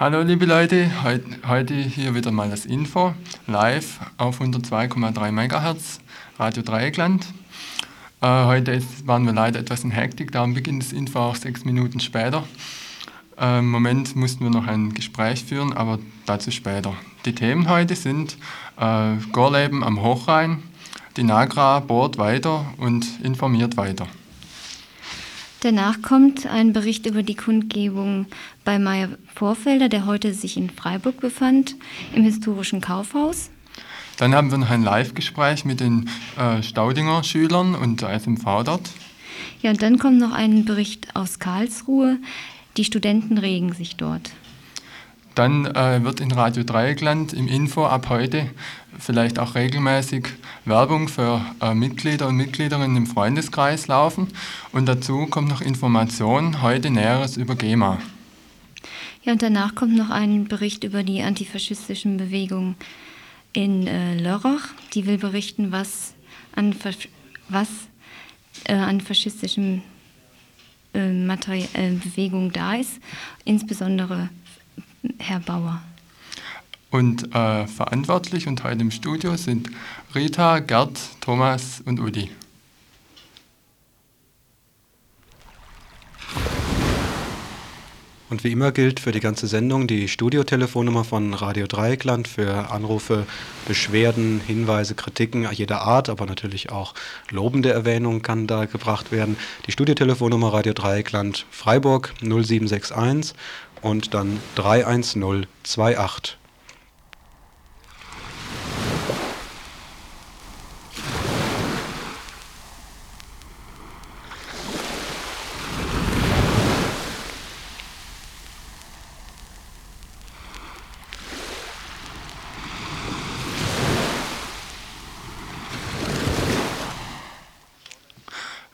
Hallo 0.00 0.22
liebe 0.22 0.46
Leute, 0.46 0.90
heute 1.46 1.74
hier 1.74 2.14
wieder 2.14 2.30
mal 2.30 2.48
das 2.48 2.64
Info, 2.64 3.12
live 3.46 4.00
auf 4.16 4.40
102,3 4.40 5.30
MHz, 5.30 6.00
Radio 6.38 6.62
Dreieckland. 6.62 7.26
Äh, 8.22 8.44
heute 8.46 8.70
ist, 8.70 9.06
waren 9.06 9.26
wir 9.26 9.34
leider 9.34 9.60
etwas 9.60 9.84
in 9.84 9.90
Hektik, 9.90 10.32
darum 10.32 10.54
beginnt 10.54 10.82
das 10.84 10.94
Info 10.94 11.18
auch 11.18 11.36
sechs 11.36 11.66
Minuten 11.66 12.00
später. 12.00 12.44
Äh, 13.38 13.58
Im 13.58 13.70
Moment 13.70 14.16
mussten 14.16 14.42
wir 14.42 14.50
noch 14.50 14.66
ein 14.66 14.94
Gespräch 14.94 15.44
führen, 15.44 15.74
aber 15.74 15.98
dazu 16.24 16.50
später. 16.50 16.94
Die 17.26 17.34
Themen 17.34 17.68
heute 17.68 17.94
sind 17.94 18.38
äh, 18.78 19.16
Gorleben 19.32 19.84
am 19.84 20.00
Hochrhein, 20.00 20.62
die 21.18 21.24
Nagra 21.24 21.80
bohrt 21.80 22.16
weiter 22.16 22.64
und 22.78 23.06
informiert 23.22 23.76
weiter. 23.76 24.06
Danach 25.62 26.00
kommt 26.00 26.46
ein 26.46 26.72
Bericht 26.72 27.04
über 27.04 27.22
die 27.22 27.34
Kundgebung 27.34 28.26
bei 28.64 28.78
Meyer 28.78 29.10
Vorfelder, 29.34 29.90
der 29.90 30.06
heute 30.06 30.32
sich 30.32 30.56
in 30.56 30.70
Freiburg 30.70 31.20
befand, 31.20 31.76
im 32.14 32.24
historischen 32.24 32.80
Kaufhaus. 32.80 33.50
Dann 34.16 34.34
haben 34.34 34.50
wir 34.50 34.56
noch 34.56 34.70
ein 34.70 34.82
Live-Gespräch 34.82 35.66
mit 35.66 35.80
den 35.80 36.08
äh, 36.38 36.62
Staudinger 36.62 37.24
Schülern 37.24 37.74
und 37.74 38.00
der 38.00 38.18
SMV 38.18 38.44
dort. 38.64 38.90
Ja, 39.60 39.70
und 39.70 39.82
dann 39.82 39.98
kommt 39.98 40.18
noch 40.18 40.32
ein 40.32 40.64
Bericht 40.64 41.14
aus 41.14 41.38
Karlsruhe. 41.38 42.16
Die 42.78 42.84
Studenten 42.84 43.36
regen 43.36 43.74
sich 43.74 43.96
dort. 43.96 44.30
Dann 45.34 45.66
äh, 45.66 46.02
wird 46.02 46.20
in 46.20 46.32
Radio 46.32 46.64
Dreieckland 46.64 47.32
im 47.32 47.46
Info 47.46 47.86
ab 47.86 48.08
heute 48.08 48.50
vielleicht 48.98 49.38
auch 49.38 49.54
regelmäßig 49.54 50.28
Werbung 50.64 51.08
für 51.08 51.40
äh, 51.60 51.74
Mitglieder 51.74 52.28
und 52.28 52.36
Mitgliederinnen 52.36 52.96
im 52.96 53.06
Freundeskreis 53.06 53.86
laufen. 53.86 54.28
Und 54.72 54.86
dazu 54.86 55.26
kommt 55.26 55.48
noch 55.48 55.60
Information, 55.60 56.62
heute 56.62 56.90
Näheres 56.90 57.36
über 57.36 57.54
GEMA. 57.54 57.98
Ja, 59.22 59.32
und 59.32 59.42
danach 59.42 59.74
kommt 59.74 59.96
noch 59.96 60.10
ein 60.10 60.48
Bericht 60.48 60.84
über 60.84 61.02
die 61.02 61.22
antifaschistischen 61.22 62.16
Bewegungen 62.16 62.74
in 63.52 63.86
äh, 63.86 64.16
Lörrach. 64.16 64.68
Die 64.94 65.06
will 65.06 65.18
berichten, 65.18 65.72
was 65.72 66.14
an, 66.54 66.74
was, 67.48 67.68
äh, 68.64 68.74
an 68.74 69.00
faschistischen 69.00 69.82
äh, 70.94 71.10
äh, 71.12 71.90
Bewegungen 71.92 72.50
da 72.52 72.74
ist, 72.74 72.98
insbesondere 73.44 74.30
Herr 75.18 75.40
Bauer. 75.40 75.82
Und 76.90 77.34
äh, 77.34 77.66
verantwortlich 77.66 78.48
und 78.48 78.64
heute 78.64 78.80
im 78.80 78.90
Studio 78.90 79.36
sind 79.36 79.70
Rita, 80.14 80.58
Gerd, 80.58 80.98
Thomas 81.20 81.80
und 81.84 82.00
Udi. 82.00 82.30
Und 88.30 88.44
wie 88.44 88.52
immer 88.52 88.70
gilt 88.70 89.00
für 89.00 89.10
die 89.10 89.18
ganze 89.18 89.48
Sendung 89.48 89.88
die 89.88 90.06
Studiotelefonnummer 90.06 91.02
von 91.02 91.34
Radio 91.34 91.66
Dreieckland 91.66 92.28
für 92.28 92.70
Anrufe, 92.70 93.26
Beschwerden, 93.66 94.40
Hinweise, 94.46 94.94
Kritiken 94.94 95.48
jeder 95.50 95.80
Art, 95.80 96.08
aber 96.08 96.26
natürlich 96.26 96.70
auch 96.70 96.94
lobende 97.30 97.72
Erwähnungen 97.72 98.22
kann 98.22 98.46
da 98.46 98.66
gebracht 98.66 99.10
werden. 99.10 99.36
Die 99.66 99.72
Studiotelefonnummer 99.72 100.52
Radio 100.52 100.74
Dreieckland 100.74 101.44
Freiburg 101.50 102.14
0761 102.20 103.34
und 103.82 104.14
dann 104.14 104.40
31028. 104.56 106.38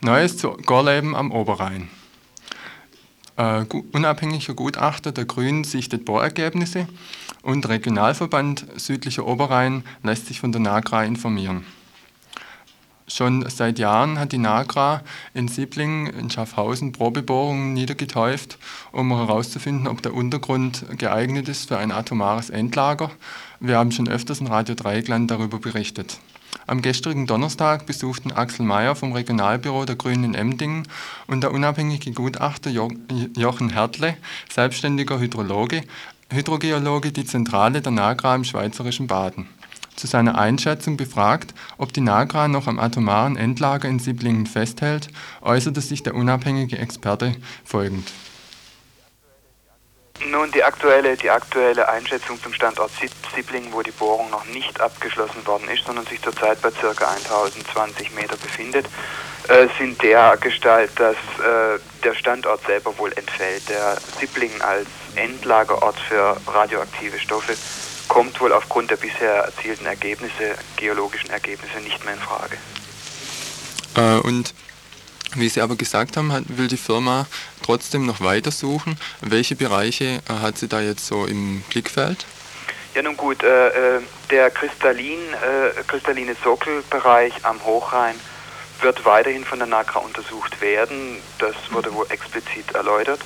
Neues 0.06 0.36
zu 0.38 0.56
Gorleben 0.64 1.16
am 1.16 1.32
Oberrhein. 1.32 1.90
Äh, 3.36 3.64
unabhängiger 3.92 4.54
Gutachter 4.54 5.12
der 5.12 5.26
Grünen 5.26 5.64
sichtet 5.64 6.04
Bohrergebnisse 6.04 6.88
und 7.42 7.68
Regionalverband 7.68 8.66
Südlicher 8.76 9.26
Oberrhein 9.26 9.84
lässt 10.02 10.26
sich 10.26 10.40
von 10.40 10.52
der 10.52 10.62
NAGRA 10.62 11.04
informieren. 11.04 11.64
Schon 13.08 13.48
seit 13.48 13.78
Jahren 13.78 14.18
hat 14.18 14.32
die 14.32 14.38
NAGRA 14.38 15.02
in 15.32 15.46
Sieblingen, 15.46 16.06
in 16.08 16.28
Schaffhausen 16.28 16.90
Probebohrungen 16.90 17.72
niedergetäuft, 17.72 18.58
um 18.90 19.14
herauszufinden, 19.14 19.86
ob 19.86 20.02
der 20.02 20.12
Untergrund 20.12 20.84
geeignet 20.98 21.48
ist 21.48 21.68
für 21.68 21.78
ein 21.78 21.92
atomares 21.92 22.50
Endlager. 22.50 23.12
Wir 23.60 23.78
haben 23.78 23.92
schon 23.92 24.08
öfters 24.08 24.40
in 24.40 24.48
Radio 24.48 24.74
Dreieckland 24.74 25.30
darüber 25.30 25.58
berichtet. 25.60 26.18
Am 26.68 26.82
gestrigen 26.82 27.26
Donnerstag 27.28 27.86
besuchten 27.86 28.32
Axel 28.32 28.66
Mayer 28.66 28.96
vom 28.96 29.12
Regionalbüro 29.12 29.84
der 29.84 29.94
Grünen 29.94 30.24
in 30.24 30.34
Emdingen 30.34 30.88
und 31.28 31.42
der 31.42 31.52
unabhängige 31.52 32.10
Gutachter 32.10 32.70
Jochen 32.70 33.70
Hertle, 33.70 34.16
selbstständiger 34.52 35.20
Hydrologe, 35.20 35.82
Hydrogeologe, 36.32 37.12
die 37.12 37.24
Zentrale 37.24 37.82
der 37.82 37.92
NAGRA 37.92 38.34
im 38.34 38.42
schweizerischen 38.42 39.06
Baden. 39.06 39.48
Zu 39.94 40.08
seiner 40.08 40.38
Einschätzung 40.38 40.96
befragt, 40.96 41.54
ob 41.78 41.92
die 41.92 42.00
NAGRA 42.00 42.48
noch 42.48 42.66
am 42.66 42.80
atomaren 42.80 43.36
Endlager 43.36 43.88
in 43.88 44.00
Siblingen 44.00 44.46
festhält, 44.46 45.08
äußerte 45.42 45.80
sich 45.80 46.02
der 46.02 46.16
unabhängige 46.16 46.78
Experte 46.78 47.36
folgend. 47.64 48.10
Nun, 50.24 50.50
die 50.50 50.64
aktuelle, 50.64 51.16
die 51.16 51.30
aktuelle 51.30 51.88
Einschätzung 51.88 52.40
zum 52.42 52.52
Standort 52.52 52.90
Siblingen, 53.34 53.72
wo 53.72 53.82
die 53.82 53.90
Bohrung 53.90 54.30
noch 54.30 54.44
nicht 54.46 54.80
abgeschlossen 54.80 55.46
worden 55.46 55.68
ist, 55.68 55.84
sondern 55.84 56.06
sich 56.06 56.22
zurzeit 56.22 56.60
bei 56.62 56.70
ca. 56.70 56.88
1020 56.88 58.12
Meter 58.14 58.36
befindet, 58.36 58.86
äh, 59.48 59.68
sind 59.78 60.02
der 60.02 60.36
Gestalt, 60.38 60.90
dass 60.96 61.16
äh, 61.16 61.78
der 62.02 62.14
Standort 62.14 62.64
selber 62.66 62.96
wohl 62.98 63.12
entfällt. 63.12 63.68
Der 63.68 63.98
Siblingen 64.18 64.60
als 64.62 64.88
Endlagerort 65.14 65.98
für 66.00 66.36
radioaktive 66.46 67.18
Stoffe 67.18 67.54
kommt 68.08 68.40
wohl 68.40 68.52
aufgrund 68.52 68.90
der 68.90 68.96
bisher 68.96 69.44
erzielten 69.44 69.86
Ergebnisse, 69.86 70.56
geologischen 70.76 71.30
Ergebnisse, 71.30 71.78
nicht 71.80 72.04
mehr 72.04 72.14
in 72.14 72.20
Frage. 72.20 72.56
Äh, 73.96 74.26
und 74.26 74.54
wie 75.38 75.48
Sie 75.48 75.60
aber 75.60 75.76
gesagt 75.76 76.16
haben, 76.16 76.32
will 76.48 76.68
die 76.68 76.76
Firma 76.76 77.26
trotzdem 77.62 78.06
noch 78.06 78.20
weiter 78.20 78.50
suchen. 78.50 78.98
Welche 79.20 79.56
Bereiche 79.56 80.20
äh, 80.28 80.32
hat 80.42 80.58
sie 80.58 80.68
da 80.68 80.80
jetzt 80.80 81.06
so 81.06 81.26
im 81.26 81.62
Blickfeld? 81.70 82.26
Ja 82.94 83.02
nun 83.02 83.16
gut, 83.16 83.42
äh, 83.42 83.96
äh, 83.96 84.00
der 84.30 84.50
Kristallin, 84.50 85.18
äh, 85.34 85.82
kristalline 85.86 86.34
Sockelbereich 86.42 87.34
am 87.42 87.62
Hochrhein 87.64 88.14
wird 88.80 89.04
weiterhin 89.04 89.44
von 89.44 89.58
der 89.58 89.68
NAGRA 89.68 90.00
untersucht 90.00 90.60
werden. 90.60 91.20
Das 91.38 91.54
wurde 91.70 91.92
wohl 91.94 92.06
explizit 92.08 92.74
erläutert. 92.74 93.20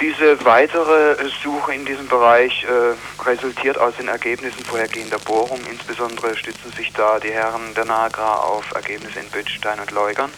Diese 0.00 0.44
weitere 0.44 1.16
Suche 1.42 1.74
in 1.74 1.84
diesem 1.84 2.08
Bereich 2.08 2.64
äh, 2.64 3.22
resultiert 3.22 3.76
aus 3.76 3.94
den 3.96 4.08
Ergebnissen 4.08 4.64
vorhergehender 4.64 5.18
Bohrungen. 5.18 5.66
Insbesondere 5.70 6.36
stützen 6.36 6.72
sich 6.72 6.92
da 6.92 7.20
die 7.20 7.30
Herren 7.30 7.74
der 7.76 7.84
NAGRA 7.84 8.36
auf 8.36 8.72
Ergebnisse 8.74 9.20
in 9.20 9.28
Böttstein 9.28 9.78
und 9.78 9.90
Leugern 9.90 10.30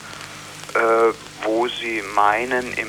äh, 0.74 1.12
wo 1.44 1.68
sie 1.68 2.02
meinen, 2.14 2.72
im, 2.74 2.88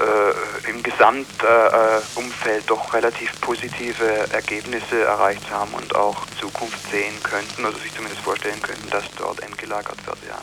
äh, 0.00 0.70
im 0.70 0.82
Gesamtumfeld 0.82 2.64
doch 2.66 2.92
relativ 2.92 3.40
positive 3.40 4.04
Ergebnisse 4.32 5.02
erreicht 5.04 5.46
zu 5.46 5.50
haben 5.50 5.72
und 5.74 5.94
auch 5.94 6.26
Zukunft 6.40 6.90
sehen 6.90 7.14
könnten, 7.22 7.64
also 7.64 7.78
sich 7.78 7.94
zumindest 7.94 8.22
vorstellen 8.22 8.60
könnten, 8.62 8.88
dass 8.90 9.04
dort 9.16 9.40
entgelagert 9.40 10.06
wird, 10.06 10.18
ja. 10.28 10.40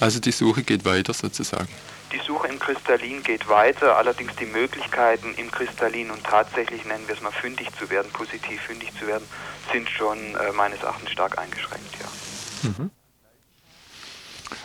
Also 0.00 0.18
die 0.18 0.32
Suche 0.32 0.62
geht 0.62 0.84
weiter 0.84 1.12
sozusagen. 1.12 1.68
Die 2.12 2.20
Suche 2.26 2.48
im 2.48 2.58
Kristallin 2.58 3.22
geht 3.22 3.48
weiter, 3.48 3.96
allerdings 3.96 4.34
die 4.36 4.46
Möglichkeiten 4.46 5.34
im 5.36 5.50
Kristallin 5.50 6.10
und 6.10 6.24
tatsächlich 6.24 6.84
nennen 6.84 7.06
wir 7.06 7.14
es 7.14 7.20
mal 7.20 7.30
fündig 7.30 7.68
zu 7.78 7.88
werden, 7.88 8.10
positiv 8.12 8.60
fündig 8.62 8.90
zu 8.98 9.06
werden, 9.06 9.24
sind 9.72 9.88
schon 9.88 10.18
äh, 10.18 10.52
meines 10.52 10.82
Erachtens 10.82 11.10
stark 11.12 11.38
eingeschränkt, 11.38 11.94
ja. 12.00 12.68
Mhm. 12.68 12.90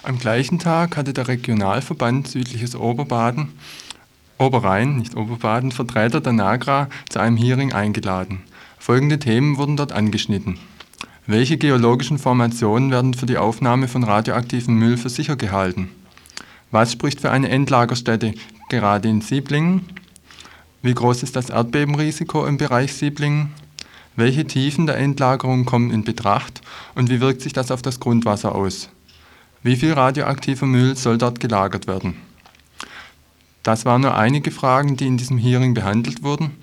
Am 0.03 0.19
gleichen 0.19 0.59
Tag 0.59 0.97
hatte 0.97 1.13
der 1.13 1.27
Regionalverband 1.27 2.27
Südliches 2.27 2.75
Oberbaden, 2.75 3.53
Oberrhein, 4.37 4.97
nicht 4.97 5.15
Oberbaden, 5.15 5.71
Vertreter 5.71 6.21
der 6.21 6.33
NAGRA 6.33 6.89
zu 7.09 7.19
einem 7.19 7.37
Hearing 7.37 7.73
eingeladen. 7.73 8.41
Folgende 8.77 9.17
Themen 9.17 9.57
wurden 9.57 9.77
dort 9.77 9.93
angeschnitten. 9.93 10.59
Welche 11.25 11.57
geologischen 11.57 12.19
Formationen 12.19 12.91
werden 12.91 13.13
für 13.13 13.25
die 13.25 13.37
Aufnahme 13.37 13.87
von 13.87 14.03
radioaktivem 14.03 14.77
Müll 14.77 14.97
für 14.97 15.09
sicher 15.09 15.35
gehalten? 15.35 15.89
Was 16.69 16.91
spricht 16.91 17.21
für 17.21 17.31
eine 17.31 17.49
Endlagerstätte 17.49 18.33
gerade 18.69 19.09
in 19.09 19.21
Sieblingen? 19.21 19.85
Wie 20.81 20.93
groß 20.93 21.23
ist 21.23 21.35
das 21.35 21.49
Erdbebenrisiko 21.49 22.45
im 22.45 22.57
Bereich 22.57 22.93
Sieblingen? 22.93 23.51
Welche 24.15 24.45
Tiefen 24.45 24.85
der 24.85 24.97
Endlagerung 24.97 25.65
kommen 25.65 25.91
in 25.91 26.03
Betracht 26.03 26.61
und 26.93 27.09
wie 27.09 27.21
wirkt 27.21 27.41
sich 27.41 27.53
das 27.53 27.71
auf 27.71 27.81
das 27.81 27.99
Grundwasser 27.99 28.53
aus? 28.53 28.89
Wie 29.65 29.77
viel 29.77 29.94
radioaktiver 29.94 30.67
Müll 30.67 30.95
soll 30.95 31.17
dort 31.17 31.39
gelagert 31.39 31.88
werden? 31.88 32.21
Das 33.63 33.83
waren 33.83 34.01
nur 34.01 34.15
einige 34.15 34.51
Fragen, 34.51 34.95
die 34.95 35.07
in 35.07 35.17
diesem 35.17 35.39
Hearing 35.39 35.73
behandelt 35.73 36.21
wurden. 36.21 36.56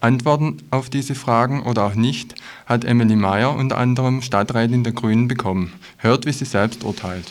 Antworten 0.00 0.66
auf 0.70 0.88
diese 0.88 1.14
Fragen 1.14 1.64
oder 1.64 1.84
auch 1.84 1.94
nicht 1.94 2.34
hat 2.64 2.86
Emily 2.86 3.14
Meyer, 3.14 3.54
unter 3.54 3.76
anderem 3.76 4.22
Stadträtin 4.22 4.84
der 4.84 4.94
Grünen, 4.94 5.28
bekommen. 5.28 5.78
Hört, 5.98 6.24
wie 6.24 6.32
sie 6.32 6.46
selbst 6.46 6.82
urteilt. 6.82 7.30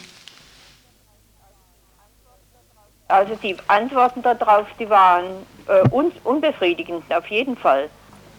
Also 3.08 3.36
die 3.42 3.58
Antworten 3.66 4.22
darauf, 4.22 4.68
die 4.80 4.88
waren 4.92 5.26
äh, 5.68 5.90
un 5.90 6.12
unbefriedigend, 6.24 7.04
auf 7.12 7.26
jeden 7.32 7.58
Fall. 7.58 7.90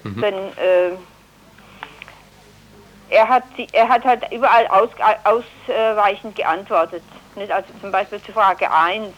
Mhm. 0.05 0.21
Denn 0.21 0.35
äh, 0.35 0.93
er, 3.11 3.29
hat, 3.29 3.45
er 3.73 3.89
hat 3.89 4.05
halt 4.05 4.33
überall 4.33 4.67
aus, 4.69 4.91
ausweichend 5.25 6.37
geantwortet. 6.37 7.03
Nicht? 7.35 7.53
Also 7.53 7.69
zum 7.81 7.93
Beispiel 7.93 8.21
zu 8.23 8.33
Frage 8.33 8.71
1 8.71 9.13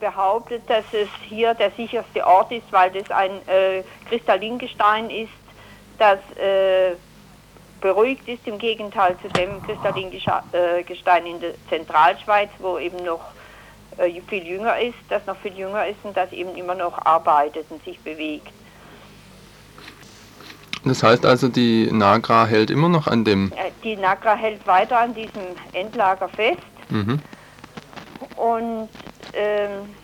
behauptet, 0.00 0.62
dass 0.68 0.84
es 0.92 1.08
hier 1.28 1.54
der 1.54 1.70
sicherste 1.72 2.26
Ort 2.26 2.52
ist, 2.52 2.70
weil 2.70 2.90
das 2.90 3.10
ein 3.10 3.30
äh, 3.48 3.82
Kristallingestein 4.08 5.10
ist, 5.10 5.32
das 5.98 6.18
äh, 6.36 6.94
beruhigt 7.80 8.28
ist, 8.28 8.46
im 8.46 8.58
Gegenteil 8.58 9.16
zu 9.20 9.28
dem 9.28 9.62
Kristallingestein 9.62 11.26
in 11.26 11.40
der 11.40 11.54
Zentralschweiz, 11.68 12.50
wo 12.58 12.78
eben 12.78 13.04
noch 13.04 13.20
äh, 13.98 14.20
viel 14.28 14.46
jünger 14.46 14.78
ist, 14.78 14.98
das 15.08 15.26
noch 15.26 15.36
viel 15.36 15.56
jünger 15.56 15.86
ist 15.86 15.98
und 16.04 16.16
das 16.16 16.32
eben 16.32 16.56
immer 16.56 16.74
noch 16.74 17.04
arbeitet 17.04 17.66
und 17.70 17.84
sich 17.84 17.98
bewegt. 18.00 18.52
Das 20.88 21.02
heißt 21.02 21.26
also, 21.26 21.48
die 21.48 21.90
Nagra 21.92 22.46
hält 22.46 22.70
immer 22.70 22.88
noch 22.88 23.06
an 23.06 23.24
dem... 23.24 23.52
Äh, 23.52 23.70
die 23.84 23.96
Nagra 23.96 24.34
hält 24.34 24.66
weiter 24.66 24.98
an 24.98 25.14
diesem 25.14 25.42
Endlager 25.72 26.28
fest. 26.28 26.58
Mhm. 26.88 27.20
Und 28.36 28.88
ähm, 29.34 29.94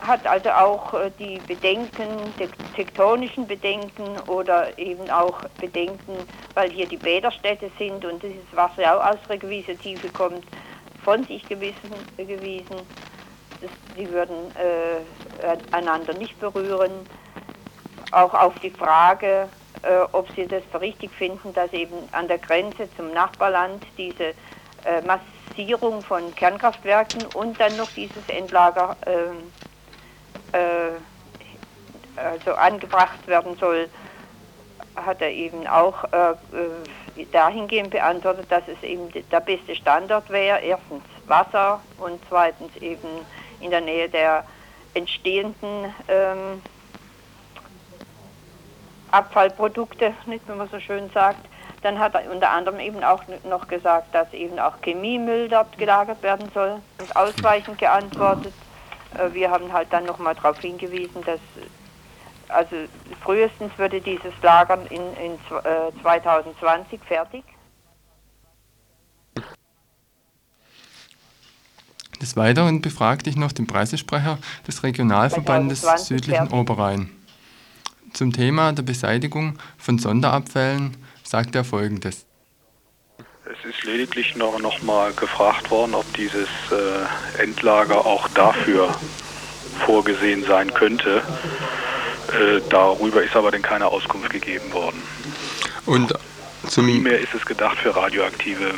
hat 0.00 0.26
also 0.26 0.50
auch 0.50 0.94
äh, 0.94 1.10
die 1.18 1.40
Bedenken, 1.46 2.08
die 2.38 2.48
tektonischen 2.74 3.46
Bedenken 3.46 4.18
oder 4.26 4.76
eben 4.78 5.10
auch 5.10 5.40
Bedenken, 5.60 6.16
weil 6.54 6.70
hier 6.70 6.86
die 6.86 6.96
Bäderstädte 6.96 7.70
sind 7.78 8.04
und 8.04 8.22
dieses 8.22 8.44
Wasser 8.52 8.96
auch 8.96 9.12
aus 9.12 9.18
der 9.28 9.38
gewissen 9.38 9.78
Tiefe 9.78 10.08
kommt, 10.10 10.44
von 11.04 11.24
sich 11.24 11.46
gewissen, 11.48 11.92
gewiesen. 12.16 12.76
Das, 13.60 13.70
die 13.96 14.10
würden 14.10 14.34
äh, 14.56 15.74
einander 15.74 16.14
nicht 16.14 16.38
berühren. 16.40 16.92
Auch 18.10 18.34
auf 18.34 18.58
die 18.60 18.70
Frage, 18.70 19.48
äh, 19.82 20.06
ob 20.12 20.28
sie 20.34 20.46
das 20.46 20.62
für 20.70 20.80
richtig 20.80 21.12
finden, 21.12 21.52
dass 21.52 21.72
eben 21.72 22.08
an 22.12 22.28
der 22.28 22.38
Grenze 22.38 22.88
zum 22.96 23.12
Nachbarland 23.12 23.82
diese 23.96 24.34
äh, 24.84 25.00
Massierung 25.02 26.02
von 26.02 26.34
Kernkraftwerken 26.34 27.26
und 27.26 27.60
dann 27.60 27.76
noch 27.76 27.90
dieses 27.90 28.28
Endlager 28.28 28.96
äh, 29.06 30.56
äh, 30.56 30.92
also 32.16 32.54
angebracht 32.54 33.26
werden 33.26 33.56
soll, 33.56 33.88
hat 34.96 35.20
er 35.20 35.30
eben 35.30 35.66
auch 35.66 36.04
äh, 36.12 36.30
äh, 36.30 37.26
dahingehend 37.32 37.90
beantwortet, 37.90 38.46
dass 38.50 38.62
es 38.68 38.80
eben 38.82 39.08
der 39.30 39.40
beste 39.40 39.74
Standort 39.74 40.30
wäre. 40.30 40.60
Erstens 40.60 41.02
Wasser 41.26 41.80
und 41.98 42.20
zweitens 42.28 42.76
eben 42.76 43.08
in 43.60 43.70
der 43.70 43.80
Nähe 43.80 44.08
der 44.08 44.44
entstehenden 44.94 45.92
ähm, 46.08 46.62
Abfallprodukte, 49.14 50.12
nicht, 50.26 50.46
wenn 50.48 50.58
man 50.58 50.68
so 50.68 50.80
schön 50.80 51.10
sagt. 51.14 51.46
Dann 51.82 51.98
hat 51.98 52.14
er 52.14 52.30
unter 52.32 52.50
anderem 52.50 52.80
eben 52.80 53.04
auch 53.04 53.22
noch 53.44 53.68
gesagt, 53.68 54.14
dass 54.14 54.32
eben 54.32 54.58
auch 54.58 54.74
Chemiemüll 54.82 55.48
dort 55.48 55.76
gelagert 55.78 56.22
werden 56.22 56.50
soll 56.54 56.80
und 56.98 57.16
ausweichend 57.16 57.78
geantwortet. 57.78 58.54
Äh, 59.16 59.32
wir 59.34 59.50
haben 59.50 59.72
halt 59.72 59.92
dann 59.92 60.04
nochmal 60.04 60.34
darauf 60.34 60.58
hingewiesen, 60.58 61.22
dass 61.24 61.40
also 62.48 62.76
frühestens 63.22 63.72
würde 63.78 64.00
dieses 64.00 64.32
Lagern 64.42 64.86
in, 64.86 65.02
in 65.16 65.38
2020 66.02 67.00
äh, 67.00 67.04
fertig. 67.04 67.44
Des 72.20 72.36
Weiteren 72.36 72.80
befragte 72.80 73.28
ich 73.28 73.36
noch 73.36 73.52
den 73.52 73.66
Pressesprecher 73.66 74.38
des 74.66 74.82
Regionalverbandes 74.82 75.82
Südlichen. 76.06 76.48
Oberrhein. 76.52 77.10
Zum 78.14 78.32
Thema 78.32 78.72
der 78.72 78.84
Beseitigung 78.84 79.58
von 79.76 79.98
Sonderabfällen 79.98 80.96
sagt 81.24 81.56
er 81.56 81.64
Folgendes. 81.64 82.26
Es 83.44 83.68
ist 83.68 83.84
lediglich 83.84 84.36
noch, 84.36 84.56
noch 84.60 84.80
mal 84.82 85.12
gefragt 85.14 85.68
worden, 85.72 85.94
ob 85.94 86.04
dieses 86.14 86.48
äh, 86.70 87.42
Endlager 87.42 88.06
auch 88.06 88.28
dafür 88.28 88.94
vorgesehen 89.84 90.44
sein 90.44 90.72
könnte. 90.72 91.22
Äh, 92.28 92.60
darüber 92.70 93.20
ist 93.20 93.34
aber 93.34 93.50
denn 93.50 93.62
keine 93.62 93.86
Auskunft 93.86 94.30
gegeben 94.30 94.72
worden. 94.72 95.02
Und 95.84 96.14
zum 96.68 96.86
Primär 96.86 97.18
ist 97.18 97.34
es 97.34 97.44
gedacht 97.44 97.78
für 97.78 97.96
radioaktive 97.96 98.74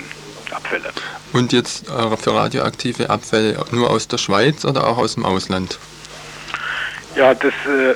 Abfälle. 0.51 0.91
Und 1.35 1.53
jetzt 1.53 1.91
äh, 1.91 2.17
für 2.17 2.35
radioaktive 2.35 3.11
Abfälle 3.11 3.63
nur 3.71 3.91
aus 3.91 4.09
der 4.09 4.19
Schweiz 4.19 4.65
oder 4.65 4.87
auch 4.87 4.97
aus 4.97 5.15
dem 5.15 5.27
Ausland? 5.27 5.79
Ja, 7.17 7.33
das, 7.35 7.55
äh, 7.67 7.95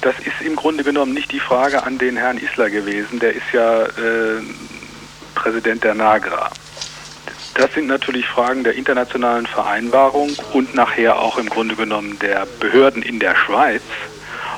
das 0.00 0.18
ist 0.18 0.40
im 0.44 0.56
Grunde 0.56 0.82
genommen 0.82 1.14
nicht 1.14 1.30
die 1.30 1.40
Frage 1.40 1.84
an 1.84 1.98
den 1.98 2.16
Herrn 2.16 2.38
Isler 2.38 2.68
gewesen. 2.68 3.20
Der 3.20 3.32
ist 3.32 3.52
ja 3.52 3.84
äh, 3.84 4.42
Präsident 5.36 5.84
der 5.84 5.94
NAGRA. 5.94 6.50
Das 7.54 7.72
sind 7.72 7.86
natürlich 7.86 8.26
Fragen 8.26 8.64
der 8.64 8.74
internationalen 8.74 9.46
Vereinbarung 9.46 10.36
und 10.52 10.74
nachher 10.74 11.18
auch 11.18 11.38
im 11.38 11.48
Grunde 11.48 11.76
genommen 11.76 12.18
der 12.18 12.46
Behörden 12.60 13.02
in 13.02 13.20
der 13.20 13.36
Schweiz. 13.36 13.82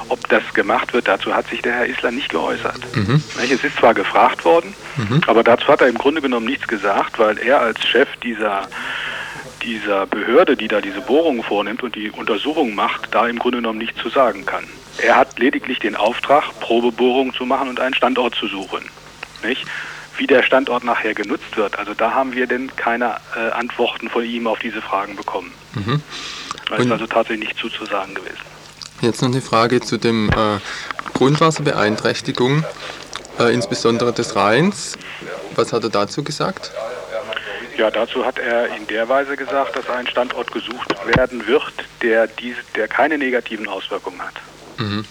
Ob 0.08 0.26
das 0.30 0.42
gemacht 0.54 0.94
wird, 0.94 1.06
dazu 1.06 1.34
hat 1.34 1.46
sich 1.48 1.60
der 1.60 1.74
Herr 1.74 1.86
Isler 1.86 2.10
nicht 2.10 2.30
geäußert. 2.30 2.80
Mhm. 2.96 3.22
Es 3.36 3.62
ist 3.62 3.76
zwar 3.76 3.92
gefragt 3.92 4.44
worden, 4.46 4.74
mhm. 4.96 5.20
aber 5.26 5.44
dazu 5.44 5.68
hat 5.68 5.82
er 5.82 5.88
im 5.88 5.98
Grunde 5.98 6.22
genommen 6.22 6.46
nichts 6.46 6.66
gesagt, 6.66 7.18
weil 7.18 7.38
er 7.38 7.60
als 7.60 7.86
Chef 7.86 8.08
dieser 8.22 8.62
dieser 9.62 10.06
Behörde, 10.06 10.56
die 10.56 10.68
da 10.68 10.80
diese 10.80 11.00
Bohrungen 11.00 11.42
vornimmt 11.42 11.82
und 11.82 11.94
die 11.94 12.10
Untersuchungen 12.10 12.74
macht, 12.74 13.08
da 13.12 13.26
im 13.26 13.38
Grunde 13.38 13.58
genommen 13.58 13.78
nichts 13.78 14.00
zu 14.00 14.08
sagen 14.08 14.46
kann. 14.46 14.64
Er 14.98 15.16
hat 15.16 15.38
lediglich 15.38 15.78
den 15.78 15.94
Auftrag, 15.94 16.44
Probebohrungen 16.60 17.32
zu 17.32 17.46
machen 17.46 17.68
und 17.68 17.80
einen 17.80 17.94
Standort 17.94 18.34
zu 18.34 18.48
suchen. 18.48 18.84
Nicht? 19.42 19.64
Wie 20.16 20.26
der 20.26 20.42
Standort 20.42 20.82
nachher 20.82 21.14
genutzt 21.14 21.56
wird, 21.56 21.78
also 21.78 21.94
da 21.94 22.12
haben 22.12 22.32
wir 22.32 22.48
denn 22.48 22.74
keine 22.74 23.16
äh, 23.36 23.50
Antworten 23.50 24.08
von 24.08 24.24
ihm 24.24 24.48
auf 24.48 24.58
diese 24.58 24.82
Fragen 24.82 25.14
bekommen. 25.14 25.52
Mhm. 25.74 26.02
Da 26.68 26.76
ist 26.76 26.90
also 26.90 27.06
tatsächlich 27.06 27.48
nichts 27.48 27.60
zuzusagen 27.60 28.14
gewesen. 28.14 28.40
Jetzt 29.00 29.22
noch 29.22 29.28
eine 29.28 29.40
Frage 29.40 29.80
zu 29.80 29.96
dem 29.96 30.28
äh, 30.30 30.58
Grundwasserbeeinträchtigung, 31.14 32.64
äh, 33.38 33.54
insbesondere 33.54 34.12
des 34.12 34.34
Rheins. 34.34 34.98
Was 35.54 35.72
hat 35.72 35.84
er 35.84 35.90
dazu 35.90 36.24
gesagt? 36.24 36.72
Ja, 37.78 37.92
dazu 37.92 38.26
hat 38.26 38.40
er 38.40 38.74
in 38.74 38.88
der 38.88 39.08
Weise 39.08 39.36
gesagt, 39.36 39.76
dass 39.76 39.88
ein 39.88 40.08
Standort 40.08 40.52
gesucht 40.52 40.94
werden 41.06 41.46
wird, 41.46 41.72
der, 42.02 42.26
dies, 42.26 42.56
der 42.74 42.88
keine 42.88 43.16
negativen 43.16 43.68
Auswirkungen 43.68 44.20
hat. 44.20 44.34
Mhm. 44.78 45.04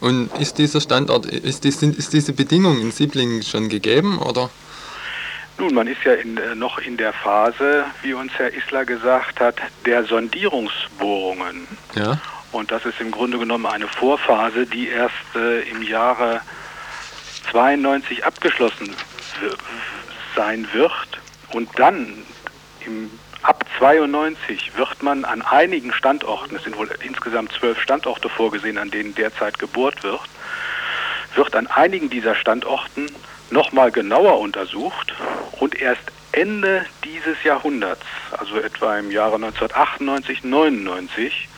Und 0.00 0.30
ist 0.38 0.58
dieser 0.58 0.82
Standort, 0.82 1.24
ist, 1.24 1.64
die, 1.64 1.68
ist 1.68 2.12
diese 2.12 2.34
Bedingung 2.34 2.78
in 2.78 2.90
Sieblingen 2.90 3.42
schon 3.42 3.70
gegeben 3.70 4.18
oder? 4.18 4.50
Nun, 5.58 5.72
man 5.72 5.86
ist 5.86 6.04
ja 6.04 6.12
in, 6.12 6.36
äh, 6.36 6.54
noch 6.54 6.78
in 6.78 6.98
der 6.98 7.14
Phase, 7.14 7.86
wie 8.02 8.12
uns 8.12 8.32
Herr 8.36 8.52
Isler 8.52 8.84
gesagt 8.84 9.40
hat, 9.40 9.56
der 9.86 10.04
Sondierungsbohrungen. 10.04 11.66
Ja. 11.94 12.20
Und 12.52 12.70
das 12.70 12.84
ist 12.84 13.00
im 13.00 13.10
Grunde 13.10 13.38
genommen 13.38 13.64
eine 13.64 13.88
Vorphase, 13.88 14.66
die 14.66 14.88
erst 14.88 15.14
äh, 15.36 15.60
im 15.70 15.82
Jahre 15.82 16.42
92 17.50 18.24
abgeschlossen 18.26 18.94
sein 20.34 20.68
wird. 20.72 21.19
Und 21.52 21.68
dann 21.78 22.24
im, 22.84 23.10
ab 23.42 23.64
92 23.78 24.76
wird 24.76 25.02
man 25.02 25.24
an 25.24 25.42
einigen 25.42 25.92
Standorten, 25.92 26.56
es 26.56 26.64
sind 26.64 26.76
wohl 26.76 26.90
insgesamt 27.04 27.52
zwölf 27.52 27.80
Standorte 27.80 28.28
vorgesehen, 28.28 28.78
an 28.78 28.90
denen 28.90 29.14
derzeit 29.14 29.58
gebohrt 29.58 30.02
wird, 30.02 30.20
wird 31.34 31.54
an 31.54 31.66
einigen 31.66 32.10
dieser 32.10 32.34
Standorten 32.34 33.06
nochmal 33.50 33.90
genauer 33.90 34.38
untersucht 34.40 35.14
und 35.52 35.80
erst 35.80 36.02
Ende 36.32 36.86
dieses 37.04 37.42
Jahrhunderts, 37.42 38.04
also 38.38 38.58
etwa 38.58 38.96
im 38.98 39.10
Jahre 39.10 39.34
1998, 39.36 40.44
99, 40.44 41.48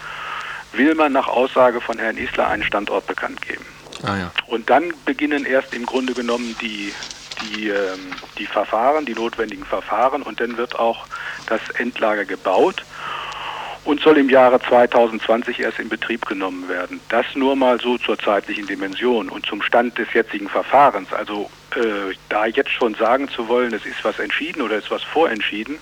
will 0.73 0.95
man 0.95 1.13
nach 1.13 1.29
Aussage 1.29 1.81
von 1.81 1.99
Herrn 1.99 2.17
Isler 2.17 2.49
einen 2.49 2.63
Standort 2.63 3.07
bekannt 3.07 3.43
geben. 3.43 3.65
Ah, 4.03 4.17
ja. 4.17 4.33
Und 4.47 4.71
dann 4.71 4.93
beginnen 5.05 5.45
erst 5.45 5.75
im 5.75 5.85
Grunde 5.85 6.15
genommen 6.15 6.57
die, 6.61 6.93
die, 7.43 7.69
ähm, 7.69 8.15
die 8.39 8.47
Verfahren, 8.47 9.05
die 9.05 9.15
notwendigen 9.15 9.65
Verfahren 9.65 10.23
und 10.23 10.41
dann 10.41 10.57
wird 10.57 10.79
auch 10.79 11.07
das 11.47 11.61
Endlager 11.75 12.25
gebaut 12.25 12.85
und 13.85 14.01
soll 14.01 14.19
im 14.19 14.31
Jahre 14.31 14.61
2020 14.61 15.61
erst 15.61 15.79
in 15.79 15.89
Betrieb 15.89 16.27
genommen 16.27 16.69
werden. 16.69 17.01
Das 17.09 17.27
nur 17.35 17.57
mal 17.57 17.81
so 17.81 17.99
zur 17.99 18.19
zeitlichen 18.19 18.67
Dimension 18.67 19.29
und 19.29 19.45
zum 19.45 19.61
Stand 19.61 19.99
des 19.99 20.13
jetzigen 20.13 20.49
Verfahrens. 20.49 21.13
Also 21.13 21.51
äh, 21.75 22.15
da 22.29 22.47
jetzt 22.47 22.71
schon 22.71 22.95
sagen 22.95 23.29
zu 23.29 23.49
wollen, 23.49 23.75
es 23.75 23.85
ist 23.85 24.05
was 24.05 24.19
entschieden 24.19 24.63
oder 24.63 24.77
es 24.77 24.85
ist 24.85 24.91
was 24.91 25.03
vorentschieden, 25.03 25.79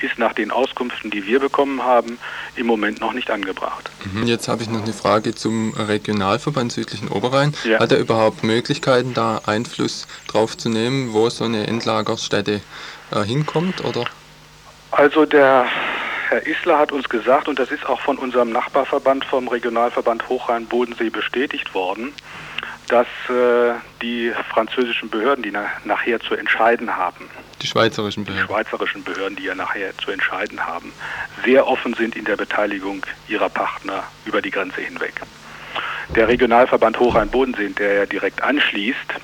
ist 0.00 0.18
nach 0.18 0.32
den 0.32 0.50
Auskünften, 0.50 1.10
die 1.10 1.26
wir 1.26 1.40
bekommen 1.40 1.82
haben, 1.82 2.18
im 2.56 2.66
Moment 2.66 3.00
noch 3.00 3.12
nicht 3.12 3.30
angebracht. 3.30 3.90
Mhm, 4.12 4.26
jetzt 4.26 4.48
habe 4.48 4.62
ich 4.62 4.70
noch 4.70 4.82
eine 4.82 4.92
Frage 4.92 5.34
zum 5.34 5.74
Regionalverband 5.74 6.72
Südlichen 6.72 7.08
Oberrhein. 7.08 7.54
Ja. 7.64 7.80
Hat 7.80 7.92
er 7.92 7.98
überhaupt 7.98 8.44
Möglichkeiten, 8.44 9.14
da 9.14 9.40
Einfluss 9.46 10.06
drauf 10.28 10.56
zu 10.56 10.68
nehmen, 10.68 11.12
wo 11.12 11.28
so 11.30 11.44
eine 11.44 11.66
Endlagerstätte 11.66 12.60
äh, 13.10 13.22
hinkommt? 13.22 13.84
Oder? 13.84 14.04
Also 14.90 15.26
der 15.26 15.66
Herr 16.28 16.46
Isler 16.46 16.78
hat 16.78 16.90
uns 16.92 17.08
gesagt, 17.08 17.48
und 17.48 17.58
das 17.58 17.70
ist 17.70 17.86
auch 17.86 18.00
von 18.00 18.18
unserem 18.18 18.50
Nachbarverband, 18.50 19.24
vom 19.24 19.46
Regionalverband 19.48 20.28
Hochrhein-Bodensee 20.28 21.10
bestätigt 21.10 21.72
worden, 21.74 22.12
dass 22.88 23.06
äh, 23.28 23.74
die 24.02 24.32
französischen 24.52 25.08
Behörden, 25.08 25.42
die 25.42 25.50
na 25.50 25.66
nachher 25.84 26.20
zu 26.20 26.34
entscheiden 26.34 26.96
haben, 26.96 27.28
Die 27.66 27.72
schweizerischen 27.72 28.24
die 28.24 28.30
Behörden. 28.30 28.46
schweizerischen 28.46 29.02
Behörden, 29.02 29.34
die 29.34 29.42
ja 29.42 29.54
nachher 29.56 29.90
zu 29.98 30.12
entscheiden 30.12 30.64
haben, 30.64 30.92
sehr 31.44 31.66
offen 31.66 31.94
sind 31.94 32.14
in 32.14 32.24
der 32.24 32.36
Beteiligung 32.36 33.04
ihrer 33.26 33.48
Partner 33.48 34.04
über 34.24 34.40
die 34.40 34.52
Grenze 34.52 34.82
hinweg. 34.82 35.20
Der 36.14 36.28
Regionalverband 36.28 37.00
Hochrhein-Bodensee, 37.00 37.70
der 37.70 37.94
ja 37.94 38.06
direkt 38.06 38.40
anschließt, 38.40 39.14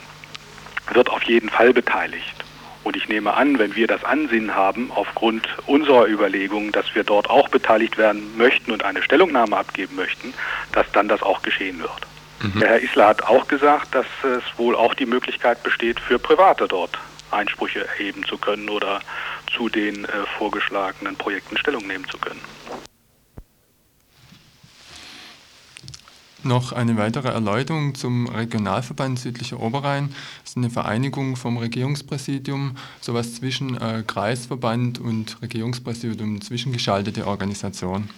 wird 0.92 1.08
auf 1.08 1.22
jeden 1.22 1.50
Fall 1.50 1.72
beteiligt. 1.72 2.44
Und 2.82 2.96
ich 2.96 3.08
nehme 3.08 3.32
an, 3.34 3.60
wenn 3.60 3.76
wir 3.76 3.86
das 3.86 4.02
Ansinnen 4.02 4.56
haben, 4.56 4.90
aufgrund 4.92 5.46
unserer 5.66 6.08
Überlegungen, 6.08 6.72
dass 6.72 6.96
wir 6.96 7.04
dort 7.04 7.30
auch 7.30 7.48
beteiligt 7.48 7.96
werden 7.96 8.36
möchten 8.36 8.72
und 8.72 8.84
eine 8.84 9.04
Stellungnahme 9.04 9.56
abgeben 9.56 9.94
möchten, 9.94 10.34
dass 10.72 10.90
dann 10.90 11.06
das 11.06 11.22
auch 11.22 11.42
geschehen 11.42 11.78
wird. 11.78 11.92
Der 12.60 12.70
Herr 12.70 12.82
Isler 12.82 13.06
hat 13.06 13.22
auch 13.22 13.46
gesagt, 13.46 13.94
dass 13.94 14.06
es 14.24 14.42
wohl 14.58 14.74
auch 14.74 14.94
die 14.94 15.06
Möglichkeit 15.06 15.62
besteht, 15.62 16.00
für 16.00 16.18
Private 16.18 16.66
dort 16.66 16.98
Einsprüche 17.32 17.86
erheben 17.86 18.24
zu 18.24 18.38
können 18.38 18.68
oder 18.68 19.00
zu 19.54 19.68
den 19.68 20.04
äh, 20.04 20.08
vorgeschlagenen 20.38 21.16
Projekten 21.16 21.56
Stellung 21.56 21.86
nehmen 21.86 22.06
zu 22.08 22.18
können. 22.18 22.40
Noch 26.44 26.72
eine 26.72 26.96
weitere 26.96 27.28
Erläuterung 27.28 27.94
zum 27.94 28.26
Regionalverband 28.26 29.16
Südlicher 29.16 29.60
Oberrhein. 29.60 30.12
Das 30.40 30.50
ist 30.50 30.56
eine 30.56 30.70
Vereinigung 30.70 31.36
vom 31.36 31.56
Regierungspräsidium, 31.56 32.76
sowas 33.00 33.36
zwischen 33.36 33.80
äh, 33.80 34.02
Kreisverband 34.04 34.98
und 34.98 35.40
Regierungspräsidium, 35.40 36.40
zwischengeschaltete 36.40 37.28
Organisation. 37.28 38.10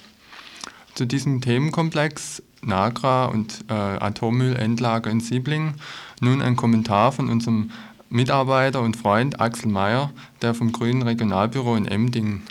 Zu 0.95 1.05
diesem 1.05 1.43
Themenkomplex 1.43 2.43
Nagra 2.63 3.27
und 3.27 3.65
äh, 3.69 3.75
Atommüllendlager 3.75 5.11
in 5.11 5.21
Siebling 5.21 5.75
nun 6.21 6.41
ein 6.41 6.57
Kommentar 6.57 7.13
von 7.13 7.29
unserem 7.29 7.73
Mitarbeiter 8.09 8.81
und 8.81 8.97
Freund 8.97 9.41
Axel 9.41 9.71
Mayer, 9.71 10.11
der 10.43 10.55
vom 10.55 10.73
Grünen 10.73 11.03
Regionalbüro 11.03 11.77
in 11.77 11.87
Emding 11.87 12.43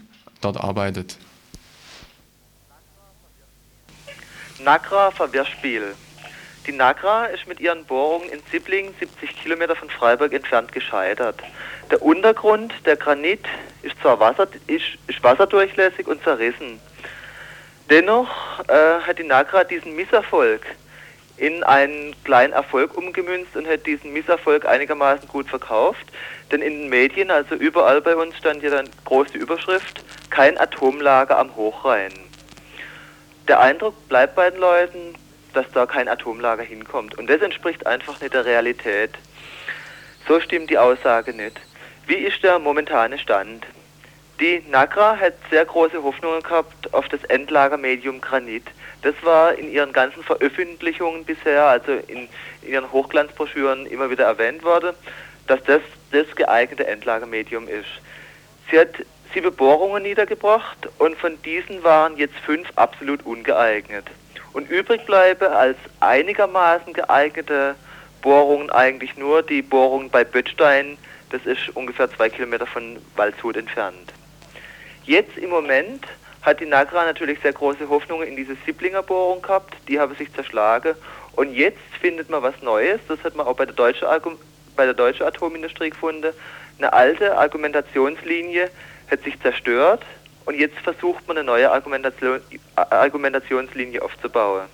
dort 0.41 0.57
arbeitet. 0.57 1.17
Nagra 4.59 5.11
Verwehrspiel. 5.11 5.95
Die 6.65 6.71
Nagra 6.71 7.25
ist 7.25 7.45
mit 7.47 7.59
ihren 7.59 7.83
Bohrungen 7.85 8.29
in 8.29 8.39
Sibbling 8.49 8.93
70 8.97 9.41
Kilometer 9.41 9.75
von 9.75 9.89
Freiburg 9.89 10.31
entfernt 10.31 10.71
gescheitert. 10.71 11.41
Der 11.91 12.01
Untergrund, 12.01 12.73
der 12.85 12.95
Granit, 12.95 13.45
ist 13.81 13.99
zwar 14.01 14.19
wasser, 14.19 14.47
ist, 14.67 14.85
ist 15.07 15.21
wasserdurchlässig 15.21 16.07
und 16.07 16.23
zerrissen. 16.23 16.79
Dennoch 17.89 18.29
äh, 18.69 19.01
hat 19.05 19.19
die 19.19 19.23
Nagra 19.23 19.65
diesen 19.65 19.95
Misserfolg 19.95 20.65
in 21.37 21.63
einen 21.63 22.15
kleinen 22.23 22.53
Erfolg 22.53 22.95
umgemünzt 22.97 23.55
und 23.55 23.67
hat 23.67 23.85
diesen 23.85 24.13
Misserfolg 24.13 24.65
einigermaßen 24.65 25.27
gut 25.27 25.47
verkauft. 25.49 26.05
Denn 26.51 26.61
in 26.61 26.81
den 26.81 26.89
Medien, 26.89 27.31
also 27.31 27.55
überall 27.55 28.01
bei 28.01 28.15
uns, 28.15 28.37
stand 28.37 28.61
ja 28.63 28.69
dann 28.69 28.89
große 29.05 29.37
Überschrift, 29.37 30.03
kein 30.29 30.57
Atomlager 30.57 31.39
am 31.39 31.55
Hochrhein 31.55 32.13
der 33.47 33.59
Eindruck 33.59 34.07
bleibt 34.07 34.35
bei 34.35 34.49
den 34.49 34.59
Leuten, 34.59 35.15
dass 35.53 35.69
da 35.73 35.85
kein 35.85 36.07
Atomlager 36.07 36.63
hinkommt. 36.63 37.17
Und 37.17 37.29
das 37.29 37.41
entspricht 37.41 37.85
einfach 37.85 38.19
nicht 38.21 38.33
der 38.33 38.45
Realität. 38.45 39.11
So 40.27 40.39
stimmt 40.39 40.69
die 40.69 40.77
Aussage 40.77 41.33
nicht. 41.33 41.59
Wie 42.07 42.15
ist 42.15 42.41
der 42.43 42.59
momentane 42.59 43.17
Stand? 43.17 43.65
Die 44.39 44.63
NAGRA 44.69 45.17
hat 45.17 45.33
sehr 45.49 45.65
große 45.65 46.01
Hoffnungen 46.01 46.41
gehabt 46.41 46.93
auf 46.93 47.07
das 47.09 47.23
Endlagermedium 47.25 48.19
Granit. 48.19 48.63
Das 49.03 49.15
war 49.21 49.53
in 49.53 49.71
ihren 49.71 49.91
ganzen 49.93 50.23
Veröffentlichungen 50.23 51.25
bisher, 51.25 51.65
also 51.65 51.91
in, 52.07 52.29
in 52.61 52.71
ihren 52.71 52.91
Hochglanzbroschüren 52.91 53.85
immer 53.85 54.09
wieder 54.09 54.25
erwähnt 54.25 54.63
worden, 54.63 54.95
dass 55.47 55.61
das 55.63 55.81
das 56.11 56.33
geeignete 56.35 56.87
Endlagermedium 56.87 57.67
ist. 57.67 57.89
Sie 58.71 58.79
hat 58.79 58.89
sieben 59.33 59.53
Bohrungen 59.53 60.03
niedergebracht 60.03 60.89
und 60.99 61.17
von 61.17 61.41
diesen 61.41 61.83
waren 61.83 62.17
jetzt 62.17 62.37
fünf 62.45 62.69
absolut 62.75 63.25
ungeeignet. 63.25 64.05
Und 64.53 64.69
übrig 64.69 65.05
bleibe 65.05 65.51
als 65.51 65.77
einigermaßen 65.99 66.93
geeignete 66.93 67.75
Bohrungen 68.21 68.69
eigentlich 68.69 69.17
nur 69.17 69.41
die 69.41 69.61
Bohrung 69.61 70.09
bei 70.09 70.23
Böttstein, 70.23 70.97
das 71.31 71.45
ist 71.45 71.75
ungefähr 71.75 72.09
zwei 72.11 72.29
Kilometer 72.29 72.67
von 72.67 72.97
Waldshut 73.15 73.57
entfernt. 73.57 74.13
Jetzt 75.03 75.35
im 75.37 75.49
Moment 75.49 76.05
hat 76.43 76.59
die 76.59 76.65
Nagra 76.65 77.05
natürlich 77.05 77.39
sehr 77.39 77.53
große 77.53 77.89
Hoffnungen 77.89 78.27
in 78.27 78.35
diese 78.35 78.55
Sibblinger 78.65 79.01
Bohrung 79.01 79.41
gehabt, 79.41 79.75
die 79.87 79.99
habe 79.99 80.13
sich 80.15 80.31
zerschlagen 80.33 80.95
und 81.35 81.53
jetzt 81.53 81.79
findet 81.99 82.29
man 82.29 82.43
was 82.43 82.61
Neues, 82.61 82.99
das 83.07 83.23
hat 83.23 83.35
man 83.35 83.47
auch 83.47 83.55
bei 83.55 83.65
der 83.65 83.73
deutschen, 83.73 84.07
bei 84.75 84.85
der 84.85 84.93
deutschen 84.93 85.25
Atomindustrie 85.25 85.89
gefunden, 85.89 86.33
eine 86.77 86.93
alte 86.93 87.37
Argumentationslinie, 87.37 88.69
hat 89.09 89.23
sich 89.23 89.39
zerstört 89.41 90.03
und 90.45 90.55
jetzt 90.55 90.77
versucht 90.79 91.27
man 91.27 91.37
eine 91.37 91.45
neue 91.45 91.71
Argumentation, 91.71 92.41
Argumentationslinie 92.75 94.01
aufzubauen. 94.01 94.67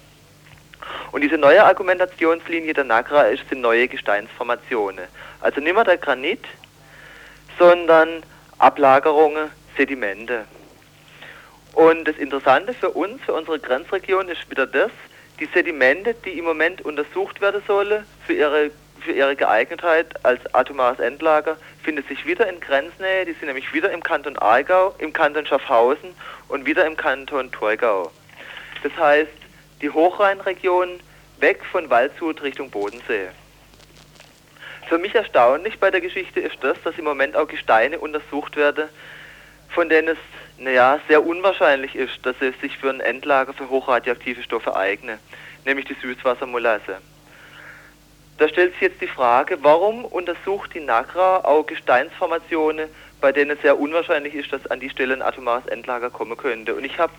Und 1.12 1.22
diese 1.22 1.38
neue 1.38 1.64
Argumentationslinie 1.64 2.74
der 2.74 2.84
Nagra 2.84 3.24
ist, 3.24 3.48
sind 3.50 3.62
neue 3.62 3.88
Gesteinsformationen. 3.88 5.06
Also 5.42 5.62
nicht 5.62 5.76
mehr 5.76 5.84
der 5.84 5.98
Granit, 5.98 6.44
sondern 7.60 8.24
Ablagerungen, 8.58 9.52
Sedimente. 9.78 10.46
Und 11.80 12.10
das 12.10 12.18
Interessante 12.18 12.74
für 12.74 12.90
uns, 12.90 13.22
für 13.22 13.32
unsere 13.32 13.58
Grenzregion, 13.58 14.28
ist 14.28 14.52
wieder 14.52 14.68
das, 14.68 14.92
die 15.40 15.46
Sedimente, 15.54 16.14
die 16.14 16.38
im 16.38 16.44
Moment 16.44 16.82
untersucht 16.82 17.40
werden 17.40 17.62
sollen 17.66 18.06
für 18.28 18.34
ihre 18.34 18.72
für 19.00 19.14
ihre 19.14 19.34
Geeignetheit 19.34 20.14
als 20.26 20.42
atomares 20.54 21.00
Endlager 21.00 21.56
findet 21.82 22.06
sich 22.10 22.26
wieder 22.26 22.50
in 22.50 22.60
Grenznähe. 22.60 23.24
Die 23.24 23.32
sind 23.32 23.46
nämlich 23.46 23.72
wieder 23.72 23.94
im 23.94 24.04
Kanton 24.04 24.38
Aargau, 24.38 24.94
im 24.98 25.14
Kanton 25.14 25.46
Schaffhausen 25.46 26.10
und 26.50 26.66
wieder 26.66 26.86
im 26.86 26.98
Kanton 26.98 27.50
Torgau. 27.50 28.12
Das 28.84 28.92
heißt, 28.98 29.32
die 29.82 29.90
Hochrheinregion 29.90 31.00
weg 31.40 31.62
von 31.72 31.90
Waldshut 31.90 32.44
Richtung 32.44 32.70
Bodensee. 32.70 33.30
Für 34.90 34.98
mich 34.98 35.16
erstaunlich 35.16 35.80
bei 35.80 35.92
der 35.92 36.02
Geschichte 36.02 36.42
ist 36.42 36.58
das, 36.60 36.76
dass 36.84 36.98
im 36.98 37.06
Moment 37.06 37.38
auch 37.38 37.48
Gesteine 37.48 38.00
untersucht 38.00 38.58
werden, 38.58 38.90
von 39.70 39.88
denen 39.88 40.10
es 40.10 40.18
naja, 40.60 41.00
sehr 41.08 41.26
unwahrscheinlich 41.26 41.96
ist, 41.96 42.26
dass 42.26 42.38
sie 42.40 42.52
sich 42.62 42.78
für 42.78 42.90
ein 42.90 43.00
Endlager 43.00 43.54
für 43.54 43.70
hochradioaktive 43.70 44.44
Stoffe 44.44 44.76
eignen, 44.76 45.20
nämlich 45.66 45.86
die 45.86 45.96
Süßwassermolasse. 46.02 46.98
Da 48.38 48.48
stellt 48.48 48.74
sich 48.74 48.82
jetzt 48.82 49.02
die 49.02 49.08
Frage, 49.08 49.58
warum 49.62 50.06
untersucht 50.06 50.74
die 50.74 50.80
NAGRA 50.80 51.40
auch 51.40 51.66
Gesteinsformationen, 51.66 52.90
bei 53.20 53.32
denen 53.32 53.52
es 53.52 53.62
sehr 53.62 53.78
unwahrscheinlich 53.78 54.34
ist, 54.34 54.54
dass 54.54 54.66
an 54.68 54.80
die 54.80 54.90
Stelle 54.90 55.14
ein 55.14 55.22
atomares 55.22 55.66
Endlager 55.66 56.10
kommen 56.10 56.38
könnte. 56.38 56.74
Und 56.76 56.86
ich 56.86 56.98
habe 57.00 57.12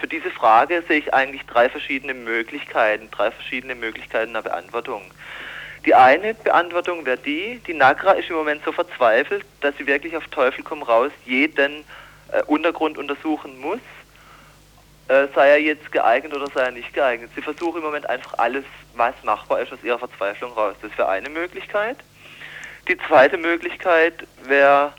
für 0.00 0.06
diese 0.06 0.30
Frage 0.30 0.82
sehe 0.86 0.98
ich 0.98 1.12
eigentlich 1.12 1.44
drei 1.44 1.68
verschiedene 1.68 2.14
Möglichkeiten, 2.14 3.10
drei 3.10 3.30
verschiedene 3.30 3.74
Möglichkeiten 3.74 4.32
der 4.32 4.42
Beantwortung. 4.42 5.02
Die 5.84 5.94
eine 5.94 6.34
Beantwortung 6.34 7.04
wäre 7.04 7.18
die, 7.18 7.60
die 7.66 7.74
NAGRA 7.74 8.12
ist 8.12 8.30
im 8.30 8.36
Moment 8.36 8.62
so 8.64 8.72
verzweifelt, 8.72 9.44
dass 9.60 9.76
sie 9.76 9.86
wirklich 9.86 10.16
auf 10.16 10.26
Teufel 10.28 10.64
komm 10.64 10.82
raus 10.82 11.10
jeden 11.24 11.84
äh, 12.32 12.42
Untergrund 12.46 12.98
untersuchen 12.98 13.58
muss, 13.60 13.80
äh, 15.08 15.26
sei 15.34 15.48
er 15.48 15.60
jetzt 15.60 15.90
geeignet 15.92 16.34
oder 16.34 16.48
sei 16.48 16.62
er 16.62 16.70
nicht 16.70 16.92
geeignet. 16.92 17.30
Sie 17.34 17.42
versuchen 17.42 17.78
im 17.78 17.84
Moment 17.84 18.08
einfach 18.08 18.38
alles, 18.38 18.64
was 18.94 19.14
machbar 19.22 19.60
ist, 19.60 19.72
aus 19.72 19.82
ihrer 19.82 19.98
Verzweiflung 19.98 20.52
raus. 20.52 20.74
Das 20.82 20.96
wäre 20.98 21.08
eine 21.08 21.30
Möglichkeit. 21.30 21.96
Die 22.88 22.98
zweite 23.06 23.36
Möglichkeit 23.36 24.26
wäre 24.44 24.92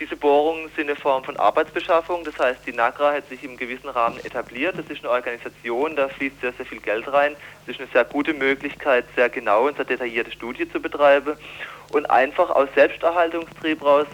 Diese 0.00 0.16
Bohrungen 0.16 0.70
sind 0.74 0.88
eine 0.88 0.96
Form 0.96 1.22
von 1.22 1.36
Arbeitsbeschaffung, 1.36 2.24
das 2.24 2.38
heißt, 2.38 2.66
die 2.66 2.72
NAGRA 2.72 3.12
hat 3.12 3.28
sich 3.28 3.44
im 3.44 3.58
gewissen 3.58 3.90
Rahmen 3.90 4.18
etabliert. 4.24 4.78
Das 4.78 4.86
ist 4.86 5.04
eine 5.04 5.10
Organisation, 5.10 5.94
da 5.94 6.08
fließt 6.08 6.40
sehr, 6.40 6.54
sehr 6.54 6.64
viel 6.64 6.80
Geld 6.80 7.06
rein. 7.12 7.36
Das 7.66 7.74
ist 7.74 7.82
eine 7.82 7.90
sehr 7.92 8.06
gute 8.06 8.32
Möglichkeit, 8.32 9.04
sehr 9.14 9.28
genau 9.28 9.66
und 9.66 9.76
sehr 9.76 9.84
detaillierte 9.84 10.32
Studie 10.32 10.66
zu 10.70 10.80
betreiben. 10.80 11.36
Und 11.92 12.08
einfach 12.08 12.48
aus 12.48 12.70
Selbsterhaltungstrieb 12.74 13.84
raus 13.84 14.06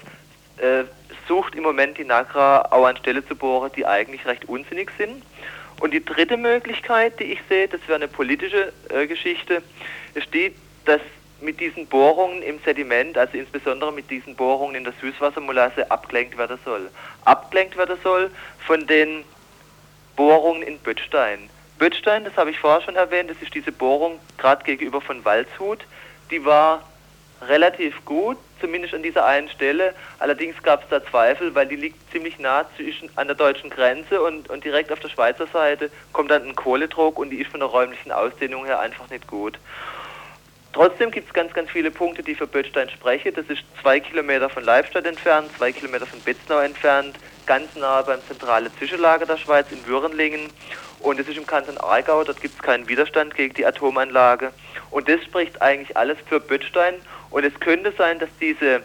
äh, 0.56 0.84
sucht 1.28 1.54
im 1.54 1.62
Moment 1.62 1.98
die 1.98 2.04
NAGRA 2.04 2.68
auch 2.70 2.86
an 2.86 2.96
Stelle 2.96 3.26
zu 3.26 3.34
bohren, 3.36 3.70
die 3.76 3.86
eigentlich 3.86 4.26
recht 4.26 4.48
unsinnig 4.48 4.90
sind. 4.98 5.22
Und 5.80 5.92
die 5.92 6.04
dritte 6.04 6.36
Möglichkeit, 6.36 7.20
die 7.20 7.24
ich 7.24 7.40
sehe, 7.48 7.68
das 7.68 7.80
wäre 7.86 7.96
eine 7.96 8.08
politische 8.08 8.72
äh, 8.88 9.06
Geschichte, 9.06 9.62
ist 10.14 10.32
die, 10.32 10.54
dass 10.84 11.00
mit 11.40 11.60
diesen 11.60 11.86
Bohrungen 11.86 12.42
im 12.42 12.58
Sediment, 12.64 13.18
also 13.18 13.36
insbesondere 13.36 13.92
mit 13.92 14.10
diesen 14.10 14.34
Bohrungen 14.34 14.74
in 14.74 14.84
der 14.84 14.94
Süßwassermolasse, 15.00 15.90
abgelenkt 15.90 16.38
werden 16.38 16.58
soll. 16.64 16.90
Abgelenkt 17.24 17.76
werden 17.76 17.98
soll 18.02 18.30
von 18.66 18.86
den 18.86 19.24
Bohrungen 20.16 20.62
in 20.62 20.78
Böttstein. 20.78 21.50
Böttstein, 21.78 22.24
das 22.24 22.34
habe 22.38 22.50
ich 22.50 22.58
vorher 22.58 22.80
schon 22.80 22.96
erwähnt, 22.96 23.28
das 23.28 23.36
ist 23.42 23.54
diese 23.54 23.70
Bohrung 23.70 24.18
gerade 24.38 24.64
gegenüber 24.64 25.02
von 25.02 25.22
Waldshut. 25.26 25.84
Die 26.30 26.42
war 26.44 26.82
relativ 27.42 28.04
gut, 28.04 28.38
zumindest 28.60 28.94
an 28.94 29.02
dieser 29.02 29.24
einen 29.24 29.48
Stelle. 29.48 29.94
Allerdings 30.18 30.62
gab 30.62 30.82
es 30.82 30.88
da 30.88 31.04
Zweifel, 31.04 31.54
weil 31.54 31.66
die 31.66 31.76
liegt 31.76 32.10
ziemlich 32.10 32.38
nah 32.38 32.64
zwischen, 32.76 33.10
an 33.16 33.26
der 33.26 33.36
deutschen 33.36 33.70
Grenze 33.70 34.22
und, 34.22 34.48
und 34.48 34.64
direkt 34.64 34.90
auf 34.92 35.00
der 35.00 35.08
Schweizer 35.08 35.46
Seite 35.46 35.90
kommt 36.12 36.30
dann 36.30 36.46
ein 36.46 36.54
Kohledruck 36.54 37.18
und 37.18 37.30
die 37.30 37.40
ist 37.40 37.50
von 37.50 37.60
der 37.60 37.68
räumlichen 37.68 38.12
Ausdehnung 38.12 38.64
her 38.64 38.80
einfach 38.80 39.08
nicht 39.10 39.26
gut. 39.26 39.58
Trotzdem 40.72 41.10
gibt 41.10 41.28
es 41.28 41.32
ganz, 41.32 41.54
ganz 41.54 41.70
viele 41.70 41.90
Punkte, 41.90 42.22
die 42.22 42.34
für 42.34 42.46
Böttstein 42.46 42.90
sprechen. 42.90 43.32
Das 43.34 43.46
ist 43.46 43.62
zwei 43.80 43.98
Kilometer 43.98 44.50
von 44.50 44.62
Leibstadt 44.62 45.06
entfernt, 45.06 45.50
zwei 45.56 45.72
Kilometer 45.72 46.04
von 46.04 46.20
Betznau 46.20 46.58
entfernt, 46.58 47.18
ganz 47.46 47.74
nah 47.76 48.02
beim 48.02 48.20
zentralen 48.28 48.70
Zwischenlager 48.76 49.24
der 49.24 49.38
Schweiz 49.38 49.72
in 49.72 49.86
Würenlingen. 49.86 50.50
Und 51.00 51.18
das 51.18 51.28
ist 51.28 51.38
im 51.38 51.46
Kanton 51.46 51.78
Aargau, 51.78 52.24
dort 52.24 52.42
gibt 52.42 52.56
es 52.56 52.62
keinen 52.62 52.88
Widerstand 52.88 53.34
gegen 53.34 53.54
die 53.54 53.64
Atomanlage. 53.64 54.52
Und 54.90 55.08
das 55.08 55.22
spricht 55.24 55.62
eigentlich 55.62 55.96
alles 55.96 56.18
für 56.28 56.40
Böttstein. 56.40 56.96
Und 57.30 57.44
es 57.44 57.58
könnte 57.60 57.92
sein, 57.96 58.18
dass 58.18 58.30
diese 58.40 58.82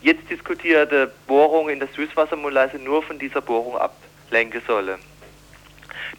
jetzt 0.00 0.30
diskutierte 0.30 1.12
Bohrung 1.26 1.68
in 1.68 1.80
der 1.80 1.88
Süßwassermolasse 1.88 2.78
nur 2.78 3.02
von 3.02 3.18
dieser 3.18 3.40
Bohrung 3.40 3.76
ablenken 3.76 4.62
solle. 4.66 4.98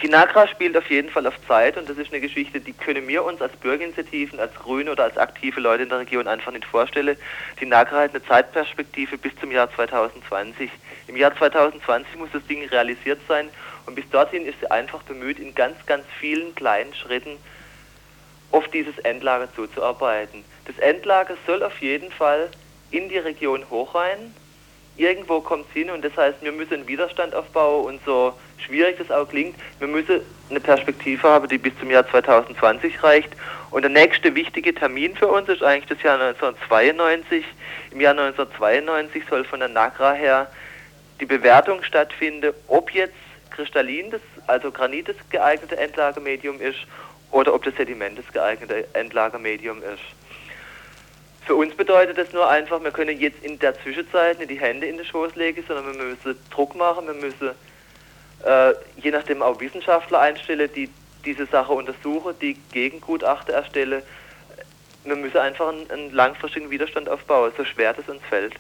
Die 0.01 0.07
NAGRA 0.07 0.48
spielt 0.48 0.77
auf 0.77 0.89
jeden 0.89 1.09
Fall 1.09 1.27
auf 1.27 1.36
Zeit 1.48 1.75
und 1.75 1.89
das 1.89 1.98
ist 1.98 2.12
eine 2.12 2.21
Geschichte, 2.21 2.62
die 2.62 2.71
können 2.71 3.07
wir 3.07 3.24
uns 3.24 3.41
als 3.41 3.53
Bürgerinitiativen, 3.57 4.39
als 4.39 4.53
Grüne 4.55 4.91
oder 4.91 5.03
als 5.03 5.17
aktive 5.17 5.59
Leute 5.59 5.83
in 5.83 5.89
der 5.89 6.00
Region 6.00 6.27
einfach 6.27 6.53
nicht 6.53 6.65
vorstellen. 6.65 7.17
Die 7.59 7.65
NAGRA 7.65 8.03
hat 8.03 8.12
eine 8.12 8.24
Zeitperspektive 8.24 9.17
bis 9.17 9.36
zum 9.41 9.51
Jahr 9.51 9.69
2020. 9.74 10.69
Im 11.07 11.17
Jahr 11.17 11.36
2020 11.36 12.15
muss 12.17 12.29
das 12.31 12.45
Ding 12.45 12.65
realisiert 12.69 13.19
sein 13.27 13.50
und 13.88 13.95
bis 13.95 14.09
dorthin 14.09 14.45
ist 14.45 14.59
sie 14.62 14.71
einfach 14.71 15.01
bemüht, 15.03 15.39
in 15.39 15.53
ganz, 15.53 15.75
ganz 15.86 16.05
vielen 16.19 16.55
kleinen 16.55 16.93
Schritten 16.93 17.38
auf 18.51 18.67
dieses 18.69 18.97
Endlager 18.99 19.47
zuzuarbeiten. 19.53 20.43
Das 20.65 20.77
Endlager 20.79 21.35
soll 21.45 21.63
auf 21.63 21.79
jeden 21.81 22.11
Fall 22.11 22.49
in 22.91 23.09
die 23.09 23.17
Region 23.17 23.69
Hochrhein 23.69 24.33
irgendwo 24.99 25.39
kommt 25.39 25.65
es 25.69 25.73
hin 25.73 25.89
und 25.89 26.03
das 26.03 26.15
heißt, 26.15 26.41
wir 26.41 26.51
müssen 26.51 26.73
einen 26.73 26.87
Widerstand 26.87 27.33
aufbauen 27.33 27.85
und 27.85 28.01
so 28.05 28.33
schwierig 28.57 28.97
das 28.97 29.09
auch 29.09 29.27
klingt, 29.27 29.55
wir 29.79 29.88
müssen 29.88 30.21
eine 30.49 30.59
Perspektive 30.59 31.23
haben, 31.27 31.47
die 31.47 31.57
bis 31.57 31.77
zum 31.79 31.89
Jahr 31.89 32.07
2020 32.07 33.01
reicht. 33.01 33.29
Und 33.71 33.83
der 33.83 33.91
nächste 33.91 34.35
wichtige 34.35 34.73
Termin 34.73 35.15
für 35.15 35.27
uns 35.27 35.47
ist 35.47 35.63
eigentlich 35.63 35.88
das 35.88 36.01
Jahr 36.01 36.19
1992. 36.19 37.45
Im 37.91 38.01
Jahr 38.01 38.12
1992 38.12 39.23
soll 39.29 39.45
von 39.45 39.59
der 39.59 39.69
NAGRA 39.69 40.13
her 40.13 40.51
die 41.19 41.25
Bewertung 41.25 41.83
stattfinden, 41.83 42.53
ob 42.67 42.91
jetzt 42.91 43.13
Kristallin, 43.51 44.09
das, 44.09 44.21
also 44.47 44.71
Granit 44.71 45.09
das 45.09 45.15
geeignete 45.29 45.77
Endlagermedium 45.77 46.59
ist 46.62 46.79
oder 47.31 47.53
ob 47.53 47.63
das 47.63 47.75
Sediment 47.75 48.17
das 48.17 48.27
geeignete 48.31 48.87
Endlagermedium 48.93 49.81
ist. 49.83 50.03
Für 51.45 51.55
uns 51.55 51.75
bedeutet 51.75 52.17
das 52.17 52.31
nur 52.31 52.47
einfach, 52.47 52.83
wir 52.83 52.91
können 52.91 53.19
jetzt 53.19 53.43
in 53.43 53.57
der 53.59 53.73
Zwischenzeit 53.81 54.37
nicht 54.39 54.51
die 54.51 54.59
Hände 54.59 54.87
in 54.87 54.97
den 54.97 55.05
Schoß 55.05 55.35
legen, 55.35 55.63
sondern 55.67 55.97
wir 55.97 56.03
müssen 56.05 56.37
Druck 56.51 56.75
machen, 56.75 57.07
wir 57.07 57.13
müssen 57.15 57.51
äh, 58.45 58.73
je 58.97 59.11
nachdem 59.11 59.41
auch 59.41 59.59
Wissenschaftler 59.59 60.19
einstellen, 60.19 60.69
die 60.75 60.89
diese 61.25 61.45
Sache 61.45 61.73
untersuchen, 61.73 62.35
die 62.41 62.55
Gegengutachten 62.71 63.53
erstellen. 63.53 64.03
Wir 65.03 65.15
müssen 65.15 65.37
einfach 65.37 65.69
einen, 65.69 65.89
einen 65.89 66.13
langfristigen 66.13 66.69
Widerstand 66.69 67.09
aufbauen, 67.09 67.51
so 67.57 67.65
schwer 67.65 67.93
das 67.93 68.07
uns 68.07 68.21
fällt. 68.29 68.53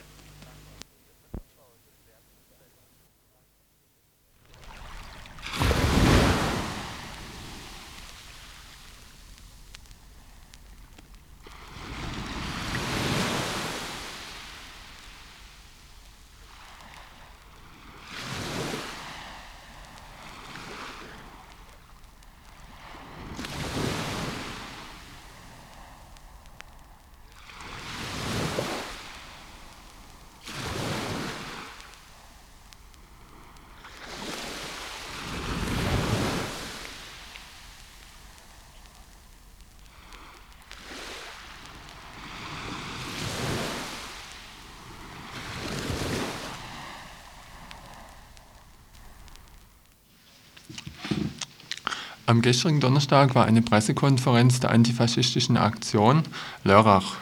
Am 52.29 52.43
gestrigen 52.43 52.79
Donnerstag 52.79 53.33
war 53.33 53.45
eine 53.45 53.63
Pressekonferenz 53.63 54.59
der 54.59 54.69
antifaschistischen 54.69 55.57
Aktion 55.57 56.21
Lörrach. 56.63 57.15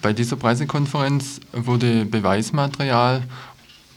Bei 0.00 0.14
dieser 0.14 0.36
Pressekonferenz 0.36 1.38
wurde 1.52 2.06
Beweismaterial 2.06 3.24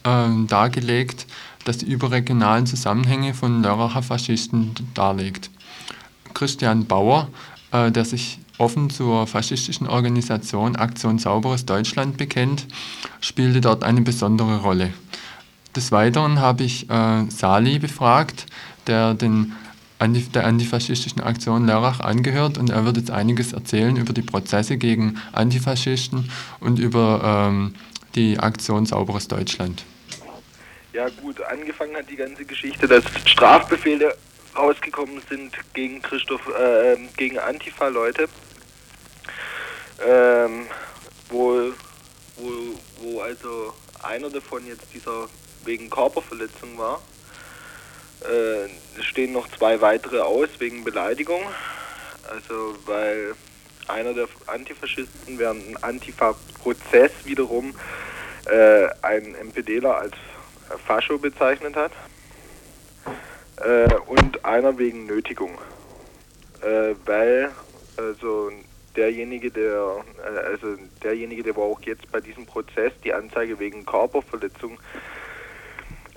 äh, 0.04 0.28
dargelegt, 0.46 1.26
das 1.64 1.78
die 1.78 1.86
überregionalen 1.86 2.66
Zusammenhänge 2.66 3.34
von 3.34 3.64
Lörracher 3.64 4.04
Faschisten 4.04 4.76
darlegt. 4.94 5.52
Christian 6.34 6.86
Bauer, 6.86 7.30
äh, 7.72 7.90
der 7.90 8.04
sich 8.04 8.40
offen 8.58 8.90
zur 8.90 9.26
faschistischen 9.26 9.88
Organisation 9.88 10.76
Aktion 10.76 11.18
Sauberes 11.18 11.66
Deutschland 11.66 12.18
bekennt, 12.18 12.68
spielte 13.22 13.62
dort 13.62 13.86
eine 13.86 14.02
besondere 14.02 14.58
Rolle. 14.58 14.92
Des 15.78 15.94
Weiteren 15.94 16.40
habe 16.40 16.66
ich 16.66 16.90
äh, 16.90 17.24
Sali 17.30 17.80
befragt, 17.80 18.48
der 18.86 19.14
den 19.14 19.54
der 20.00 20.46
antifaschistischen 20.46 21.22
Aktion 21.22 21.66
Lörrach 21.66 22.00
angehört 22.00 22.58
und 22.58 22.70
er 22.70 22.86
wird 22.86 22.98
jetzt 22.98 23.12
einiges 23.12 23.54
erzählen 23.54 23.98
über 23.98 24.14
die 24.14 24.22
Prozesse 24.22 24.78
gegen 24.78 25.22
Antifaschisten 25.34 26.32
und 26.60 26.80
über 26.80 27.50
ähm, 27.50 27.76
die 28.16 28.40
Aktion 28.40 28.86
Sauberes 28.86 29.28
Deutschland. 29.28 29.84
Ja 30.94 31.08
gut, 31.22 31.42
angefangen 31.42 31.96
hat 31.96 32.10
die 32.10 32.16
ganze 32.16 32.46
Geschichte, 32.46 32.88
dass 32.88 33.04
Strafbefehle 33.26 34.16
rausgekommen 34.58 35.22
sind 35.30 35.54
gegen 35.74 36.02
Christoph, 36.02 36.42
äh, 36.48 36.98
gegen 37.18 37.38
Antifa-Leute, 37.38 38.28
ähm, 40.06 40.66
wo, 41.30 41.72
wo, 42.38 42.52
wo 43.02 43.22
also 43.22 43.74
einer 44.02 44.30
davon 44.30 44.66
jetzt 44.66 44.88
dieser 44.94 45.28
wegen 45.66 45.90
Körperverletzung 45.90 46.78
war 46.78 47.02
es 48.22 49.06
stehen 49.06 49.32
noch 49.32 49.48
zwei 49.50 49.82
weitere 49.82 50.20
aus 50.20 50.50
wegen 50.60 50.84
Beleidigung. 50.84 51.42
Also 52.30 52.76
weil 52.86 53.34
einer 53.88 54.14
der 54.14 54.28
Antifaschisten 54.48 55.40
während 55.40 55.66
einem 55.66 55.78
Antifa-Prozess 55.82 57.12
wiederum 57.24 57.74
äh, 58.46 58.88
einen 59.02 59.32
MPDler 59.48 59.98
als 59.98 60.14
Fascho 60.86 61.18
bezeichnet 61.18 61.76
hat. 61.76 61.92
Äh, 63.58 63.94
und 64.06 64.46
einer 64.46 64.78
wegen 64.78 65.06
Nötigung. 65.06 65.58
Äh, 66.62 66.96
weil 67.06 67.52
also 67.98 68.52
derjenige, 68.96 69.52
der 69.52 70.04
äh, 70.24 70.40
also 70.52 70.76
derjenige, 71.04 71.44
der 71.44 71.58
auch 71.58 71.82
jetzt 71.82 72.10
bei 72.12 72.20
diesem 72.20 72.46
Prozess 72.46 72.94
die 73.04 73.14
Anzeige 73.14 73.60
wegen 73.60 73.86
Körperverletzung 73.86 74.78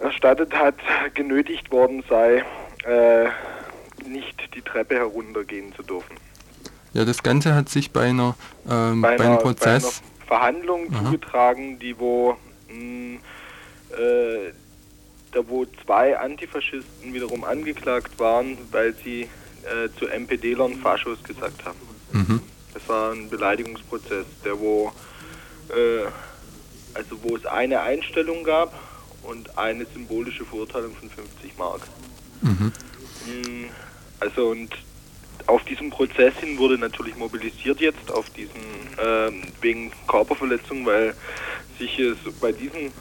erstattet 0.02 0.52
hat, 0.54 0.74
genötigt 1.14 1.70
worden 1.70 2.04
sei, 2.08 2.44
äh, 2.84 3.28
nicht 4.06 4.54
die 4.54 4.62
Treppe 4.62 4.96
heruntergehen 4.96 5.74
zu 5.74 5.82
dürfen. 5.82 6.16
Ja, 6.92 7.04
das 7.04 7.22
Ganze 7.22 7.54
hat 7.54 7.68
sich 7.68 7.90
bei 7.90 8.02
einer, 8.02 8.34
ähm, 8.68 9.00
bei, 9.00 9.10
einer, 9.10 9.18
bei 9.18 9.24
einem 9.24 9.38
Prozess 9.38 10.02
bei 10.28 10.36
einer 10.36 10.54
Verhandlung 10.54 10.94
Aha. 10.94 11.04
zugetragen, 11.04 11.78
die 11.78 11.98
wo 11.98 12.36
mh, 12.68 13.18
äh, 13.96 14.52
da 15.32 15.40
wo 15.48 15.64
zwei 15.84 16.18
Antifaschisten 16.18 17.14
wiederum 17.14 17.44
angeklagt 17.44 18.18
waren, 18.18 18.58
weil 18.70 18.94
sie 19.02 19.22
äh, 19.22 19.88
zu 19.98 20.06
MPD-Lern 20.06 20.74
Faschos 20.74 21.22
gesagt 21.22 21.64
haben. 21.64 21.78
Mhm. 22.12 22.40
Das 22.74 22.86
war 22.88 23.12
ein 23.12 23.30
Beleidigungsprozess, 23.30 24.26
der 24.44 24.58
wo 24.58 24.92
äh, 25.70 26.06
also 26.94 27.16
wo 27.22 27.36
es 27.36 27.46
eine 27.46 27.80
Einstellung 27.80 28.44
gab 28.44 28.74
und 29.22 29.56
eine 29.58 29.86
symbolische 29.86 30.44
Verurteilung 30.44 30.94
von 30.96 31.10
50 31.10 31.56
Mark. 31.58 31.82
Mhm. 32.42 32.72
Mm, 33.26 33.70
Also 34.20 34.48
und 34.48 34.70
auf 35.46 35.64
diesem 35.64 35.90
Prozess 35.90 36.34
hin 36.38 36.58
wurde 36.58 36.78
natürlich 36.78 37.16
mobilisiert 37.16 37.80
jetzt 37.80 38.10
auf 38.10 38.30
diesen 38.30 38.60
ähm, 39.02 39.42
wegen 39.60 39.92
Körperverletzung, 40.06 40.86
weil 40.86 41.14
sich 41.78 41.98
es 41.98 42.16
bei 42.40 42.52
diesen 42.52 42.92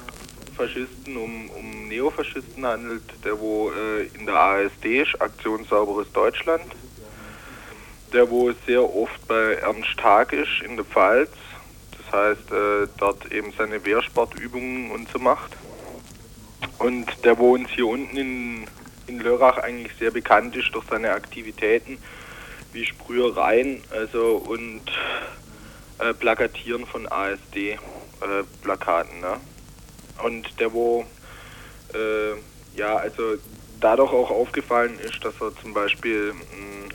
Faschisten 0.55 1.17
um, 1.17 1.49
um 1.51 1.87
Neofaschisten 1.87 2.65
handelt, 2.65 3.03
der 3.23 3.39
wo 3.39 3.71
äh, 3.71 4.07
in 4.17 4.25
der 4.25 4.35
ASD 4.35 5.01
ist, 5.01 5.21
Aktion 5.21 5.65
Sauberes 5.65 6.11
Deutschland, 6.13 6.65
der 8.13 8.29
wo 8.29 8.51
sehr 8.65 8.83
oft 8.83 9.27
bei 9.27 9.55
Ernst 9.55 10.01
Haag 10.03 10.33
ist 10.33 10.61
in 10.65 10.75
der 10.75 10.85
Pfalz, 10.85 11.31
das 11.97 12.11
heißt 12.11 12.51
äh, 12.51 12.87
dort 12.97 13.31
eben 13.31 13.53
seine 13.57 13.83
Wehrsportübungen 13.85 14.91
und 14.91 15.09
so 15.11 15.19
macht 15.19 15.55
und 16.79 17.05
der 17.23 17.37
wo 17.37 17.53
uns 17.53 17.69
hier 17.69 17.87
unten 17.87 18.17
in, 18.17 18.67
in 19.07 19.19
Lörrach 19.19 19.57
eigentlich 19.57 19.93
sehr 19.99 20.11
bekannt 20.11 20.55
ist 20.55 20.73
durch 20.73 20.85
seine 20.89 21.11
Aktivitäten 21.11 21.97
wie 22.73 22.85
Sprühereien 22.85 23.83
also 23.91 24.37
und 24.37 24.81
äh, 25.99 26.13
Plakatieren 26.13 26.85
von 26.85 27.11
ASD-Plakaten. 27.11 29.19
ne? 29.19 29.41
Und 30.23 30.57
der 30.59 30.71
wo 30.73 31.05
äh, 31.93 32.33
ja 32.77 32.95
also 32.97 33.35
dadurch 33.79 34.11
auch 34.13 34.31
aufgefallen 34.31 34.99
ist, 34.99 35.23
dass 35.25 35.33
er 35.41 35.55
zum 35.61 35.73
Beispiel 35.73 36.33
mh, 36.33 36.89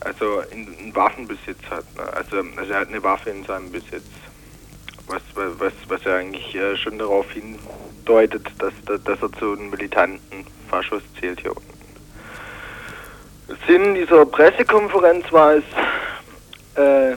also 0.00 0.40
in, 0.50 0.76
einen 0.78 0.94
Waffenbesitz 0.94 1.62
hat. 1.70 1.84
Ne? 1.96 2.02
Also, 2.12 2.44
also 2.56 2.72
er 2.72 2.80
hat 2.80 2.88
eine 2.88 3.02
Waffe 3.02 3.30
in 3.30 3.44
seinem 3.44 3.72
Besitz. 3.72 4.04
Was, 5.06 5.22
was, 5.34 5.72
was 5.88 6.04
ja 6.04 6.16
eigentlich 6.16 6.54
äh, 6.54 6.76
schon 6.76 6.98
darauf 6.98 7.26
hindeutet, 7.30 8.46
dass, 8.58 8.72
dass 9.04 9.22
er 9.22 9.32
zu 9.32 9.52
einem 9.52 9.70
militanten 9.70 10.46
Faschos 10.68 11.02
zählt 11.20 11.40
hier 11.40 11.54
unten. 11.56 11.74
Sinn 13.66 13.94
dieser 13.94 14.24
Pressekonferenz 14.24 15.30
war 15.30 15.54
es, 15.54 15.64
äh, 16.76 17.12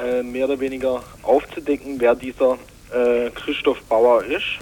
äh, 0.00 0.22
mehr 0.22 0.46
oder 0.46 0.58
weniger 0.58 1.02
aufzudecken, 1.22 2.00
wer 2.00 2.14
dieser 2.14 2.58
äh, 2.92 3.30
Christoph 3.30 3.80
Bauer 3.82 4.24
ist. 4.24 4.58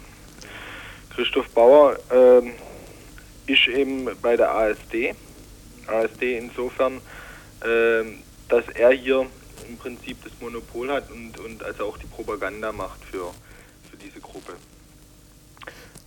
Christoph 1.15 1.49
Bauer 1.51 1.97
ähm, 2.13 2.53
ist 3.47 3.69
eben 3.69 4.09
bei 4.21 4.37
der 4.37 4.53
ASD. 4.53 5.15
ASD 5.87 6.39
insofern, 6.39 7.01
ähm, 7.65 8.19
dass 8.49 8.69
er 8.75 8.91
hier 8.91 9.27
im 9.71 9.79
Prinzip 9.79 10.23
das 10.25 10.33
Monopol 10.41 10.91
hat 10.91 11.11
und, 11.11 11.39
und 11.39 11.63
also 11.63 11.87
auch 11.87 11.99
die 11.99 12.07
Propaganda 12.07 12.73
macht 12.73 13.05
für, 13.05 13.33
für 13.91 13.97
diese 13.97 14.21
Gruppe. 14.21 14.55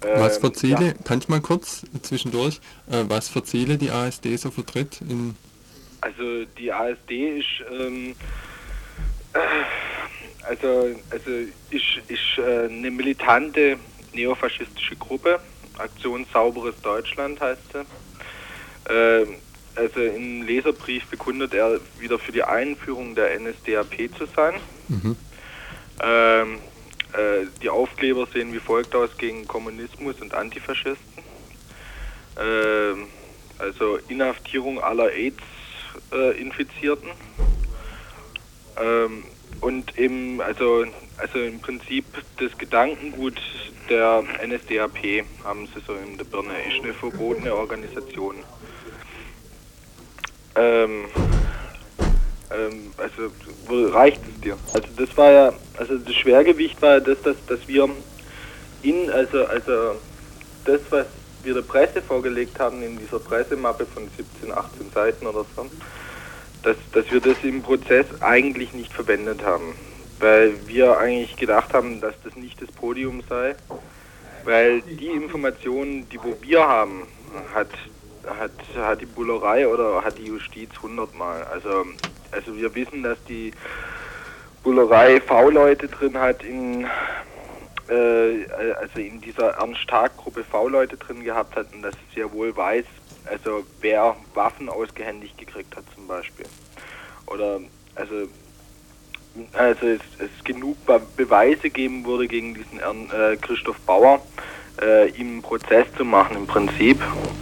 Was 0.01 0.37
für 0.37 0.47
Ähm, 0.47 0.53
Ziele, 0.53 0.85
ja. 0.87 0.93
kannst 1.05 1.27
du 1.27 1.31
mal 1.31 1.41
kurz 1.41 1.83
zwischendurch, 2.01 2.59
äh, 2.91 3.03
was 3.07 3.29
für 3.29 3.43
Ziele 3.43 3.77
die 3.77 3.89
ASD 3.89 4.35
so 4.35 4.51
vertritt? 4.51 4.99
In, 5.01 5.35
Also 6.01 6.45
die 6.57 6.71
ASD 6.71 7.39
ist 7.39 7.63
ähm, 7.71 8.15
äh, 9.33 9.39
also 10.43 10.93
also 11.09 11.31
ist, 11.69 12.01
ist 12.09 12.37
äh, 12.37 12.65
eine 12.65 12.91
militante 12.91 13.77
neofaschistische 14.13 14.97
Gruppe. 14.97 15.39
Aktion 15.77 16.25
Sauberes 16.31 16.75
Deutschland 16.81 17.39
heißt 17.39 17.61
sie. 17.71 17.85
Ähm, 18.89 19.35
also 19.75 19.99
im 20.01 20.43
Leserbrief 20.43 21.05
bekundet 21.07 21.53
er 21.53 21.79
wieder 21.99 22.19
für 22.19 22.31
die 22.31 22.43
Einführung 22.43 23.15
der 23.15 23.39
NSDAP 23.39 24.09
zu 24.17 24.25
sein. 24.35 24.55
mhm. 24.87 25.15
Ähm, 26.01 26.59
äh, 27.13 27.45
die 27.61 27.69
Aufkleber 27.69 28.27
sehen 28.33 28.53
wie 28.53 28.59
folgt 28.59 28.95
aus 28.95 29.15
gegen 29.17 29.47
Kommunismus 29.47 30.19
und 30.19 30.33
Antifaschisten. 30.33 31.23
Ähm, 32.39 33.07
also 33.59 33.99
Inhaftierung 34.07 34.81
aller 34.81 35.11
AIDS-Infizierten. 35.11 37.09
ähm, 38.81 39.23
und 39.61 39.97
eben, 39.97 40.41
also, 40.41 40.85
also 41.17 41.39
im 41.39 41.59
Prinzip 41.59 42.05
das 42.37 42.57
Gedankengut 42.57 43.39
der 43.89 44.23
NSDAP 44.45 45.23
haben 45.43 45.67
sie 45.67 45.81
so 45.85 45.93
in 45.93 46.17
der 46.17 46.25
Birne. 46.25 46.53
Ist 46.67 46.83
eine 46.83 46.93
verbotene 46.93 47.55
Organisation. 47.55 48.35
Ähm, 50.55 51.05
ähm, 52.51 52.91
also 52.97 53.31
wo 53.67 53.87
reicht 53.87 54.21
es 54.27 54.41
dir? 54.41 54.57
Also 54.73 54.87
das 54.97 55.17
war 55.17 55.31
ja, 55.31 55.53
also 55.77 55.97
das 55.97 56.13
Schwergewicht 56.13 56.81
war 56.81 56.93
ja 56.95 56.99
das, 56.99 57.21
dass, 57.21 57.35
dass 57.47 57.67
wir 57.67 57.89
in, 58.83 59.09
also, 59.09 59.45
also 59.45 59.95
das, 60.65 60.81
was 60.89 61.05
wir 61.43 61.53
der 61.53 61.61
Presse 61.61 62.01
vorgelegt 62.01 62.59
haben 62.59 62.83
in 62.83 62.97
dieser 62.97 63.19
Pressemappe 63.19 63.85
von 63.85 64.07
17, 64.15 64.51
18 64.51 64.91
Seiten 64.91 65.25
oder 65.27 65.45
so, 65.55 65.65
dass, 66.63 66.77
dass 66.93 67.11
wir 67.11 67.19
das 67.19 67.37
im 67.43 67.61
Prozess 67.61 68.05
eigentlich 68.21 68.73
nicht 68.73 68.93
verwendet 68.93 69.43
haben. 69.43 69.75
Weil 70.19 70.53
wir 70.67 70.97
eigentlich 70.97 71.35
gedacht 71.35 71.73
haben, 71.73 71.99
dass 71.99 72.13
das 72.23 72.35
nicht 72.35 72.61
das 72.61 72.71
Podium 72.71 73.23
sei, 73.27 73.55
weil 74.45 74.81
die 74.81 75.07
Informationen, 75.07 76.07
die 76.09 76.19
wo 76.21 76.35
wir 76.41 76.61
haben, 76.65 77.07
hat, 77.53 77.69
hat, 78.27 78.51
hat 78.75 79.01
die 79.01 79.05
Bullerei 79.05 79.67
oder 79.67 80.03
hat 80.03 80.17
die 80.17 80.25
Justiz 80.25 80.69
hundertmal. 80.81 81.43
Also, 81.45 81.85
also 82.31 82.55
wir 82.55 82.73
wissen, 82.75 83.03
dass 83.03 83.17
die 83.25 83.51
Bullerei 84.63 85.19
V-Leute 85.21 85.87
drin 85.87 86.17
hat 86.17 86.43
in 86.43 86.87
äh, 87.89 88.45
also 88.79 88.99
in 88.99 89.19
dieser 89.21 89.51
Ernst-Tag-Gruppe 89.57 90.43
V-Leute 90.43 90.97
drin 90.97 91.23
gehabt 91.23 91.55
hat 91.55 91.67
und 91.73 91.81
dass 91.81 91.93
es 91.93 92.15
sehr 92.15 92.31
wohl 92.31 92.55
weiß, 92.55 92.85
also 93.25 93.65
wer 93.81 94.15
Waffen 94.33 94.69
ausgehändigt 94.69 95.37
gekriegt 95.37 95.75
hat 95.75 95.83
zum 95.93 96.07
Beispiel. 96.07 96.45
Oder 97.27 97.59
also 97.95 98.27
also 99.53 99.87
es, 99.87 100.01
es 100.19 100.43
genug 100.43 100.85
Be 100.85 101.01
Beweise 101.17 101.69
geben 101.69 102.05
würde 102.05 102.27
gegen 102.27 102.53
diesen 102.53 102.79
äh, 102.79 103.35
Christoph 103.37 103.79
Bauer, 103.79 104.21
äh, 104.81 105.09
ihm 105.09 105.27
einen 105.27 105.41
Prozess 105.41 105.85
zu 105.97 106.05
machen 106.05 106.37
im 106.37 106.47
Prinzip. 106.47 106.99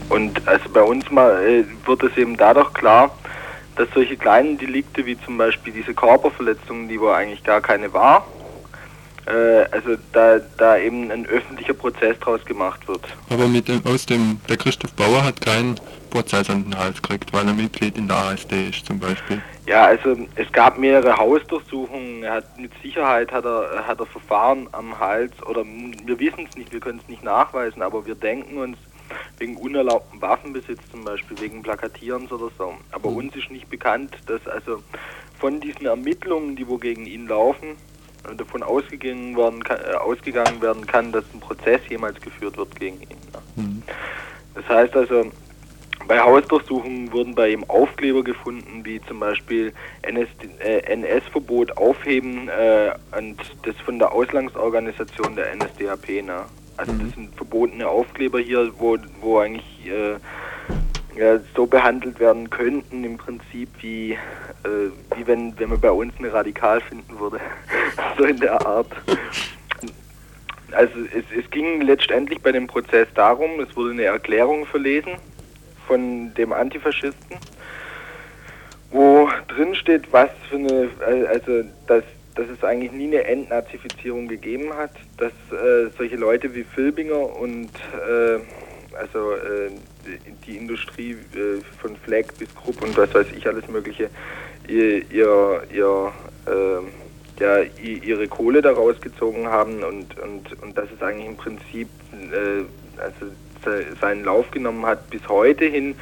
Und 0.10 0.48
also 0.48 0.70
bei 0.70 0.84
uns 0.84 1.10
mal 1.12 1.44
äh, 1.44 1.64
wird 1.86 2.04
es 2.04 2.18
eben 2.18 2.38
dadurch 2.38 2.74
klar, 2.74 3.16
dass 3.76 3.88
solche 3.94 4.18
kleinen 4.18 4.58
Delikte 4.58 5.06
wie 5.06 5.18
zum 5.22 5.38
Beispiel 5.38 5.74
diese 5.74 5.94
Körperverletzungen, 5.94 6.88
die 6.88 7.00
wo 7.00 7.10
eigentlich 7.10 7.44
gar 7.44 7.62
keine 7.62 7.94
war, 7.94 8.28
also 9.30 9.96
da, 10.14 10.40
da 10.58 10.78
eben 10.78 11.12
ein 11.12 11.26
öffentlicher 11.26 11.74
Prozess 11.74 12.18
draus 12.20 12.44
gemacht 12.46 12.88
wird. 12.88 13.02
Aber 13.30 13.48
mit 13.48 13.68
dem, 13.68 13.86
aus 13.86 14.06
dem, 14.06 14.40
der 14.50 14.58
Christoph 14.58 14.94
Bauer 14.94 15.24
hat 15.24 15.42
keinen 15.42 15.76
Prozess 16.10 16.50
an 16.50 16.64
den 16.64 16.78
Hals 16.78 17.02
gekriegt, 17.02 17.32
weil 17.34 17.48
er 17.48 17.54
Mitglied 17.54 17.98
in 17.98 18.08
der 18.08 18.18
ASD 18.18 18.70
ist 18.70 18.86
zum 18.86 19.00
Beispiel. 19.00 19.42
Ja, 19.68 19.86
also 19.86 20.18
es 20.36 20.52
gab 20.52 20.78
mehrere 20.78 21.16
Hausdurchsuchungen. 21.16 22.24
Er 22.24 22.34
hat 22.34 22.60
mit 22.60 22.72
Sicherheit 22.82 23.32
hat 23.32 23.46
er 23.46 23.88
hat 23.88 24.00
er 24.00 24.06
Verfahren 24.06 24.68
am 24.72 25.00
Hals 25.00 25.32
oder 25.46 25.64
wir 25.64 26.20
wissen 26.20 26.48
es 26.50 26.58
nicht, 26.58 26.74
wir 26.74 26.80
können 26.80 27.00
es 27.02 27.08
nicht 27.08 27.24
nachweisen, 27.24 27.82
aber 27.82 28.06
wir 28.06 28.16
denken 28.16 28.58
uns 28.58 28.78
wegen 29.38 29.58
unerlaubten 29.58 30.22
Waffenbesitz 30.22 30.80
zum 30.90 31.04
Beispiel, 31.04 31.40
wegen 31.40 31.62
Plakatierens 31.62 32.32
oder 32.32 32.50
so. 32.58 32.74
Aber 32.92 33.10
uns 33.10 33.36
ist 33.36 33.52
nicht 33.52 33.70
bekannt, 33.70 34.18
dass 34.28 34.46
also 34.48 34.82
von 35.40 35.60
diesen 35.60 35.86
Ermittlungen, 35.86 36.56
die 36.56 36.68
wo 36.68 36.78
gegen 36.78 37.06
ihn 37.06 37.28
laufen, 37.28 37.70
äh, 37.70 37.91
davon 38.38 38.64
ausgegangen 38.64 39.36
werden, 39.36 39.64
kann, 39.64 39.80
äh, 39.80 39.96
ausgegangen 39.96 40.62
werden 40.62 40.86
kann, 40.86 41.12
dass 41.12 41.24
ein 41.34 41.40
Prozess 41.40 41.82
jemals 41.90 42.20
geführt 42.22 42.58
wird 42.58 42.80
gegen 42.80 43.02
ihn. 43.02 43.10
Ne? 43.10 43.64
Mhm. 43.64 43.84
Das 44.56 44.68
heißt 44.68 44.96
also, 44.96 45.32
bei 46.08 46.20
Hausdurchsuchungen 46.20 47.12
wurden 47.12 47.36
bei 47.36 47.50
ihm 47.50 47.64
Aufkleber 47.66 48.24
gefunden, 48.24 48.84
wie 48.84 49.02
zum 49.02 49.20
Beispiel 49.20 49.74
NS, 50.02 50.28
äh, 50.60 50.80
NS-Verbot 50.80 51.78
aufheben 51.78 52.50
äh, 52.50 52.92
und 53.18 53.38
das 53.64 53.76
von 53.86 54.00
der 54.00 54.12
Auslandsorganisation 54.12 55.36
der 55.36 55.56
NSDAP. 55.56 56.24
Ne? 56.24 56.46
Also 56.78 56.94
das 56.94 57.14
sind 57.14 57.36
verbotene 57.36 57.88
Aufkleber 57.88 58.40
hier, 58.40 58.72
wo, 58.78 58.98
wo 59.22 59.40
eigentlich 59.40 59.86
äh, 59.86 60.16
ja, 61.16 61.40
so 61.56 61.66
behandelt 61.66 62.20
werden 62.20 62.50
könnten 62.50 63.04
im 63.04 63.18
Prinzip 63.18 63.70
wie, 63.82 64.14
äh, 64.14 64.18
wie 65.16 65.28
wenn, 65.28 65.58
wenn 65.60 65.70
man 65.70 65.80
bei 65.80 65.92
uns 65.92 66.14
eine 66.20 66.32
Radikal 66.32 66.82
finden 66.82 67.20
würde. 67.20 67.40
so 68.18 68.24
in 68.24 68.38
der 68.38 68.66
Art. 68.66 68.92
Also 70.72 70.94
es, 71.14 71.26
es 71.38 71.50
ging 71.52 71.82
letztendlich 71.82 72.42
bei 72.42 72.52
dem 72.52 72.68
Prozess 72.68 73.08
darum, 73.14 73.60
es 73.60 73.76
wurde 73.76 73.92
eine 73.92 74.04
Erklärung 74.04 74.66
verlesen 74.66 75.14
von 75.86 76.34
dem 76.36 76.54
Antifaschisten, 76.54 77.38
wo 78.92 79.30
drin 79.50 79.76
steht, 79.76 80.14
was 80.14 80.30
für 80.50 80.56
eine, 80.56 80.90
äh, 81.08 81.28
also 81.28 81.64
dass 81.88 82.04
dass 82.36 82.48
es 82.48 82.64
eigentlich 82.64 82.92
nie 82.92 83.08
eine 83.08 83.26
Entnazifizierung 83.26 84.28
gegeben 84.28 84.74
hat, 84.74 84.92
dass 85.18 85.34
äh, 85.52 85.90
solche 85.98 86.16
Leute 86.16 86.56
wie 86.56 86.64
Filbinger 86.64 87.36
und 87.38 87.70
äh, 87.70 88.40
also 89.02 89.34
äh, 89.34 89.72
die 90.46 90.58
Industrie 90.58 91.12
äh, 91.12 91.62
von 91.82 91.96
Fleck 91.98 92.38
bis 92.38 92.54
Krupp 92.56 92.82
und 92.84 92.96
was 92.96 93.14
weiß 93.14 93.28
ich 93.36 93.48
alles 93.48 93.68
Mögliche 93.68 94.10
ihr, 94.68 95.12
ihr, 95.12 95.64
ihr 95.74 96.14
äh, 96.48 97.42
ja, 97.42 97.62
ihre 97.82 98.28
Kohle 98.28 98.62
daraus 98.62 99.02
gezogen 99.02 99.48
haben 99.48 99.84
und, 99.84 100.18
und, 100.20 100.62
und 100.62 100.78
dass 100.78 100.88
es 100.96 101.02
eigentlich 101.02 101.28
im 101.28 101.38
Prinzip 101.38 101.90
äh, 102.14 102.64
also 103.02 103.34
seinen 104.00 104.24
Lauf 104.26 104.52
genommen 104.52 104.86
hat 104.86 105.10
bis 105.10 105.28
heute 105.28 105.66
hin, 105.66 105.96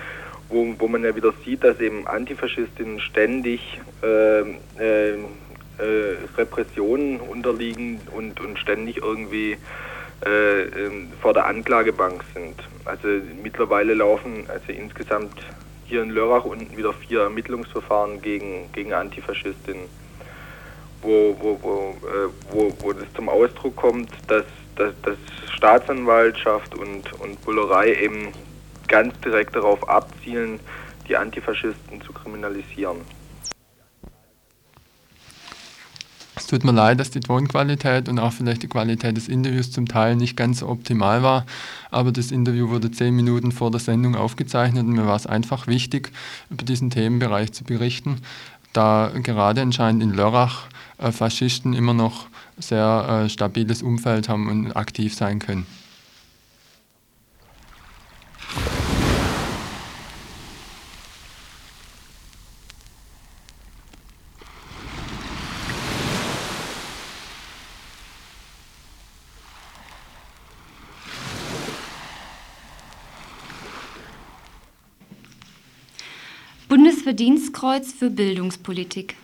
wo, 0.49 0.75
wo 0.77 0.87
man 0.87 1.03
ja 1.03 1.15
wieder 1.15 1.33
sieht, 1.45 1.63
dass 1.63 1.79
eben 1.79 2.07
Antifaschistinnen 2.07 2.99
ständig 2.99 3.79
äh, 4.03 4.41
äh, 4.41 5.13
äh, 5.13 5.17
Repressionen 6.37 7.19
unterliegen 7.19 8.01
und, 8.15 8.39
und 8.41 8.59
ständig 8.59 8.97
irgendwie 8.97 9.57
äh, 10.25 10.61
ähm, 10.63 11.11
vor 11.21 11.33
der 11.33 11.45
Anklagebank 11.45 12.23
sind. 12.33 12.55
Also 12.85 13.07
mittlerweile 13.41 13.93
laufen 13.93 14.45
also 14.49 14.71
insgesamt 14.71 15.41
hier 15.85 16.03
in 16.03 16.11
Lörrach 16.11 16.45
unten 16.45 16.75
wieder 16.77 16.93
vier 16.93 17.21
Ermittlungsverfahren 17.21 18.21
gegen, 18.21 18.71
gegen 18.73 18.93
Antifaschistinnen, 18.93 19.85
wo, 21.01 21.35
wo, 21.39 21.59
wo, 21.61 22.07
äh, 22.07 22.29
wo, 22.51 22.73
wo 22.79 22.93
das 22.93 23.11
zum 23.15 23.29
Ausdruck 23.29 23.75
kommt, 23.75 24.11
dass, 24.27 24.45
dass, 24.75 24.93
dass 25.01 25.17
Staatsanwaltschaft 25.55 26.75
und, 26.75 27.11
und 27.19 27.41
Bullerei 27.43 27.93
eben 27.95 28.33
ganz 28.87 29.19
direkt 29.21 29.55
darauf 29.55 29.87
abzielen, 29.87 30.59
die 31.07 31.17
Antifaschisten 31.17 32.01
zu 32.01 32.13
kriminalisieren. 32.13 33.01
Es 36.35 36.38
tut 36.49 36.63
mir 36.63 36.71
leid, 36.71 36.99
dass 36.99 37.11
die 37.11 37.19
Tonqualität 37.19 38.09
und 38.09 38.19
auch 38.19 38.33
vielleicht 38.33 38.63
die 38.63 38.67
Qualität 38.67 39.15
des 39.15 39.27
Interviews 39.27 39.71
zum 39.71 39.87
Teil 39.87 40.15
nicht 40.15 40.35
ganz 40.35 40.59
so 40.59 40.67
optimal 40.67 41.21
war, 41.21 41.45
aber 41.91 42.11
das 42.11 42.31
Interview 42.31 42.69
wurde 42.69 42.91
zehn 42.91 43.15
Minuten 43.15 43.51
vor 43.51 43.69
der 43.71 43.79
Sendung 43.79 44.15
aufgezeichnet 44.15 44.85
und 44.85 44.93
mir 44.93 45.05
war 45.05 45.15
es 45.15 45.27
einfach 45.27 45.67
wichtig, 45.67 46.11
über 46.49 46.65
diesen 46.65 46.89
Themenbereich 46.89 47.51
zu 47.51 47.63
berichten, 47.63 48.17
da 48.73 49.11
gerade 49.21 49.61
anscheinend 49.61 50.01
in 50.01 50.13
Lörrach 50.13 50.67
äh, 50.97 51.11
Faschisten 51.11 51.73
immer 51.73 51.93
noch 51.93 52.27
sehr 52.57 53.25
äh, 53.25 53.29
stabiles 53.29 53.83
Umfeld 53.83 54.27
haben 54.27 54.49
und 54.49 54.75
aktiv 54.75 55.13
sein 55.15 55.39
können. 55.39 55.65
Bundesverdienstkreuz 77.19 77.91
für 77.91 78.09
Bildungspolitik. 78.09 79.15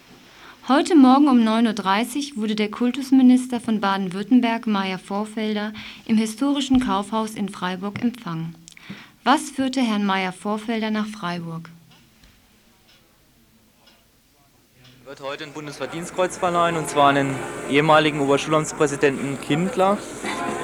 Heute 0.67 0.97
Morgen 0.97 1.29
um 1.29 1.37
9.30 1.37 2.33
Uhr 2.33 2.41
wurde 2.41 2.55
der 2.55 2.69
Kultusminister 2.69 3.61
von 3.61 3.79
Baden-Württemberg, 3.79 4.67
Meier 4.67 4.99
Vorfelder, 4.99 5.71
im 6.05 6.17
historischen 6.17 6.81
Kaufhaus 6.81 7.35
in 7.35 7.47
Freiburg 7.47 8.01
empfangen. 8.01 8.53
Was 9.23 9.49
führte 9.49 9.79
Herrn 9.79 10.05
Meier 10.05 10.33
Vorfelder 10.33 10.91
nach 10.91 11.07
Freiburg? 11.07 11.69
Wird 15.05 15.21
heute 15.21 15.43
ein 15.43 15.51
Bundesverdienstkreuz 15.51 16.35
verleihen 16.35 16.77
und 16.77 16.89
zwar 16.89 17.09
an 17.09 17.15
den 17.15 17.35
ehemaligen 17.69 18.21
Oberschulamtspräsidenten 18.21 19.39
Kindler. 19.39 19.99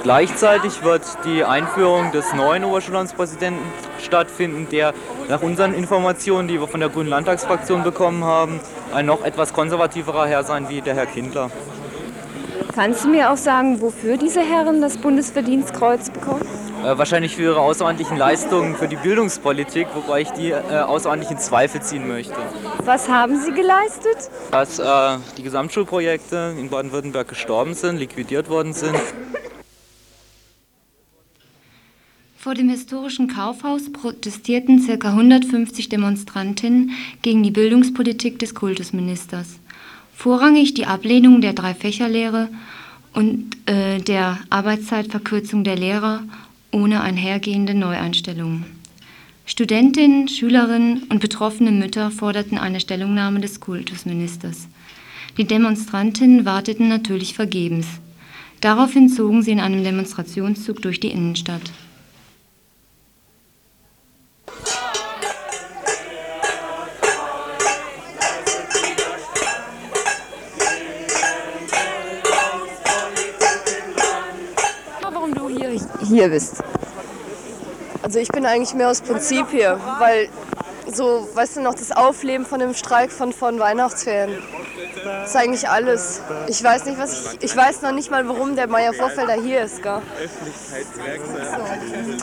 Gleichzeitig 0.02 0.84
wird 0.84 1.04
die 1.26 1.44
Einführung 1.44 2.12
des 2.12 2.34
neuen 2.34 2.64
Oberschulamtspräsidenten 2.64 3.64
stattfinden, 4.00 4.68
der 4.72 4.96
nach 5.30 5.44
unseren 5.44 5.76
Informationen, 5.76 6.48
die 6.48 6.60
wir 6.60 6.68
von 6.68 6.80
der 6.80 6.90
Grünen 6.90 7.10
Landtagsfraktion 7.10 7.84
bekommen 7.84 8.24
haben, 8.24 8.60
ein 8.92 9.06
noch 9.06 9.24
etwas 9.24 9.54
konservativerer 9.54 10.26
Herr 10.26 10.44
sein 10.44 10.70
wie 10.70 10.82
der 10.82 10.96
Herr 10.96 11.06
Kindler. 11.06 11.52
Kannst 12.74 13.04
du 13.04 13.10
mir 13.10 13.32
auch 13.32 13.38
sagen, 13.38 13.80
wofür 13.80 14.18
diese 14.18 14.42
Herren 14.42 14.82
das 14.82 14.98
Bundesverdienstkreuz 14.98 16.10
bekommen? 16.10 16.48
Äh, 16.84 16.98
wahrscheinlich 16.98 17.36
für 17.36 17.44
ihre 17.44 17.60
außerordentlichen 17.60 18.18
Leistungen 18.18 18.76
für 18.76 18.88
die 18.88 18.96
Bildungspolitik, 18.96 19.88
wobei 19.94 20.22
ich 20.22 20.30
die 20.32 20.50
äh, 20.50 20.80
außerordentlich 20.80 21.30
in 21.30 21.38
Zweifel 21.38 21.82
ziehen 21.82 22.08
möchte. 22.08 22.36
Was 22.86 23.08
haben 23.08 23.40
Sie 23.40 23.52
geleistet? 23.52 24.32
Dass 24.50 24.80
äh, 24.80 25.18
die 25.38 25.44
Gesamtschulprojekte 25.44 26.56
in 26.58 26.70
Baden-Württemberg 26.70 27.28
gestorben 27.28 27.76
sind, 27.76 27.98
liquidiert 27.98 28.50
worden 28.50 28.74
sind. 28.74 28.96
Vor 32.36 32.56
dem 32.56 32.70
historischen 32.70 33.28
Kaufhaus 33.28 33.92
protestierten 33.94 34.84
ca. 34.84 35.10
150 35.10 35.90
Demonstrantinnen 35.90 36.92
gegen 37.22 37.44
die 37.44 37.52
Bildungspolitik 37.52 38.40
des 38.40 38.56
Kultusministers. 38.56 39.60
Vorrangig 40.16 40.74
die 40.74 40.88
Ablehnung 40.88 41.42
der 41.42 41.54
Dreifächerlehre 41.54 42.50
und 43.14 43.52
äh, 43.68 44.00
der 44.00 44.40
Arbeitszeitverkürzung 44.50 45.64
der 45.64 45.76
Lehrer 45.76 46.24
ohne 46.72 47.02
einhergehende 47.02 47.74
Neueinstellungen. 47.74 48.66
Studentinnen, 49.46 50.28
Schülerinnen 50.28 51.04
und 51.10 51.20
betroffene 51.20 51.72
Mütter 51.72 52.12
forderten 52.12 52.58
eine 52.58 52.80
Stellungnahme 52.80 53.42
des 53.42 53.60
Kultusministers. 53.60 54.68
Die 55.38 55.46
Demonstrantinnen 55.46 56.46
warteten 56.46 56.88
natürlich 56.88 57.34
vergebens. 57.34 57.88
Daraufhin 58.62 59.10
zogen 59.10 59.42
sie 59.42 59.52
in 59.52 59.60
einem 59.60 59.84
Demonstrationszug 59.84 60.82
durch 60.82 61.00
die 61.00 61.12
Innenstadt. 61.12 61.72
Hier 76.12 76.30
bist? 76.30 76.62
Also 78.04 78.20
ich 78.20 78.30
bin 78.30 78.46
eigentlich 78.46 78.74
mehr 78.74 78.90
aus 78.90 79.02
Prinzip 79.02 79.48
hier, 79.50 79.80
weil 80.00 80.28
so, 80.94 81.28
weißt 81.34 81.58
du 81.58 81.62
noch, 81.62 81.74
das 81.74 81.92
Aufleben 81.92 82.46
von 82.46 82.60
dem 82.60 82.74
Streik 82.74 83.12
von, 83.12 83.32
von 83.32 83.60
Weihnachtsferien. 83.60 84.42
Das 85.04 85.30
ist 85.30 85.36
eigentlich 85.36 85.70
alles. 85.70 86.22
Ich 86.48 86.64
weiß 86.64 86.86
nicht, 86.86 87.00
was 87.00 87.34
ich. 87.34 87.44
Ich 87.44 87.56
weiß 87.56 87.82
noch 87.82 87.92
nicht 87.92 88.12
mal, 88.12 88.28
warum 88.28 88.56
der 88.56 88.68
Meier 88.68 88.94
Vorfelder 88.94 89.34
hier 89.34 89.62
ist, 89.62 89.82
gell? 89.82 90.02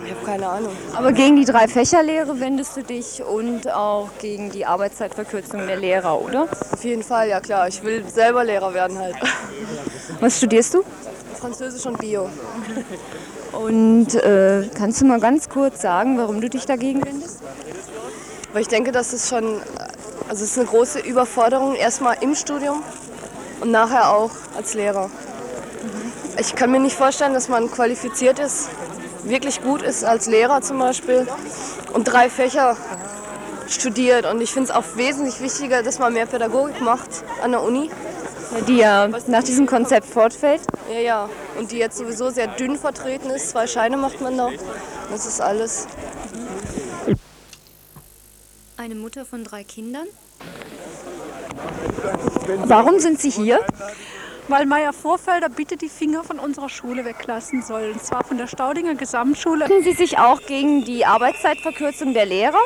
Ich 0.05 0.11
habe 0.11 0.24
keine 0.24 0.48
Ahnung. 0.48 0.77
Aber 0.94 1.12
gegen 1.12 1.37
die 1.37 1.44
Drei-Fächer-Lehre 1.44 2.38
wendest 2.40 2.77
du 2.77 2.83
dich 2.83 3.22
und 3.22 3.72
auch 3.72 4.11
gegen 4.20 4.51
die 4.51 4.66
Arbeitszeitverkürzung 4.66 5.66
der 5.66 5.77
Lehrer, 5.77 6.20
oder? 6.20 6.48
Auf 6.72 6.85
jeden 6.85 7.03
Fall, 7.03 7.29
ja 7.29 7.40
klar. 7.40 7.68
Ich 7.68 7.83
will 7.83 8.05
selber 8.09 8.44
Lehrer 8.44 8.74
werden 8.74 8.98
halt. 8.98 9.16
Was 10.20 10.37
studierst 10.37 10.74
du? 10.74 10.85
Französisch 11.40 11.87
und 11.87 11.98
Bio. 11.98 12.29
Und 13.52 14.14
äh, 14.14 14.68
kannst 14.74 15.00
du 15.00 15.06
mal 15.06 15.20
ganz 15.20 15.48
kurz 15.48 15.80
sagen, 15.80 16.18
warum 16.18 16.40
du 16.40 16.48
dich 16.48 16.66
dagegen 16.66 17.04
wendest? 17.04 17.40
Weil 18.52 18.62
ich 18.62 18.68
denke, 18.68 18.92
dass 18.92 19.12
es 19.12 19.28
schon, 19.28 19.61
also 20.28 20.44
es 20.44 20.52
ist 20.52 20.58
eine 20.58 20.66
große 20.66 21.00
Überforderung, 21.00 21.74
erstmal 21.74 22.16
im 22.20 22.34
Studium 22.34 22.82
und 23.61 23.70
nachher 23.70 24.11
auch 24.11 24.30
als 24.56 24.74
Lehrer. 24.74 25.11
Ich 26.38 26.54
kann 26.54 26.70
mir 26.70 26.80
nicht 26.80 26.96
vorstellen, 26.96 27.34
dass 27.34 27.48
man 27.48 27.70
qualifiziert 27.70 28.38
ist, 28.38 28.68
wirklich 29.24 29.62
gut 29.62 29.82
ist 29.82 30.04
als 30.04 30.26
Lehrer 30.26 30.62
zum 30.62 30.78
Beispiel 30.78 31.26
und 31.92 32.04
drei 32.04 32.30
Fächer 32.30 32.76
studiert. 33.68 34.26
Und 34.26 34.40
ich 34.40 34.52
finde 34.52 34.70
es 34.70 34.74
auch 34.74 34.84
wesentlich 34.94 35.40
wichtiger, 35.40 35.82
dass 35.82 35.98
man 35.98 36.12
mehr 36.12 36.26
Pädagogik 36.26 36.80
macht 36.80 37.24
an 37.42 37.52
der 37.52 37.62
Uni 37.62 37.90
die 38.66 38.78
ja 38.78 39.08
nach 39.26 39.42
diesem 39.42 39.66
Konzept 39.66 40.06
fortfällt. 40.06 40.61
Ja, 40.92 41.00
ja. 41.00 41.30
Und 41.59 41.73
die 41.73 41.79
jetzt 41.79 41.99
sowieso 41.99 42.31
sehr 42.31 42.47
dünn 42.47 42.77
vertreten 42.77 43.31
ist. 43.31 43.51
Zwei 43.51 43.66
Scheine 43.66 43.97
macht 43.97 44.21
man 44.21 44.37
noch. 44.37 44.53
Das 45.11 45.27
ist 45.27 45.40
alles. 45.40 45.87
Eine 48.77 48.94
Mutter 48.94 49.25
von 49.25 49.42
drei 49.44 49.64
Kindern. 49.64 50.07
Warum 52.64 53.01
sind 53.01 53.21
Sie 53.21 53.31
hier? 53.31 53.61
Weil 54.47 54.66
Meier 54.66 54.92
Vorfelder 54.92 55.49
bitte 55.49 55.77
die 55.77 55.88
Finger 55.88 56.25
von 56.25 56.38
unserer 56.38 56.68
Schule 56.68 57.05
weglassen 57.05 57.62
soll. 57.62 57.90
Und 57.92 58.03
zwar 58.03 58.25
von 58.25 58.38
der 58.38 58.47
Staudinger 58.47 58.94
Gesamtschule. 58.94 59.66
Finden 59.66 59.83
Sie 59.83 59.92
sich 59.92 60.18
auch 60.18 60.40
gegen 60.47 60.85
die 60.85 61.05
Arbeitszeitverkürzung 61.05 62.14
der 62.14 62.25
Lehrer? 62.25 62.61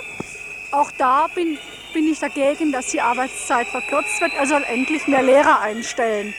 Auch 0.71 0.91
da 0.99 1.27
bin 1.35 1.59
bin 1.93 2.11
ich 2.11 2.21
dagegen, 2.21 2.73
dass 2.73 2.87
die 2.87 3.01
Arbeitszeit 3.01 3.67
verkürzt 3.69 4.21
wird. 4.21 4.33
Er 4.35 4.47
soll 4.47 4.65
endlich 4.65 5.07
mehr 5.07 5.23
Lehrer 5.23 5.61
einstellen, 5.61 6.35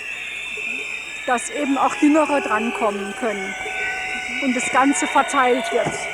dass 1.25 1.49
eben 1.49 1.77
auch 1.77 1.95
Jüngere 1.95 2.41
drankommen 2.41 3.13
können 3.19 3.53
und 4.43 4.55
das 4.55 4.69
Ganze 4.71 5.07
verteilt 5.07 5.71
wird. 5.71 6.12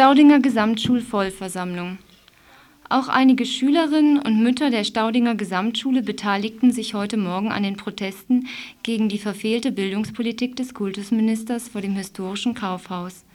Staudinger 0.00 0.40
Gesamtschulvollversammlung. 0.40 1.98
Auch 2.88 3.08
einige 3.08 3.44
Schülerinnen 3.44 4.18
und 4.18 4.42
Mütter 4.42 4.70
der 4.70 4.84
Staudinger 4.84 5.34
Gesamtschule 5.34 6.00
beteiligten 6.00 6.72
sich 6.72 6.94
heute 6.94 7.18
Morgen 7.18 7.52
an 7.52 7.64
den 7.64 7.76
Protesten 7.76 8.46
gegen 8.82 9.10
die 9.10 9.18
verfehlte 9.18 9.72
Bildungspolitik 9.72 10.56
des 10.56 10.72
Kultusministers 10.72 11.68
vor 11.68 11.82
dem 11.82 11.96
historischen 11.96 12.54
Kaufhaus. 12.54 13.26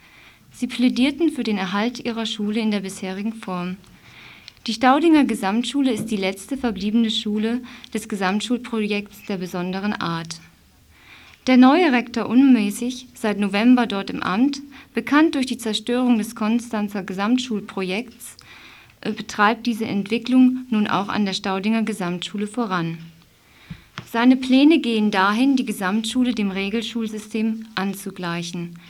Sie 0.50 0.66
plädierten 0.66 1.30
für 1.30 1.44
den 1.44 1.56
Erhalt 1.56 2.04
ihrer 2.04 2.26
Schule 2.26 2.58
in 2.58 2.72
der 2.72 2.80
bisherigen 2.80 3.34
Form. 3.34 3.76
Die 4.66 4.74
Staudinger 4.74 5.22
Gesamtschule 5.22 5.92
ist 5.92 6.06
die 6.06 6.16
letzte 6.16 6.56
verbliebene 6.56 7.12
Schule 7.12 7.60
des 7.94 8.08
Gesamtschulprojekts 8.08 9.26
der 9.26 9.36
besonderen 9.36 9.92
Art. 9.92 10.40
Der 11.46 11.56
neue 11.56 11.92
Rektor 11.92 12.28
unmäßig, 12.28 13.06
seit 13.14 13.38
November 13.38 13.86
dort 13.86 14.10
im 14.10 14.20
Amt, 14.20 14.62
bekannt 14.94 15.36
durch 15.36 15.46
die 15.46 15.58
Zerstörung 15.58 16.18
des 16.18 16.34
Konstanzer 16.34 17.04
Gesamtschulprojekts, 17.04 18.36
äh, 19.02 19.12
betreibt 19.12 19.64
diese 19.66 19.86
Entwicklung 19.86 20.66
nun 20.70 20.88
auch 20.88 21.08
an 21.08 21.24
der 21.24 21.34
Staudinger 21.34 21.84
Gesamtschule 21.84 22.48
voran. 22.48 22.98
Seine 24.10 24.34
Pläne 24.36 24.80
gehen 24.80 25.12
dahin, 25.12 25.54
die 25.54 25.64
Gesamtschule 25.64 26.34
dem 26.34 26.50
Regelschulsystem 26.50 27.66
anzugleichen. 27.76 28.80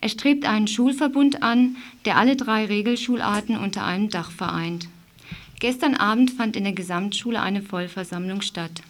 Er 0.00 0.08
strebt 0.08 0.46
einen 0.46 0.68
Schulverbund 0.68 1.42
an, 1.42 1.76
der 2.06 2.16
alle 2.16 2.36
drei 2.36 2.64
Regelschularten 2.64 3.58
unter 3.58 3.84
einem 3.84 4.08
Dach 4.08 4.30
vereint. 4.30 4.88
Gestern 5.60 5.94
Abend 5.94 6.30
fand 6.30 6.56
in 6.56 6.64
der 6.64 6.72
Gesamtschule 6.72 7.42
eine 7.42 7.60
Vollversammlung 7.60 8.40
statt. 8.40 8.82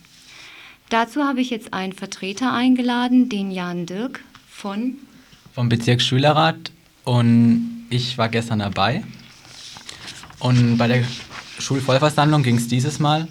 Dazu 0.88 1.24
habe 1.24 1.40
ich 1.40 1.50
jetzt 1.50 1.74
einen 1.74 1.92
Vertreter 1.92 2.52
eingeladen, 2.52 3.28
den 3.28 3.50
Jan 3.50 3.86
Dirk 3.86 4.20
von 4.48 4.98
vom 5.52 5.68
Bezirksschülerrat 5.70 6.70
und 7.04 7.86
ich 7.88 8.18
war 8.18 8.28
gestern 8.28 8.58
dabei. 8.58 9.02
Und 10.38 10.76
bei 10.76 10.86
der 10.86 11.02
Schulvollversammlung 11.58 12.42
ging 12.42 12.56
es 12.56 12.68
dieses 12.68 12.98
Mal 12.98 13.26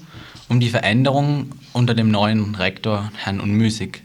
um 0.50 0.60
die 0.60 0.70
Veränderungen 0.70 1.52
unter 1.72 1.94
dem 1.94 2.10
neuen 2.10 2.56
Rektor, 2.56 3.12
Herrn 3.16 3.40
Unmüßig. 3.40 4.02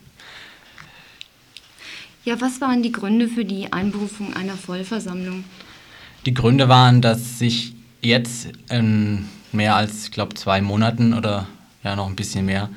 Ja, 2.25 2.39
was 2.41 2.61
waren 2.61 2.83
die 2.83 2.93
Gründe 2.93 3.27
für 3.27 3.47
die 3.47 3.73
Einberufung 3.73 4.35
einer 4.35 4.55
Vollversammlung? 4.55 5.45
Die 6.27 6.35
Gründe 6.35 6.69
waren, 6.69 7.01
dass 7.01 7.39
sich 7.39 7.75
jetzt 8.03 8.49
in 8.69 9.27
mehr 9.53 9.77
als, 9.77 10.05
ich 10.05 10.11
glaube, 10.11 10.35
zwei 10.35 10.61
Monaten 10.61 11.15
oder 11.15 11.47
ja 11.83 11.97
noch 11.97 12.07
ein 12.07 12.17
bisschen 12.17 12.45
mehr, 12.45 12.69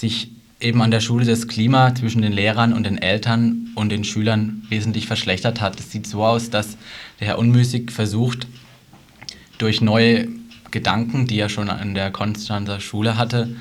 sich 0.00 0.28
eben 0.60 0.82
an 0.82 0.90
der 0.90 1.00
Schule 1.00 1.24
das 1.24 1.48
Klima 1.48 1.94
zwischen 1.94 2.22
den 2.22 2.32
Lehrern 2.32 2.72
und 2.72 2.84
den 2.84 2.98
Eltern 2.98 3.70
und 3.74 3.90
den 3.90 4.04
Schülern 4.04 4.62
wesentlich 4.68 5.06
verschlechtert 5.06 5.60
hat. 5.60 5.78
Es 5.80 5.90
sieht 5.90 6.06
so 6.06 6.24
aus, 6.24 6.50
dass 6.50 6.76
der 7.18 7.28
Herr 7.28 7.38
Unmüßig 7.38 7.90
versucht, 7.90 8.46
durch 9.58 9.80
neue 9.80 10.28
Gedanken, 10.70 11.26
die 11.26 11.38
er 11.38 11.48
schon 11.48 11.68
an 11.68 11.94
der 11.94 12.10
Konstanzer 12.10 12.80
Schule 12.80 13.16
hatte, 13.16 13.56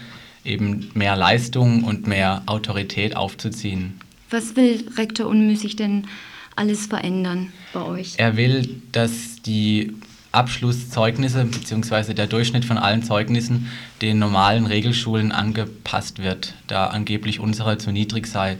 eben 0.46 0.92
mehr 0.94 1.16
Leistung 1.16 1.84
und 1.84 2.08
mehr 2.08 2.44
Autorität 2.46 3.16
aufzuziehen. 3.16 4.00
Was 4.30 4.56
will 4.56 4.86
Rektor 4.96 5.28
Unmüßig 5.28 5.76
denn 5.76 6.08
alles 6.56 6.86
verändern 6.86 7.52
bei 7.74 7.82
euch? 7.82 8.14
Er 8.18 8.38
will, 8.38 8.82
dass 8.92 9.42
die 9.42 9.94
Abschlusszeugnisse 10.32 11.46
bzw. 11.46 12.14
der 12.14 12.28
Durchschnitt 12.28 12.66
von 12.66 12.78
allen 12.78 13.04
Zeugnissen 13.04 13.70
den 14.02 14.20
normalen 14.20 14.66
Regelschulen 14.66 15.32
angepasst 15.32 16.20
wird, 16.20 16.54
da 16.68 16.88
angeblich 16.88 17.40
unsere 17.40 17.78
zu 17.78 17.92
niedrig 17.92 18.28
sei. 18.28 18.58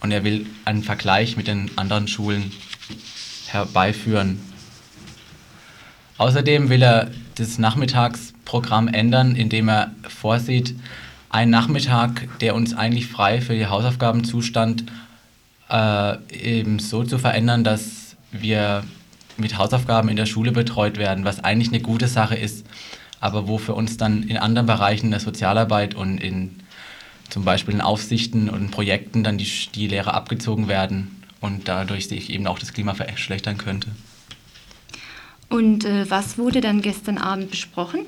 Und 0.00 0.10
er 0.10 0.24
will 0.24 0.46
einen 0.64 0.82
Vergleich 0.82 1.36
mit 1.36 1.46
den 1.46 1.70
anderen 1.76 2.08
Schulen 2.08 2.52
herbeiführen. 3.46 4.40
Außerdem 6.18 6.68
will 6.68 6.82
er 6.82 7.10
das 7.36 7.58
Nachmittagsprogramm 7.58 8.88
ändern, 8.88 9.34
indem 9.34 9.68
er 9.68 9.92
vorsieht, 10.08 10.74
einen 11.30 11.50
Nachmittag, 11.50 12.38
der 12.40 12.54
uns 12.54 12.74
eigentlich 12.74 13.08
frei 13.08 13.40
für 13.40 13.54
die 13.54 13.66
Hausaufgaben 13.66 14.24
zustand, 14.24 14.84
äh, 15.68 16.16
eben 16.30 16.78
so 16.78 17.02
zu 17.02 17.18
verändern, 17.18 17.64
dass 17.64 18.16
wir 18.30 18.84
mit 19.36 19.58
Hausaufgaben 19.58 20.08
in 20.08 20.16
der 20.16 20.26
Schule 20.26 20.52
betreut 20.52 20.98
werden, 20.98 21.24
was 21.24 21.42
eigentlich 21.42 21.68
eine 21.68 21.80
gute 21.80 22.08
Sache 22.08 22.36
ist, 22.36 22.66
aber 23.20 23.48
wo 23.48 23.58
für 23.58 23.74
uns 23.74 23.96
dann 23.96 24.22
in 24.24 24.36
anderen 24.36 24.66
Bereichen 24.66 25.10
der 25.10 25.20
Sozialarbeit 25.20 25.94
und 25.94 26.18
in 26.18 26.60
zum 27.30 27.44
Beispiel 27.44 27.74
in 27.74 27.80
Aufsichten 27.80 28.48
und 28.48 28.70
Projekten 28.70 29.24
dann 29.24 29.38
die, 29.38 29.48
die 29.74 29.88
Lehrer 29.88 30.14
abgezogen 30.14 30.68
werden 30.68 31.22
und 31.40 31.68
dadurch 31.68 32.08
sich 32.08 32.30
eben 32.30 32.46
auch 32.46 32.58
das 32.58 32.72
Klima 32.72 32.94
verschlechtern 32.94 33.58
könnte. 33.58 33.88
Und 35.48 35.84
äh, 35.84 36.08
was 36.10 36.38
wurde 36.38 36.60
dann 36.60 36.82
gestern 36.82 37.18
Abend 37.18 37.50
besprochen? 37.50 38.00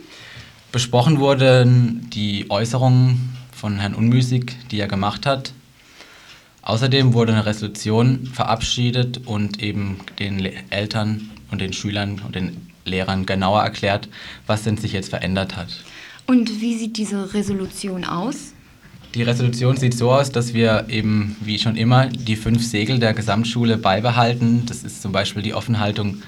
Besprochen 0.73 1.19
wurden 1.19 2.09
die 2.11 2.51
Äußerungen 2.51 3.37
von 3.53 3.79
Herrn 3.79 3.95
Unmüßig, 3.95 4.53
die 4.71 4.79
er 4.79 4.89
gemacht 4.89 5.27
hat. 5.27 5.53
Außerdem 6.67 7.15
wurde 7.15 7.33
eine 7.33 7.47
Resolution 7.47 8.27
verabschiedet 8.27 9.21
und 9.25 9.63
eben 9.63 10.01
den 10.19 10.45
Eltern 10.71 11.31
und 11.53 11.61
den 11.61 11.73
Schülern 11.73 12.21
und 12.27 12.35
den 12.35 12.57
Lehrern 12.85 13.25
genauer 13.25 13.63
erklärt, 13.63 14.09
was 14.49 14.65
denn 14.65 14.77
sich 14.77 14.93
jetzt 14.93 15.11
verändert 15.11 15.55
hat. 15.55 15.69
Und 16.27 16.61
wie 16.61 16.77
sieht 16.77 16.97
diese 16.97 17.35
Resolution 17.35 18.05
aus? 18.05 18.53
Die 19.15 19.23
Resolution 19.23 19.77
sieht 19.77 19.95
so 19.95 20.11
aus, 20.11 20.33
dass 20.33 20.55
wir 20.55 20.87
eben 20.89 21.37
wie 21.41 21.61
schon 21.61 21.77
immer 21.77 22.07
die 22.07 22.35
fünf 22.35 22.65
Segel 22.67 22.99
der 22.99 23.15
Gesamtschule 23.15 23.77
beibehalten. 23.77 24.67
Das 24.67 24.83
ist 24.83 25.03
zum 25.03 25.13
Beispiel 25.13 25.43
die 25.43 25.55
Offenhaltung 25.55 26.23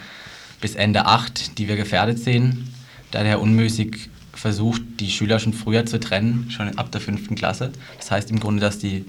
bis 0.60 0.76
Ende 0.76 1.06
8, 1.06 1.58
die 1.58 1.66
wir 1.66 1.74
gefährdet 1.74 2.20
sehen, 2.20 2.72
da 3.10 3.24
der 3.24 3.40
unmüßig 3.40 4.08
versucht, 4.32 4.82
die 5.00 5.10
Schüler 5.10 5.40
schon 5.40 5.52
früher 5.52 5.84
zu 5.84 5.98
trennen, 5.98 6.48
schon 6.50 6.78
ab 6.78 6.92
der 6.92 7.00
fünften 7.00 7.34
Klasse. 7.34 7.72
Das 7.96 8.12
heißt 8.12 8.30
im 8.30 8.38
Grunde, 8.38 8.60
dass 8.60 8.78
die, 8.78 9.04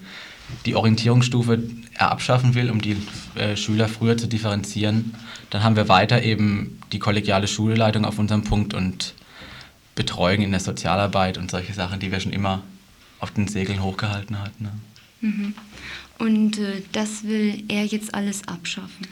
die 0.65 0.75
Orientierungsstufe 0.75 1.63
er 1.93 2.11
abschaffen 2.11 2.55
will, 2.55 2.69
um 2.69 2.81
die 2.81 2.97
äh, 3.35 3.55
Schüler 3.55 3.87
früher 3.87 4.17
zu 4.17 4.27
differenzieren. 4.27 5.15
Dann 5.49 5.63
haben 5.63 5.75
wir 5.75 5.89
weiter 5.89 6.23
eben 6.23 6.79
die 6.91 6.99
kollegiale 6.99 7.47
Schulleitung 7.47 8.05
auf 8.05 8.19
unserem 8.19 8.43
Punkt 8.43 8.73
und 8.73 9.13
Betreuung 9.95 10.41
in 10.41 10.51
der 10.51 10.59
Sozialarbeit 10.59 11.37
und 11.37 11.51
solche 11.51 11.73
Sachen, 11.73 11.99
die 11.99 12.11
wir 12.11 12.19
schon 12.19 12.31
immer 12.31 12.63
auf 13.19 13.31
den 13.31 13.47
Segeln 13.47 13.83
hochgehalten 13.83 14.39
hatten. 14.39 14.63
Ne? 14.63 14.71
Mhm. 15.21 15.53
Und 16.19 16.57
äh, 16.59 16.81
das 16.91 17.23
will 17.23 17.63
er 17.67 17.85
jetzt 17.85 18.13
alles 18.13 18.47
abschaffen? 18.47 19.07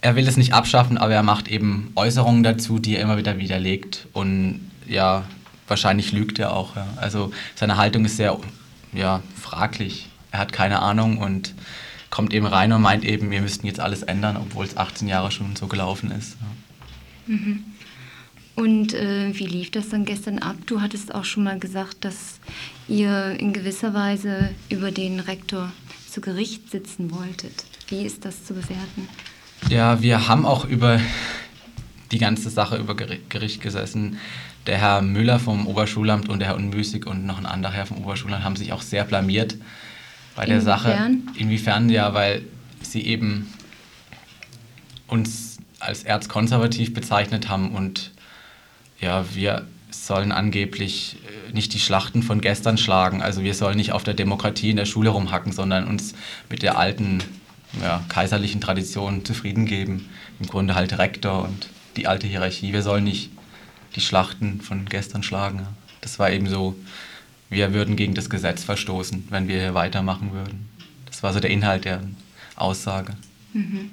er 0.00 0.16
will 0.16 0.28
es 0.28 0.36
nicht 0.36 0.52
abschaffen, 0.52 0.98
aber 0.98 1.12
er 1.12 1.22
macht 1.22 1.48
eben 1.48 1.92
Äußerungen 1.96 2.42
dazu, 2.42 2.78
die 2.78 2.96
er 2.96 3.02
immer 3.02 3.18
wieder 3.18 3.38
widerlegt. 3.38 4.06
Und 4.12 4.70
ja, 4.86 5.24
wahrscheinlich 5.66 6.12
lügt 6.12 6.38
er 6.38 6.52
auch. 6.52 6.76
Ja. 6.76 6.86
Also 6.96 7.32
seine 7.54 7.76
Haltung 7.76 8.04
ist 8.04 8.16
sehr 8.16 8.38
ja, 8.92 9.22
fraglich. 9.40 10.07
Er 10.30 10.40
hat 10.40 10.52
keine 10.52 10.82
Ahnung 10.82 11.18
und 11.18 11.54
kommt 12.10 12.32
eben 12.32 12.46
rein 12.46 12.72
und 12.72 12.82
meint 12.82 13.04
eben, 13.04 13.30
wir 13.30 13.40
müssten 13.40 13.66
jetzt 13.66 13.80
alles 13.80 14.02
ändern, 14.02 14.36
obwohl 14.36 14.64
es 14.64 14.76
18 14.76 15.08
Jahre 15.08 15.30
schon 15.30 15.56
so 15.56 15.66
gelaufen 15.66 16.10
ist. 16.10 16.36
Ja. 16.40 17.34
Mhm. 17.34 17.64
Und 18.56 18.92
äh, 18.92 19.30
wie 19.34 19.46
lief 19.46 19.70
das 19.70 19.90
dann 19.90 20.04
gestern 20.04 20.40
ab? 20.40 20.56
Du 20.66 20.80
hattest 20.80 21.14
auch 21.14 21.24
schon 21.24 21.44
mal 21.44 21.60
gesagt, 21.60 22.04
dass 22.04 22.40
ihr 22.88 23.38
in 23.38 23.52
gewisser 23.52 23.94
Weise 23.94 24.50
über 24.68 24.90
den 24.90 25.20
Rektor 25.20 25.70
zu 26.10 26.20
Gericht 26.20 26.68
sitzen 26.70 27.12
wolltet. 27.12 27.64
Wie 27.86 28.02
ist 28.02 28.24
das 28.24 28.44
zu 28.44 28.54
bewerten? 28.54 29.08
Ja, 29.68 30.02
wir 30.02 30.26
haben 30.26 30.44
auch 30.44 30.64
über 30.64 31.00
die 32.10 32.18
ganze 32.18 32.50
Sache 32.50 32.78
über 32.78 32.96
Gericht 32.96 33.60
gesessen. 33.60 34.18
Der 34.66 34.78
Herr 34.78 35.02
Müller 35.02 35.38
vom 35.38 35.66
Oberschulamt 35.66 36.28
und 36.28 36.40
der 36.40 36.48
Herr 36.48 36.56
Unmüßig 36.56 37.06
und 37.06 37.26
noch 37.26 37.38
ein 37.38 37.46
anderer 37.46 37.72
Herr 37.72 37.86
vom 37.86 37.98
Oberschulamt 37.98 38.42
haben 38.42 38.56
sich 38.56 38.72
auch 38.72 38.82
sehr 38.82 39.04
blamiert 39.04 39.56
bei 40.38 40.46
der 40.46 40.60
Inwiefern? 40.60 40.78
Sache. 40.78 41.40
Inwiefern? 41.40 41.88
Ja, 41.88 42.14
weil 42.14 42.42
sie 42.80 43.02
eben 43.04 43.52
uns 45.08 45.58
als 45.80 46.04
erzkonservativ 46.04 46.94
bezeichnet 46.94 47.48
haben 47.48 47.72
und 47.72 48.12
ja, 49.00 49.24
wir 49.34 49.66
sollen 49.90 50.30
angeblich 50.30 51.16
äh, 51.48 51.52
nicht 51.52 51.74
die 51.74 51.80
Schlachten 51.80 52.22
von 52.22 52.40
gestern 52.40 52.78
schlagen. 52.78 53.20
Also 53.20 53.42
wir 53.42 53.52
sollen 53.54 53.76
nicht 53.76 53.90
auf 53.90 54.04
der 54.04 54.14
Demokratie 54.14 54.70
in 54.70 54.76
der 54.76 54.84
Schule 54.84 55.10
rumhacken, 55.10 55.50
sondern 55.50 55.88
uns 55.88 56.14
mit 56.48 56.62
der 56.62 56.78
alten 56.78 57.18
ja, 57.82 58.04
kaiserlichen 58.08 58.60
Tradition 58.60 59.24
zufrieden 59.24 59.66
geben. 59.66 60.08
Im 60.38 60.46
Grunde 60.46 60.76
halt 60.76 60.98
Rektor 60.98 61.44
und 61.44 61.68
die 61.96 62.06
alte 62.06 62.28
Hierarchie. 62.28 62.72
Wir 62.72 62.82
sollen 62.82 63.04
nicht 63.04 63.30
die 63.96 64.00
Schlachten 64.00 64.60
von 64.60 64.84
gestern 64.84 65.24
schlagen. 65.24 65.66
Das 66.00 66.20
war 66.20 66.30
eben 66.30 66.48
so, 66.48 66.76
wir 67.50 67.72
würden 67.72 67.96
gegen 67.96 68.14
das 68.14 68.30
Gesetz 68.30 68.64
verstoßen, 68.64 69.28
wenn 69.30 69.48
wir 69.48 69.60
hier 69.60 69.74
weitermachen 69.74 70.32
würden. 70.32 70.68
Das 71.06 71.22
war 71.22 71.32
so 71.32 71.40
der 71.40 71.50
Inhalt 71.50 71.84
der 71.84 72.02
Aussage. 72.56 73.14
Mhm. 73.52 73.90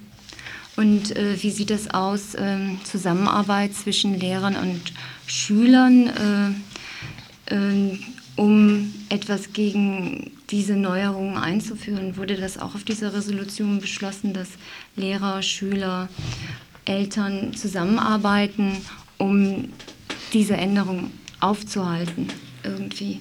Und 0.76 1.16
äh, 1.16 1.42
wie 1.42 1.52
sieht 1.52 1.72
es 1.72 1.90
aus, 1.94 2.36
ähm, 2.38 2.80
Zusammenarbeit 2.84 3.74
zwischen 3.74 4.20
Lehrern 4.20 4.56
und 4.56 4.82
Schülern, 5.26 6.56
äh, 7.50 7.56
äh, 7.56 8.00
um 8.36 8.94
etwas 9.08 9.54
gegen 9.54 10.32
diese 10.50 10.76
Neuerungen 10.76 11.38
einzuführen, 11.38 12.18
wurde 12.18 12.36
das 12.36 12.58
auch 12.58 12.76
auf 12.76 12.84
dieser 12.84 13.14
Resolution 13.14 13.80
beschlossen, 13.80 14.34
dass 14.34 14.50
Lehrer, 14.98 15.42
Schüler 15.42 16.10
Eltern 16.84 17.54
zusammenarbeiten, 17.54 18.78
um 19.18 19.70
diese 20.34 20.58
Änderung 20.58 21.12
aufzuhalten 21.40 22.28
irgendwie? 22.64 23.20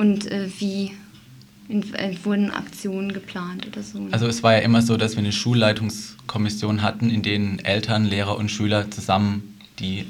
Und 0.00 0.30
äh, 0.30 0.48
wie 0.58 0.92
äh, 1.68 2.16
wurden 2.24 2.50
Aktionen 2.50 3.12
geplant 3.12 3.66
oder 3.66 3.82
so? 3.82 4.08
Also 4.12 4.28
es 4.28 4.42
war 4.42 4.54
ja 4.54 4.60
immer 4.60 4.80
so, 4.80 4.96
dass 4.96 5.12
wir 5.12 5.18
eine 5.18 5.30
Schulleitungskommission 5.30 6.80
hatten, 6.80 7.10
in 7.10 7.20
denen 7.20 7.58
Eltern, 7.58 8.06
Lehrer 8.06 8.38
und 8.38 8.50
Schüler 8.50 8.90
zusammen 8.90 9.60
die 9.78 10.06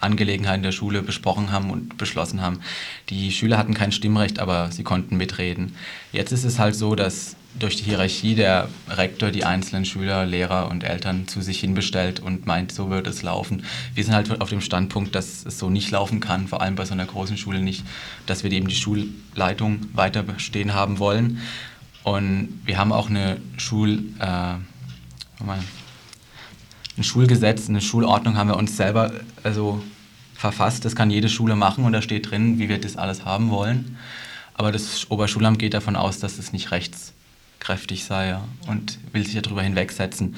Angelegenheiten 0.00 0.62
der 0.62 0.72
Schule 0.72 1.00
besprochen 1.00 1.50
haben 1.50 1.70
und 1.70 1.96
beschlossen 1.96 2.42
haben. 2.42 2.60
Die 3.08 3.32
Schüler 3.32 3.56
hatten 3.56 3.72
kein 3.72 3.90
Stimmrecht, 3.90 4.38
aber 4.38 4.70
sie 4.70 4.82
konnten 4.82 5.16
mitreden. 5.16 5.76
Jetzt 6.12 6.32
ist 6.32 6.44
es 6.44 6.58
halt 6.58 6.74
so, 6.74 6.94
dass 6.94 7.34
durch 7.58 7.76
die 7.76 7.84
Hierarchie 7.84 8.34
der 8.34 8.68
Rektor 8.88 9.30
die 9.30 9.44
einzelnen 9.44 9.84
Schüler, 9.84 10.24
Lehrer 10.24 10.70
und 10.70 10.84
Eltern 10.84 11.28
zu 11.28 11.42
sich 11.42 11.60
hinbestellt 11.60 12.20
und 12.20 12.46
meint, 12.46 12.72
so 12.72 12.90
wird 12.90 13.06
es 13.06 13.22
laufen. 13.22 13.64
Wir 13.94 14.04
sind 14.04 14.14
halt 14.14 14.40
auf 14.40 14.48
dem 14.48 14.60
Standpunkt, 14.60 15.14
dass 15.14 15.44
es 15.44 15.58
so 15.58 15.68
nicht 15.68 15.90
laufen 15.90 16.20
kann, 16.20 16.48
vor 16.48 16.62
allem 16.62 16.76
bei 16.76 16.84
so 16.84 16.92
einer 16.94 17.04
großen 17.04 17.36
Schule 17.36 17.60
nicht, 17.60 17.84
dass 18.26 18.42
wir 18.42 18.50
eben 18.50 18.68
die 18.68 18.74
Schulleitung 18.74 19.80
weiter 19.92 20.22
bestehen 20.22 20.72
haben 20.72 20.98
wollen. 20.98 21.40
Und 22.04 22.60
wir 22.64 22.78
haben 22.78 22.92
auch 22.92 23.10
eine 23.10 23.40
Schul, 23.58 24.04
äh, 24.18 24.54
ein 25.44 27.04
Schulgesetz, 27.04 27.68
eine 27.68 27.80
Schulordnung 27.80 28.36
haben 28.36 28.48
wir 28.48 28.56
uns 28.56 28.76
selber 28.76 29.12
also 29.42 29.82
verfasst. 30.34 30.84
Das 30.84 30.96
kann 30.96 31.10
jede 31.10 31.28
Schule 31.28 31.54
machen 31.54 31.84
und 31.84 31.92
da 31.92 32.02
steht 32.02 32.30
drin, 32.30 32.58
wie 32.58 32.68
wir 32.68 32.80
das 32.80 32.96
alles 32.96 33.24
haben 33.24 33.50
wollen. 33.50 33.96
Aber 34.54 34.72
das 34.72 35.10
Oberschulamt 35.10 35.58
geht 35.58 35.74
davon 35.74 35.96
aus, 35.96 36.18
dass 36.18 36.38
es 36.38 36.52
nicht 36.52 36.70
rechtskräftig 37.62 38.04
sei 38.04 38.28
ja, 38.28 38.44
und 38.66 38.98
will 39.12 39.26
sich 39.26 39.40
darüber 39.40 39.62
hinwegsetzen. 39.62 40.36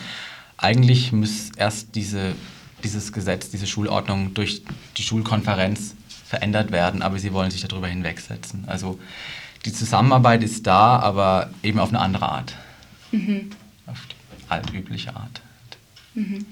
Eigentlich 0.57 1.13
muss 1.13 1.51
erst 1.57 1.95
diese, 1.95 2.35
dieses 2.83 3.13
Gesetz, 3.13 3.51
diese 3.51 3.67
Schulordnung 3.67 4.35
durch 4.35 4.63
die 4.97 5.03
Schulkonferenz 5.03 5.95
verändert 6.27 6.71
werden, 6.71 7.03
aber 7.03 7.19
sie 7.19 7.33
wollen 7.33 7.51
sich 7.51 7.63
darüber 7.67 7.89
hinwegsetzen. 7.89 8.65
Also 8.67 8.99
die 9.65 9.73
Zusammenarbeit 9.73 10.43
ist 10.43 10.67
da, 10.67 10.99
aber 10.99 11.51
eben 11.63 11.79
auf 11.79 11.89
eine 11.89 12.01
andere 12.01 12.29
Art. 12.29 12.55
Mhm. 13.13 13.51
Auf 13.87 14.01
die 14.07 14.51
altübliche 14.51 15.15
Art. 15.17 15.41
Mhm. 16.15 16.47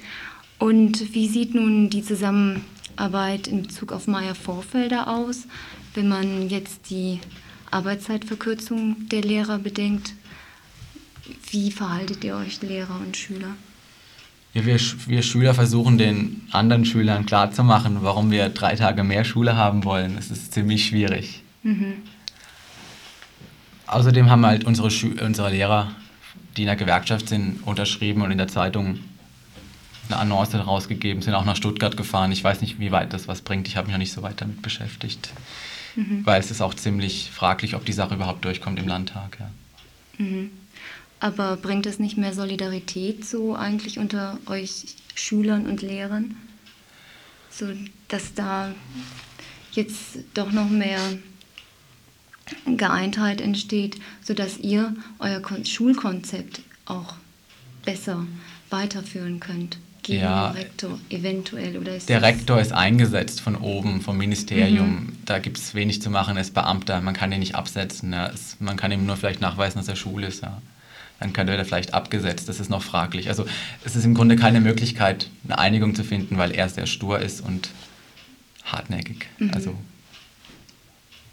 Und 0.59 1.15
wie 1.15 1.29
sieht 1.29 1.55
nun 1.55 1.91
die 1.91 2.03
Zusammenarbeit 2.03 3.47
in 3.49 3.63
Bezug 3.63 3.93
auf 3.93 4.07
Meier 4.07 4.35
Vorfelder 4.35 5.09
aus, 5.09 5.47
wenn 5.95 6.09
man 6.09 6.49
jetzt 6.49 6.91
die 6.91 7.21
Arbeitszeitverkürzung 7.71 9.09
der 9.09 9.23
Lehrer 9.23 9.59
bedenkt? 9.59 10.15
Wie 11.51 11.71
verhaltet 11.71 12.25
ihr 12.25 12.37
euch, 12.37 12.61
Lehrer 12.63 12.99
und 13.01 13.17
Schüler? 13.17 13.55
Ja, 14.55 14.67
wir, 14.67 14.79
wir 15.07 15.23
Schüler 15.23 15.55
versuchen 15.55 15.97
den 15.97 16.43
anderen 16.51 16.85
Schülern 16.85 17.25
klarzumachen, 17.25 18.03
warum 18.03 18.31
wir 18.31 18.51
drei 18.51 18.75
Tage 18.77 19.03
mehr 19.03 19.25
Schule 19.25 19.57
haben 19.57 19.85
wollen. 19.85 20.17
Das 20.17 20.31
ist 20.31 20.53
ziemlich 20.53 20.87
schwierig. 20.87 21.43
Mhm. 21.63 21.95
Außerdem 23.87 24.29
haben 24.29 24.45
halt 24.45 24.65
unsere, 24.65 24.91
Schü 24.91 25.15
unsere 25.25 25.51
Lehrer, 25.51 25.93
die 26.57 26.63
in 26.63 26.67
der 26.67 26.77
Gewerkschaft 26.77 27.29
sind, 27.29 27.61
unterschrieben 27.65 28.23
und 28.23 28.31
in 28.31 28.39
der 28.39 28.49
Zeitung 28.49 28.99
eine 30.09 30.19
Annonce 30.19 30.55
rausgegeben, 30.57 31.23
sind 31.23 31.35
auch 31.35 31.45
nach 31.45 31.57
Stuttgart 31.57 31.97
gefahren. 31.97 32.33
Ich 32.33 32.45
weiß 32.45 32.61
nicht, 32.61 32.79
wie 32.79 32.91
weit 32.91 33.13
das 33.13 33.29
was 33.29 33.41
bringt. 33.43 33.69
Ich 33.69 33.77
habe 33.77 33.87
mich 33.87 33.93
noch 33.93 33.99
nicht 33.99 34.13
so 34.13 34.23
weit 34.23 34.41
damit 34.41 34.61
beschäftigt. 34.61 35.31
Mhm. 35.95 36.27
Weil 36.27 36.41
es 36.41 36.51
ist 36.51 36.61
auch 36.61 36.75
ziemlich 36.75 37.31
fraglich, 37.33 37.75
ob 37.75 37.85
die 37.85 37.93
Sache 37.93 38.15
überhaupt 38.15 38.45
durchkommt 38.45 38.79
im 38.79 38.89
Landtag. 38.89 39.39
Ja. 39.41 40.25
Mhm. 40.25 40.51
Aber 41.23 41.57
bringt 41.57 41.87
es 41.87 42.01
nicht 42.01 42.19
mehr 42.19 42.35
Solidarität 42.35 43.25
so 43.25 43.55
eigentlich 43.55 44.01
unter 44.01 44.41
euch 44.47 44.97
Schülern 45.15 45.67
und 45.67 45.81
Lehrern? 45.81 46.35
So, 47.49 47.67
dass 48.09 48.35
da 48.35 48.75
jetzt 49.71 50.19
doch 50.35 50.51
noch 50.51 50.69
mehr 50.69 50.99
Geeintheit 52.67 53.41
entsteht, 53.41 54.01
sodass 54.21 54.59
ihr 54.59 54.97
euer 55.21 55.41
Schulkonzept 55.65 56.63
auch 56.87 57.15
besser 57.85 58.27
weiterführen 58.71 59.39
könnt 59.39 59.79
gegen 60.03 60.23
ja, 60.23 60.51
den 60.51 60.57
Rektor 60.57 60.99
eventuell? 61.09 61.79
Oder 61.79 61.95
ist 61.95 62.09
der 62.09 62.23
Rektor 62.23 62.61
ist 62.61 62.73
eingesetzt 62.73 63.41
von 63.41 63.55
oben, 63.55 64.01
vom 64.01 64.19
Ministerium. 64.19 64.89
Mhm. 64.89 65.19
Da 65.25 65.39
gibt 65.39 65.59
es 65.59 65.77
wenig 65.77 66.03
zu 66.03 66.11
machen, 66.11 66.37
er 66.37 66.43
ist 66.43 66.53
Beamter, 66.53 67.01
man 67.01 67.15
kann 67.15 67.31
ihn 67.31 67.39
nicht 67.39 67.55
absetzen. 67.55 68.13
Ja. 68.13 68.27
Es, 68.27 68.57
man 68.59 68.77
kann 68.77 68.91
ihm 68.91 69.07
nur 69.07 69.17
vielleicht 69.17 69.41
nachweisen, 69.41 69.79
dass 69.79 69.87
er 69.87 69.95
schul 69.95 70.25
ist. 70.25 70.43
Ja. 70.43 70.61
Dann 71.23 71.33
könnte 71.33 71.57
er 71.57 71.65
vielleicht 71.65 71.95
abgesetzt, 71.95 72.49
das 72.49 72.59
ist 72.59 72.69
noch 72.69 72.83
fraglich. 72.83 73.29
Also 73.29 73.47
es 73.85 73.95
ist 73.95 74.05
im 74.05 74.13
Grunde 74.13 74.35
keine 74.35 74.61
Möglichkeit, 74.61 75.31
eine 75.45 75.57
Einigung 75.57 75.95
zu 75.95 76.03
finden, 76.03 76.37
weil 76.37 76.51
er 76.51 76.69
sehr 76.69 76.87
stur 76.87 77.21
ist 77.21 77.41
und 77.41 77.71
hartnäckig. 78.65 79.29
Mhm. 79.39 79.53
Also 79.55 79.77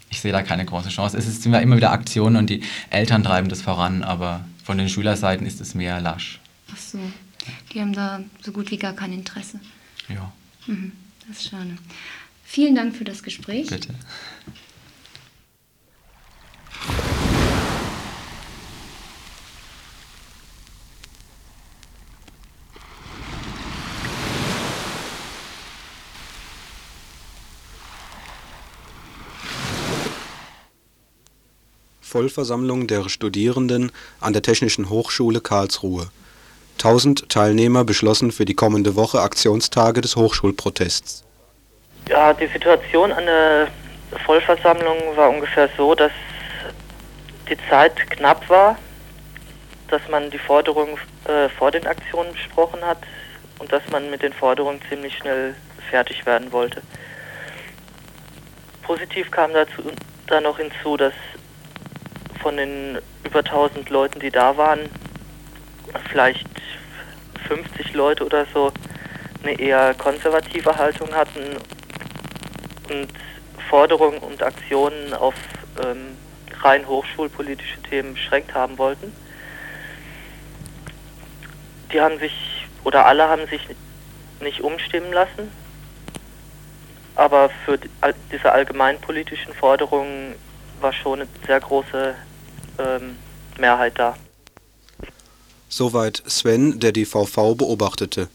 ich 0.08 0.20
sehe 0.20 0.30
da 0.30 0.42
keine 0.42 0.64
große 0.64 0.90
Chance. 0.90 1.18
Es 1.18 1.42
sind 1.42 1.52
immer 1.54 1.76
wieder 1.76 1.90
Aktionen 1.90 2.36
und 2.36 2.50
die 2.50 2.62
Eltern 2.90 3.24
treiben 3.24 3.48
das 3.48 3.62
voran, 3.62 4.04
aber 4.04 4.44
von 4.62 4.78
den 4.78 4.88
Schülerseiten 4.88 5.44
ist 5.44 5.60
es 5.60 5.74
mehr 5.74 6.00
lasch. 6.00 6.38
Ach 6.72 6.78
so. 6.78 7.00
Die 7.72 7.80
haben 7.80 7.92
da 7.92 8.20
so 8.42 8.52
gut 8.52 8.70
wie 8.70 8.76
gar 8.76 8.92
kein 8.92 9.12
Interesse. 9.12 9.58
Ja. 10.08 10.32
Mhm, 10.68 10.92
das 11.26 11.38
ist 11.38 11.48
schade. 11.50 11.76
Vielen 12.44 12.76
Dank 12.76 12.94
für 12.94 13.04
das 13.04 13.24
Gespräch. 13.24 13.66
Bitte. 13.66 13.92
Vollversammlung 32.10 32.88
der 32.88 33.08
Studierenden 33.08 33.92
an 34.20 34.32
der 34.32 34.42
Technischen 34.42 34.90
Hochschule 34.90 35.40
Karlsruhe 35.40 36.08
1000 36.78 37.28
Teilnehmer 37.28 37.84
beschlossen 37.84 38.32
für 38.32 38.44
die 38.44 38.54
kommende 38.54 38.96
Woche 38.96 39.20
Aktionstage 39.20 40.00
des 40.00 40.16
Hochschulprotests. 40.16 41.22
Ja, 42.08 42.32
die 42.32 42.48
Situation 42.48 43.12
an 43.12 43.26
der 43.26 43.68
Vollversammlung 44.26 44.96
war 45.14 45.30
ungefähr 45.30 45.68
so, 45.76 45.94
dass 45.94 46.10
die 47.48 47.56
Zeit 47.68 47.94
knapp 48.10 48.48
war, 48.50 48.76
dass 49.86 50.02
man 50.10 50.32
die 50.32 50.38
Forderungen 50.38 50.96
äh, 51.26 51.48
vor 51.48 51.70
den 51.70 51.86
Aktionen 51.86 52.32
besprochen 52.32 52.80
hat 52.82 52.98
und 53.60 53.70
dass 53.70 53.82
man 53.92 54.10
mit 54.10 54.22
den 54.22 54.32
Forderungen 54.32 54.80
ziemlich 54.88 55.16
schnell 55.16 55.54
fertig 55.88 56.26
werden 56.26 56.50
wollte. 56.50 56.82
Positiv 58.82 59.30
kam 59.30 59.52
dazu 59.52 59.82
dann 60.26 60.42
noch 60.42 60.58
hinzu, 60.58 60.96
dass 60.96 61.12
von 62.42 62.56
den 62.56 62.98
über 63.24 63.40
1000 63.40 63.88
Leuten, 63.90 64.20
die 64.20 64.30
da 64.30 64.56
waren, 64.56 64.80
vielleicht 66.08 66.46
50 67.48 67.94
Leute 67.94 68.24
oder 68.24 68.46
so 68.52 68.72
eine 69.42 69.58
eher 69.58 69.94
konservative 69.94 70.76
Haltung 70.76 71.12
hatten 71.14 71.56
und 72.88 73.08
Forderungen 73.68 74.18
und 74.18 74.42
Aktionen 74.42 75.14
auf 75.14 75.34
ähm, 75.84 76.16
rein 76.62 76.86
hochschulpolitische 76.86 77.80
Themen 77.82 78.14
beschränkt 78.14 78.54
haben 78.54 78.76
wollten. 78.78 79.14
Die 81.92 82.00
haben 82.00 82.18
sich, 82.18 82.66
oder 82.84 83.06
alle 83.06 83.28
haben 83.28 83.46
sich 83.46 83.66
nicht 84.40 84.60
umstimmen 84.60 85.12
lassen, 85.12 85.50
aber 87.16 87.50
für 87.64 87.78
diese 88.32 88.52
allgemeinpolitischen 88.52 89.52
Forderungen 89.54 90.34
war 90.80 90.92
schon 90.92 91.20
eine 91.20 91.28
sehr 91.46 91.60
große 91.60 92.14
ähm, 92.78 93.16
Mehrheit 93.58 93.98
da. 93.98 94.16
Soweit 95.68 96.22
Sven, 96.26 96.80
der 96.80 96.92
die 96.92 97.04
VV 97.04 97.54
beobachtete. 97.54 98.28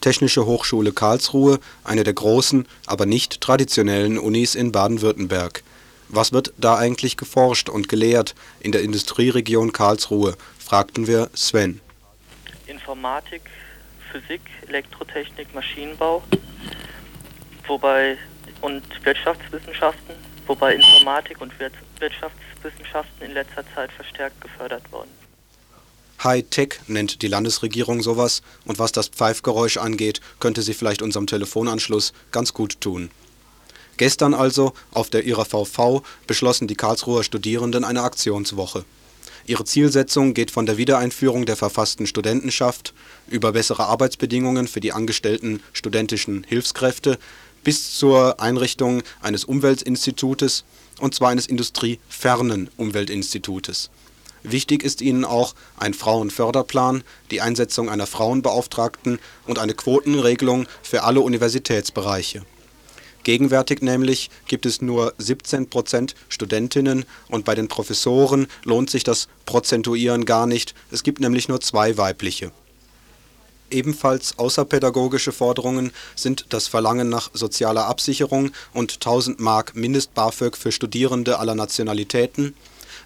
Technische 0.00 0.46
Hochschule 0.46 0.92
Karlsruhe, 0.92 1.60
eine 1.84 2.04
der 2.04 2.14
großen, 2.14 2.66
aber 2.86 3.04
nicht 3.04 3.40
traditionellen 3.42 4.18
Unis 4.18 4.54
in 4.54 4.72
Baden-Württemberg. 4.72 5.62
Was 6.08 6.32
wird 6.32 6.54
da 6.56 6.76
eigentlich 6.76 7.16
geforscht 7.16 7.68
und 7.68 7.88
gelehrt 7.88 8.34
in 8.60 8.72
der 8.72 8.82
Industrieregion 8.82 9.72
Karlsruhe, 9.72 10.36
fragten 10.58 11.06
wir 11.06 11.30
Sven. 11.34 11.80
Informatik, 12.66 13.42
Physik, 14.10 14.40
Elektrotechnik, 14.66 15.54
Maschinenbau, 15.54 16.22
wobei 17.66 18.16
und 18.60 18.82
Wirtschaftswissenschaften, 19.04 20.14
wobei 20.50 20.74
Informatik 20.74 21.40
und 21.40 21.52
Wirtschaftswissenschaften 21.60 23.24
in 23.24 23.34
letzter 23.34 23.64
Zeit 23.72 23.92
verstärkt 23.92 24.40
gefördert 24.40 24.82
wurden. 24.90 25.10
High-Tech 26.24 26.80
nennt 26.88 27.22
die 27.22 27.28
Landesregierung 27.28 28.02
sowas 28.02 28.42
und 28.64 28.80
was 28.80 28.90
das 28.90 29.08
Pfeifgeräusch 29.08 29.76
angeht, 29.76 30.20
könnte 30.40 30.62
sie 30.62 30.74
vielleicht 30.74 31.02
unserem 31.02 31.28
Telefonanschluss 31.28 32.12
ganz 32.32 32.52
gut 32.52 32.80
tun. 32.80 33.10
Gestern 33.96 34.34
also, 34.34 34.72
auf 34.90 35.08
der 35.08 35.24
IRVV, 35.24 36.02
beschlossen 36.26 36.66
die 36.66 36.74
Karlsruher 36.74 37.22
Studierenden 37.22 37.84
eine 37.84 38.02
Aktionswoche. 38.02 38.84
Ihre 39.46 39.64
Zielsetzung 39.64 40.34
geht 40.34 40.50
von 40.50 40.66
der 40.66 40.76
Wiedereinführung 40.76 41.46
der 41.46 41.56
verfassten 41.56 42.06
Studentenschaft 42.06 42.92
über 43.28 43.52
bessere 43.52 43.86
Arbeitsbedingungen 43.86 44.66
für 44.66 44.80
die 44.80 44.92
angestellten 44.92 45.62
studentischen 45.72 46.44
Hilfskräfte 46.44 47.18
bis 47.64 47.96
zur 47.96 48.40
Einrichtung 48.40 49.02
eines 49.20 49.44
Umweltinstitutes, 49.44 50.64
und 51.00 51.14
zwar 51.14 51.30
eines 51.30 51.46
industriefernen 51.46 52.70
Umweltinstitutes. 52.76 53.90
Wichtig 54.42 54.82
ist 54.82 55.02
ihnen 55.02 55.24
auch 55.24 55.54
ein 55.76 55.92
Frauenförderplan, 55.92 57.04
die 57.30 57.40
Einsetzung 57.40 57.90
einer 57.90 58.06
Frauenbeauftragten 58.06 59.18
und 59.46 59.58
eine 59.58 59.74
Quotenregelung 59.74 60.66
für 60.82 61.02
alle 61.02 61.20
Universitätsbereiche. 61.20 62.42
Gegenwärtig 63.22 63.82
nämlich 63.82 64.30
gibt 64.46 64.64
es 64.64 64.80
nur 64.80 65.12
17 65.18 65.68
Prozent 65.68 66.14
Studentinnen 66.30 67.04
und 67.28 67.44
bei 67.44 67.54
den 67.54 67.68
Professoren 67.68 68.46
lohnt 68.64 68.88
sich 68.88 69.04
das 69.04 69.28
Prozentuieren 69.44 70.24
gar 70.24 70.46
nicht, 70.46 70.74
es 70.90 71.02
gibt 71.02 71.20
nämlich 71.20 71.48
nur 71.48 71.60
zwei 71.60 71.98
weibliche 71.98 72.50
Ebenfalls 73.70 74.38
außerpädagogische 74.38 75.32
Forderungen 75.32 75.92
sind 76.16 76.46
das 76.48 76.66
Verlangen 76.66 77.08
nach 77.08 77.30
sozialer 77.32 77.86
Absicherung 77.86 78.50
und 78.74 78.94
1000 78.94 79.38
Mark 79.38 79.76
Mindest-BAföG 79.76 80.56
für 80.56 80.72
Studierende 80.72 81.38
aller 81.38 81.54
Nationalitäten, 81.54 82.54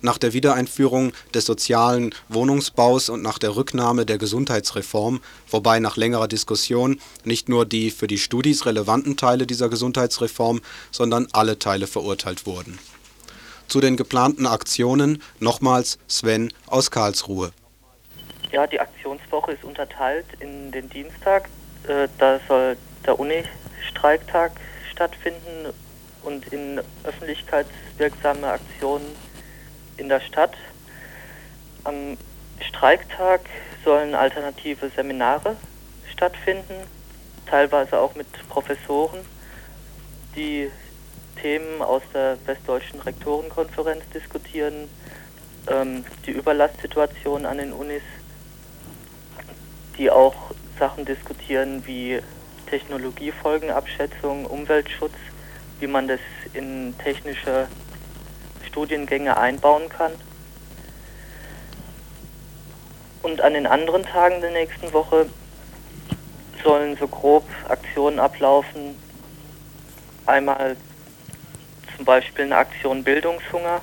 nach 0.00 0.18
der 0.18 0.32
Wiedereinführung 0.32 1.12
des 1.32 1.46
sozialen 1.46 2.14
Wohnungsbaus 2.28 3.08
und 3.08 3.22
nach 3.22 3.38
der 3.38 3.56
Rücknahme 3.56 4.06
der 4.06 4.18
Gesundheitsreform, 4.18 5.20
wobei 5.50 5.80
nach 5.80 5.96
längerer 5.96 6.28
Diskussion 6.28 7.00
nicht 7.24 7.48
nur 7.48 7.64
die 7.64 7.90
für 7.90 8.06
die 8.06 8.18
Studis 8.18 8.66
relevanten 8.66 9.16
Teile 9.16 9.46
dieser 9.46 9.68
Gesundheitsreform, 9.68 10.60
sondern 10.90 11.28
alle 11.32 11.58
Teile 11.58 11.86
verurteilt 11.86 12.46
wurden. 12.46 12.78
Zu 13.68 13.80
den 13.80 13.96
geplanten 13.96 14.46
Aktionen 14.46 15.22
nochmals 15.40 15.98
Sven 16.06 16.52
aus 16.66 16.90
Karlsruhe 16.90 17.52
ja, 18.54 18.68
die 18.68 18.78
Aktionswoche 18.78 19.52
ist 19.52 19.64
unterteilt 19.64 20.26
in 20.38 20.70
den 20.70 20.88
Dienstag. 20.88 21.48
Äh, 21.88 22.06
da 22.18 22.38
soll 22.46 22.76
der 23.04 23.18
Uni-Streiktag 23.18 24.52
stattfinden 24.92 25.74
und 26.22 26.46
in 26.52 26.80
öffentlichkeitswirksame 27.02 28.46
Aktionen 28.46 29.06
in 29.96 30.08
der 30.08 30.20
Stadt. 30.20 30.54
Am 31.82 32.16
Streiktag 32.60 33.40
sollen 33.84 34.14
alternative 34.14 34.88
Seminare 34.94 35.56
stattfinden, 36.12 36.74
teilweise 37.46 37.98
auch 37.98 38.14
mit 38.14 38.28
Professoren, 38.48 39.18
die 40.36 40.70
Themen 41.42 41.82
aus 41.82 42.02
der 42.14 42.38
Westdeutschen 42.46 43.00
Rektorenkonferenz 43.00 44.04
diskutieren, 44.14 44.88
ähm, 45.66 46.04
die 46.24 46.30
Überlastsituation 46.30 47.46
an 47.46 47.58
den 47.58 47.72
Unis 47.72 48.02
die 49.98 50.10
auch 50.10 50.34
Sachen 50.78 51.04
diskutieren 51.04 51.86
wie 51.86 52.20
Technologiefolgenabschätzung, 52.66 54.46
Umweltschutz, 54.46 55.14
wie 55.80 55.86
man 55.86 56.08
das 56.08 56.20
in 56.52 56.94
technische 56.98 57.68
Studiengänge 58.66 59.36
einbauen 59.36 59.88
kann. 59.88 60.12
Und 63.22 63.40
an 63.40 63.54
den 63.54 63.66
anderen 63.66 64.02
Tagen 64.02 64.40
der 64.40 64.50
nächsten 64.50 64.92
Woche 64.92 65.26
sollen 66.62 66.96
so 66.96 67.06
grob 67.06 67.44
Aktionen 67.68 68.18
ablaufen. 68.18 68.96
Einmal 70.26 70.76
zum 71.96 72.04
Beispiel 72.04 72.46
eine 72.46 72.56
Aktion 72.56 73.04
Bildungshunger. 73.04 73.80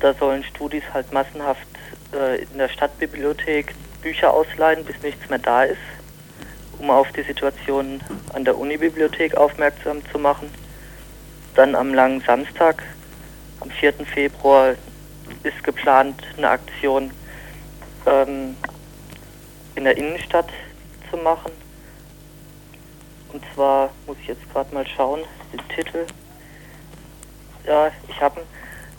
Da 0.00 0.14
sollen 0.14 0.42
Studis 0.44 0.82
halt 0.92 1.12
massenhaft 1.12 1.66
äh, 2.12 2.42
in 2.42 2.58
der 2.58 2.68
Stadtbibliothek 2.68 3.74
Bücher 4.02 4.32
ausleihen, 4.32 4.84
bis 4.84 5.00
nichts 5.02 5.28
mehr 5.30 5.38
da 5.38 5.64
ist, 5.64 5.78
um 6.78 6.90
auf 6.90 7.10
die 7.12 7.22
Situation 7.22 8.00
an 8.32 8.44
der 8.44 8.58
Unibibliothek 8.58 9.36
aufmerksam 9.36 10.02
zu 10.10 10.18
machen. 10.18 10.52
Dann 11.54 11.74
am 11.74 11.94
langen 11.94 12.20
Samstag, 12.20 12.82
am 13.60 13.70
4. 13.70 13.94
Februar, 14.12 14.74
ist 15.42 15.64
geplant, 15.64 16.22
eine 16.36 16.48
Aktion 16.48 17.10
ähm, 18.06 18.56
in 19.74 19.84
der 19.84 19.96
Innenstadt 19.96 20.48
zu 21.10 21.16
machen. 21.16 21.52
Und 23.32 23.42
zwar 23.54 23.90
muss 24.06 24.16
ich 24.20 24.28
jetzt 24.28 24.52
gerade 24.52 24.74
mal 24.74 24.86
schauen, 24.86 25.20
den 25.52 25.68
Titel. 25.68 26.06
Ja, 27.66 27.90
ich 28.08 28.20
habe 28.20 28.42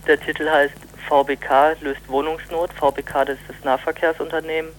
Der 0.07 0.19
Titel 0.19 0.49
heißt 0.49 0.73
VBK 1.07 1.75
löst 1.81 2.07
Wohnungsnot. 2.07 2.71
VBK, 2.73 3.25
das 3.25 3.37
ist 3.39 3.49
das 3.49 3.63
Nahverkehrsunternehmen. 3.63 4.71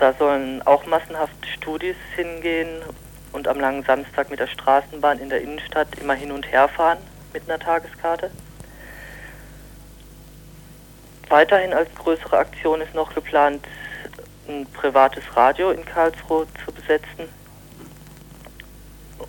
Da 0.00 0.14
sollen 0.14 0.62
auch 0.62 0.86
massenhaft 0.86 1.46
Studis 1.56 1.94
hingehen 2.16 2.82
und 3.32 3.46
am 3.46 3.60
langen 3.60 3.84
Samstag 3.84 4.30
mit 4.30 4.40
der 4.40 4.46
Straßenbahn 4.46 5.18
in 5.18 5.28
der 5.28 5.42
Innenstadt 5.42 5.88
immer 6.00 6.14
hin 6.14 6.32
und 6.32 6.50
her 6.50 6.68
fahren 6.68 6.96
mit 7.34 7.42
einer 7.46 7.58
Tageskarte. 7.58 8.30
Weiterhin 11.28 11.74
als 11.74 11.94
größere 11.96 12.38
Aktion 12.38 12.80
ist 12.80 12.94
noch 12.94 13.14
geplant, 13.14 13.62
ein 14.48 14.66
privates 14.72 15.22
Radio 15.36 15.70
in 15.70 15.84
Karlsruhe 15.84 16.46
zu 16.64 16.72
besetzen, 16.72 17.28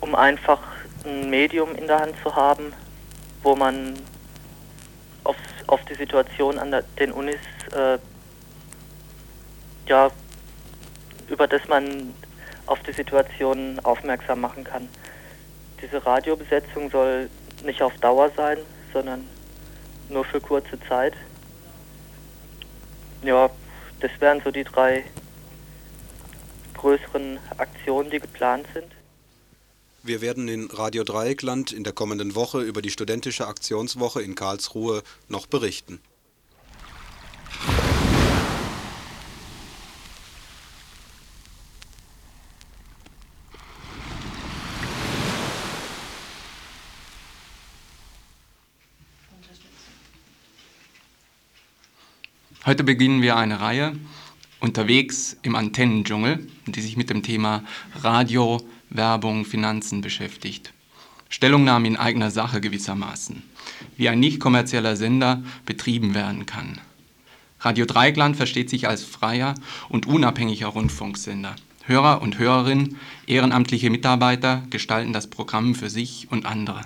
um 0.00 0.14
einfach 0.14 0.60
ein 1.04 1.28
Medium 1.28 1.74
in 1.74 1.86
der 1.86 2.00
Hand 2.00 2.14
zu 2.22 2.34
haben, 2.34 2.72
wo 3.42 3.54
man 3.54 3.94
auf, 5.24 5.36
auf 5.66 5.84
die 5.84 5.94
Situation 5.96 6.58
an 6.58 6.70
der, 6.70 6.82
den 6.98 7.12
Unis 7.12 7.36
äh, 7.74 7.98
ja, 9.86 10.10
über 11.28 11.46
das 11.46 11.66
man 11.68 12.14
auf 12.66 12.80
die 12.80 12.92
Situation 12.92 13.78
aufmerksam 13.80 14.40
machen 14.40 14.64
kann. 14.64 14.88
Diese 15.80 16.04
Radiobesetzung 16.04 16.90
soll 16.90 17.28
nicht 17.64 17.82
auf 17.82 17.96
Dauer 17.98 18.30
sein, 18.36 18.58
sondern 18.92 19.26
nur 20.08 20.24
für 20.24 20.40
kurze 20.40 20.78
Zeit. 20.88 21.14
Ja, 23.22 23.50
das 24.00 24.10
wären 24.20 24.40
so 24.42 24.50
die 24.50 24.64
drei 24.64 25.04
größeren 26.74 27.38
Aktionen, 27.58 28.10
die 28.10 28.18
geplant 28.18 28.66
sind. 28.74 28.92
Wir 30.02 30.20
werden 30.20 30.48
in 30.48 30.68
Radio 30.72 31.04
Dreieckland 31.04 31.70
in 31.70 31.84
der 31.84 31.92
kommenden 31.92 32.34
Woche 32.34 32.60
über 32.60 32.82
die 32.82 32.90
studentische 32.90 33.46
Aktionswoche 33.46 34.20
in 34.20 34.34
Karlsruhe 34.34 35.02
noch 35.28 35.46
berichten. 35.46 36.00
Heute 52.72 52.84
beginnen 52.84 53.20
wir 53.20 53.36
eine 53.36 53.60
Reihe 53.60 53.92
unterwegs 54.58 55.36
im 55.42 55.56
Antennendschungel, 55.56 56.48
die 56.64 56.80
sich 56.80 56.96
mit 56.96 57.10
dem 57.10 57.22
Thema 57.22 57.64
Radio, 58.00 58.66
Werbung, 58.88 59.44
Finanzen 59.44 60.00
beschäftigt. 60.00 60.72
Stellungnahme 61.28 61.86
in 61.86 61.98
eigener 61.98 62.30
Sache 62.30 62.62
gewissermaßen, 62.62 63.42
wie 63.98 64.08
ein 64.08 64.20
nicht 64.20 64.40
kommerzieller 64.40 64.96
Sender 64.96 65.42
betrieben 65.66 66.14
werden 66.14 66.46
kann. 66.46 66.80
Radio 67.60 67.84
Dreigland 67.84 68.38
versteht 68.38 68.70
sich 68.70 68.88
als 68.88 69.04
freier 69.04 69.54
und 69.90 70.06
unabhängiger 70.06 70.68
Rundfunksender. 70.68 71.54
Hörer 71.84 72.22
und 72.22 72.38
Hörerinnen, 72.38 72.96
ehrenamtliche 73.26 73.90
Mitarbeiter 73.90 74.62
gestalten 74.70 75.12
das 75.12 75.26
Programm 75.26 75.74
für 75.74 75.90
sich 75.90 76.28
und 76.30 76.46
andere, 76.46 76.80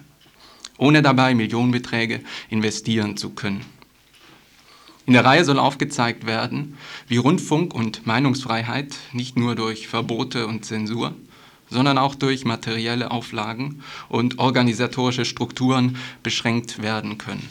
ohne 0.79 1.01
dabei 1.01 1.37
Millionenbeträge 1.37 2.23
investieren 2.51 3.17
zu 3.17 3.31
können. 3.31 3.76
In 5.07 5.13
der 5.13 5.25
Reihe 5.25 5.45
soll 5.45 5.61
aufgezeigt 5.61 6.27
werden, 6.27 6.77
wie 7.07 7.17
Rundfunk 7.17 7.73
und 7.73 8.07
Meinungsfreiheit 8.09 8.97
nicht 9.13 9.39
nur 9.39 9.55
durch 9.55 9.87
Verbote 9.87 10.49
und 10.49 10.65
Zensur, 10.65 11.15
sondern 11.71 11.97
auch 11.97 12.17
durch 12.17 12.45
materielle 12.45 13.13
Auflagen 13.13 13.83
und 14.09 14.41
organisatorische 14.41 15.25
Strukturen 15.25 15.97
beschränkt 16.25 16.83
werden 16.83 17.19
können. 17.19 17.49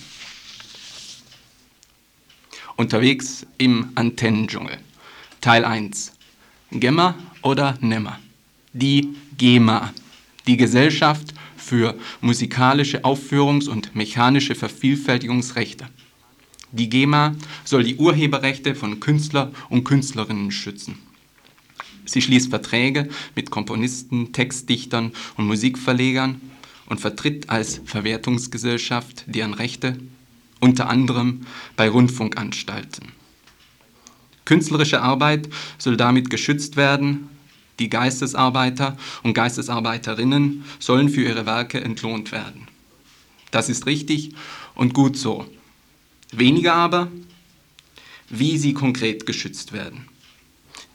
Unterwegs 2.76 3.45
im 3.58 3.89
Antennendschungel. 3.95 4.78
Teil 5.39 5.64
1. 5.64 6.12
Gemma 6.72 7.16
oder 7.41 7.78
Nemmer? 7.80 8.20
Die 8.74 9.16
GEMA, 9.38 9.93
die 10.45 10.58
Gesellschaft 10.58 11.34
für 11.56 11.95
musikalische 12.20 13.06
Aufführungs- 13.06 13.70
und 13.70 13.95
mechanische 13.95 14.56
Vervielfältigungsrechte. 14.56 15.88
Die 16.76 16.89
GEMA 16.89 17.36
soll 17.63 17.86
die 17.86 17.95
Urheberrechte 17.95 18.76
von 18.76 18.99
Künstler 18.99 19.53
und 19.69 19.86
Künstlerinnen 19.86 20.51
schützen. 20.51 20.97
Sie 22.03 22.21
schließt 22.21 22.49
Verträge 22.49 23.07
mit 23.34 23.49
Komponisten, 23.49 24.34
Textdichtern 24.34 25.13
und 25.38 25.47
Musikverlegern 25.47 26.41
und 26.88 26.99
vertritt 26.99 27.49
als 27.49 27.80
Verwertungsgesellschaft 27.86 29.23
deren 29.28 29.53
Rechte 29.53 29.97
unter 30.59 30.89
anderem 30.89 31.45
bei 31.78 31.88
Rundfunkanstalten. 31.88 33.13
Künstlerische 34.43 35.01
Arbeit 35.01 35.47
soll 35.78 35.95
damit 35.95 36.30
geschützt 36.30 36.76
werden, 36.76 37.30
die 37.80 37.89
Geistesarbeiter 37.89 38.97
und 39.23 39.34
Geistesarbeiterinnen 39.34 40.65
sollen 40.80 41.07
für 41.07 41.23
ihre 41.23 41.45
Werke 41.45 41.80
entlohnt 41.80 42.34
werden. 42.34 42.67
Das 43.51 43.69
ist 43.69 43.86
richtig 43.86 44.36
und 44.76 44.93
gut 44.93 45.15
so. 45.15 45.45
Weniger 46.38 46.73
aber, 46.73 47.11
wie 48.29 48.57
sie 48.57 48.73
konkret 48.73 49.25
geschützt 49.25 49.73
werden. 49.73 50.07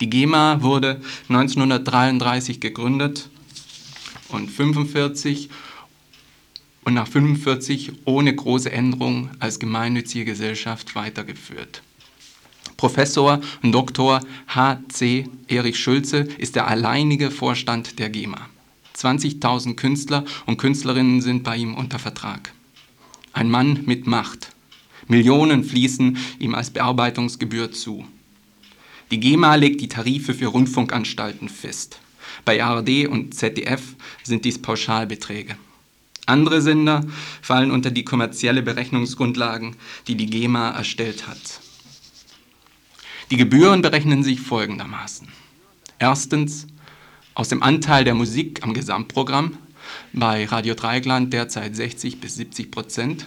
Die 0.00 0.10
GEMA 0.10 0.62
wurde 0.62 1.00
1933 1.28 2.60
gegründet 2.60 3.28
und 4.28 4.48
1945 4.48 5.50
und 6.84 6.94
nach 6.94 7.06
1945 7.06 7.92
ohne 8.06 8.34
große 8.34 8.72
Änderung 8.72 9.30
als 9.38 9.58
gemeinnützige 9.58 10.24
Gesellschaft 10.24 10.94
weitergeführt. 10.94 11.82
Professor 12.76 13.40
und 13.62 13.72
Dr. 13.72 14.20
H.C. 14.48 15.28
Erich 15.48 15.78
Schulze 15.78 16.20
ist 16.38 16.56
der 16.56 16.66
alleinige 16.66 17.30
Vorstand 17.30 17.98
der 17.98 18.08
GEMA. 18.08 18.48
20.000 18.96 19.76
Künstler 19.76 20.24
und 20.46 20.56
Künstlerinnen 20.56 21.20
sind 21.20 21.42
bei 21.42 21.56
ihm 21.56 21.74
unter 21.74 21.98
Vertrag. 21.98 22.52
Ein 23.32 23.50
Mann 23.50 23.80
mit 23.84 24.06
Macht. 24.06 24.48
Millionen 25.10 25.64
fließen 25.64 26.16
ihm 26.38 26.54
als 26.54 26.70
Bearbeitungsgebühr 26.70 27.72
zu. 27.72 28.06
Die 29.10 29.20
GEMA 29.20 29.56
legt 29.56 29.80
die 29.80 29.88
Tarife 29.88 30.34
für 30.34 30.46
Rundfunkanstalten 30.46 31.48
fest. 31.48 32.00
Bei 32.44 32.62
ARD 32.62 33.08
und 33.08 33.34
ZDF 33.34 33.96
sind 34.22 34.44
dies 34.44 34.62
Pauschalbeträge. 34.62 35.56
Andere 36.26 36.62
Sender 36.62 37.04
fallen 37.42 37.72
unter 37.72 37.90
die 37.90 38.04
kommerzielle 38.04 38.62
Berechnungsgrundlagen, 38.62 39.74
die 40.06 40.14
die 40.14 40.26
GEMA 40.26 40.70
erstellt 40.70 41.26
hat. 41.26 41.60
Die 43.32 43.36
Gebühren 43.36 43.82
berechnen 43.82 44.22
sich 44.22 44.40
folgendermaßen. 44.40 45.28
Erstens 45.98 46.68
aus 47.34 47.48
dem 47.48 47.62
Anteil 47.62 48.04
der 48.04 48.14
Musik 48.14 48.62
am 48.62 48.74
Gesamtprogramm, 48.74 49.58
bei 50.12 50.46
Radio 50.46 50.74
Dreigland 50.74 51.32
derzeit 51.32 51.74
60 51.74 52.20
bis 52.20 52.36
70 52.36 52.70
Prozent. 52.70 53.26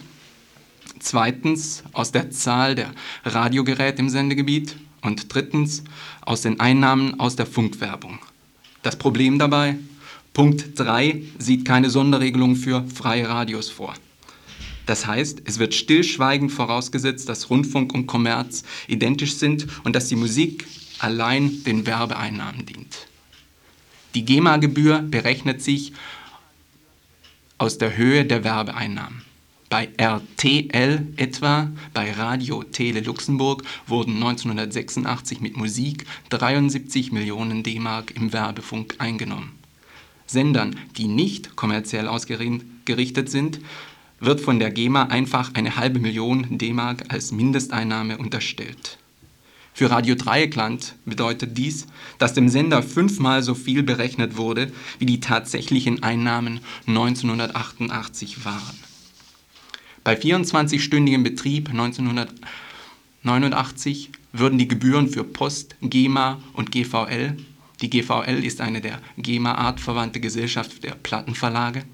Zweitens 0.98 1.82
aus 1.92 2.12
der 2.12 2.30
Zahl 2.30 2.74
der 2.74 2.92
Radiogeräte 3.24 4.00
im 4.00 4.08
Sendegebiet. 4.08 4.76
Und 5.02 5.34
drittens 5.34 5.84
aus 6.22 6.40
den 6.40 6.60
Einnahmen 6.60 7.20
aus 7.20 7.36
der 7.36 7.44
Funkwerbung. 7.44 8.18
Das 8.82 8.96
Problem 8.96 9.38
dabei? 9.38 9.76
Punkt 10.32 10.78
3 10.78 11.22
sieht 11.38 11.66
keine 11.66 11.90
Sonderregelung 11.90 12.56
für 12.56 12.84
freie 12.88 13.28
Radios 13.28 13.68
vor. 13.68 13.94
Das 14.86 15.06
heißt, 15.06 15.42
es 15.44 15.58
wird 15.58 15.74
stillschweigend 15.74 16.52
vorausgesetzt, 16.52 17.28
dass 17.28 17.50
Rundfunk 17.50 17.94
und 17.94 18.06
Kommerz 18.06 18.64
identisch 18.86 19.34
sind 19.34 19.66
und 19.84 19.94
dass 19.94 20.08
die 20.08 20.16
Musik 20.16 20.66
allein 20.98 21.64
den 21.64 21.86
Werbeeinnahmen 21.86 22.66
dient. 22.66 23.06
Die 24.14 24.24
GEMA-Gebühr 24.24 25.00
berechnet 25.00 25.62
sich 25.62 25.92
aus 27.58 27.78
der 27.78 27.96
Höhe 27.96 28.24
der 28.24 28.44
Werbeeinnahmen. 28.44 29.23
Bei 29.74 29.88
RTL 29.96 31.04
etwa, 31.16 31.68
bei 31.92 32.12
Radio 32.12 32.62
Tele 32.62 33.00
Luxemburg, 33.00 33.64
wurden 33.88 34.14
1986 34.22 35.40
mit 35.40 35.56
Musik 35.56 36.06
73 36.28 37.10
Millionen 37.10 37.64
D-Mark 37.64 38.14
im 38.14 38.32
Werbefunk 38.32 38.94
eingenommen. 38.98 39.58
Sendern, 40.26 40.78
die 40.96 41.08
nicht 41.08 41.56
kommerziell 41.56 42.06
ausgerichtet 42.06 43.28
sind, 43.28 43.58
wird 44.20 44.40
von 44.40 44.60
der 44.60 44.70
GEMA 44.70 45.06
einfach 45.06 45.54
eine 45.54 45.74
halbe 45.74 45.98
Million 45.98 46.56
D-Mark 46.56 47.12
als 47.12 47.32
Mindesteinnahme 47.32 48.18
unterstellt. 48.18 48.98
Für 49.72 49.90
Radio 49.90 50.14
Dreieckland 50.14 50.94
bedeutet 51.04 51.58
dies, 51.58 51.88
dass 52.18 52.32
dem 52.32 52.48
Sender 52.48 52.80
fünfmal 52.80 53.42
so 53.42 53.56
viel 53.56 53.82
berechnet 53.82 54.36
wurde, 54.36 54.70
wie 55.00 55.06
die 55.06 55.18
tatsächlichen 55.18 56.04
Einnahmen 56.04 56.60
1988 56.86 58.44
waren. 58.44 58.83
Bei 60.04 60.16
24-stündigem 60.18 61.22
Betrieb 61.22 61.70
1989 61.70 64.10
würden 64.32 64.58
die 64.58 64.68
Gebühren 64.68 65.08
für 65.08 65.24
Post, 65.24 65.76
GEMA 65.80 66.42
und 66.52 66.70
GVL, 66.70 67.38
die 67.80 67.88
GVL 67.88 68.44
ist 68.44 68.60
eine 68.60 68.82
der 68.82 69.00
GEMA-artverwandte 69.16 70.20
Gesellschaft 70.20 70.84
der 70.84 70.90
Plattenverlage, 70.90 71.84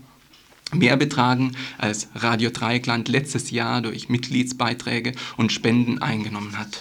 mehr 0.72 0.96
betragen, 0.96 1.52
als 1.78 2.08
Radio 2.16 2.50
Dreieckland 2.50 3.08
letztes 3.08 3.52
Jahr 3.52 3.80
durch 3.80 4.08
Mitgliedsbeiträge 4.08 5.12
und 5.36 5.52
Spenden 5.52 6.02
eingenommen 6.02 6.58
hat. 6.58 6.80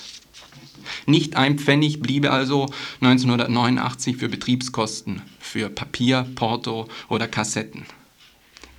Nicht 1.06 1.36
ein 1.36 1.60
Pfennig 1.60 2.02
bliebe 2.02 2.32
also 2.32 2.74
1989 3.02 4.18
für 4.18 4.30
Betriebskosten, 4.30 5.22
für 5.40 5.70
Papier, 5.70 6.26
Porto 6.34 6.88
oder 7.08 7.28
Kassetten. 7.28 7.86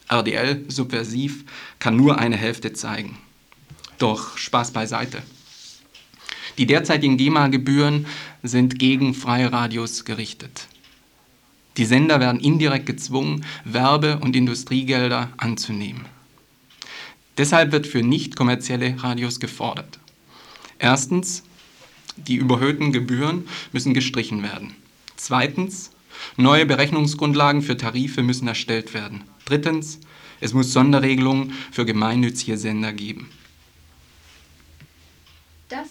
RDL 0.10 0.66
subversiv 0.68 1.46
kann 1.80 1.96
nur 1.96 2.20
eine 2.20 2.36
Hälfte 2.36 2.74
zeigen. 2.74 3.18
Doch 3.98 4.38
Spaß 4.38 4.72
beiseite. 4.72 5.24
Die 6.58 6.66
derzeitigen 6.66 7.18
GEMA-Gebühren 7.18 8.06
sind 8.44 8.80
gegen 8.80 9.14
freie 9.14 9.52
Radios 9.52 10.06
gerichtet. 10.06 10.68
Die 11.78 11.86
Sender 11.86 12.20
werden 12.20 12.40
indirekt 12.40 12.86
gezwungen, 12.86 13.46
Werbe- 13.66 14.20
und 14.20 14.36
Industriegelder 14.36 15.30
anzunehmen. 15.38 16.06
Deshalb 17.38 17.74
wird 17.74 17.86
für 17.86 18.02
nicht 18.02 18.38
kommerzielle 18.38 19.02
Radios 19.04 19.42
gefordert. 19.42 20.00
Erstens, 20.80 21.44
die 22.18 22.36
überhöhten 22.36 22.92
Gebühren 22.92 23.48
müssen 23.72 23.94
gestrichen 23.94 24.44
werden. 24.44 24.76
Zweitens, 25.16 25.92
neue 26.38 26.66
Berechnungsgrundlagen 26.66 27.62
für 27.62 27.78
Tarife 27.78 28.24
müssen 28.24 28.48
erstellt 28.48 28.94
werden. 28.94 29.24
Drittens, 29.46 30.00
es 30.42 30.54
muss 30.54 30.74
Sonderregelungen 30.74 31.54
für 31.72 31.86
gemeinnützige 31.86 32.58
Sender 32.58 32.94
geben. 32.94 33.30
Das 35.70 35.88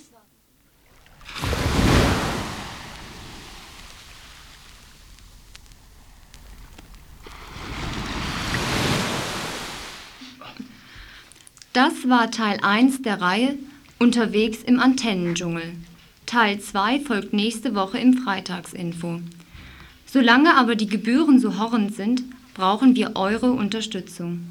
Das 11.75 12.09
war 12.09 12.31
Teil 12.31 12.61
1 12.63 13.03
der 13.03 13.21
Reihe 13.21 13.59
Unterwegs 13.99 14.59
im 14.63 14.79
Antennendschungel. 14.79 15.75
Teil 16.27 16.59
2 16.61 17.01
folgt 17.01 17.33
nächste 17.33 17.75
Woche 17.75 17.99
im 17.99 18.15
Freitagsinfo. 18.15 19.21
Solange 20.07 20.57
aber 20.57 20.75
die 20.75 20.87
Gebühren 20.87 21.39
so 21.39 21.59
horrend 21.59 21.95
sind, 21.95 22.23
brauchen 22.55 22.95
wir 22.95 23.17
eure 23.17 23.51
Unterstützung. 23.51 24.51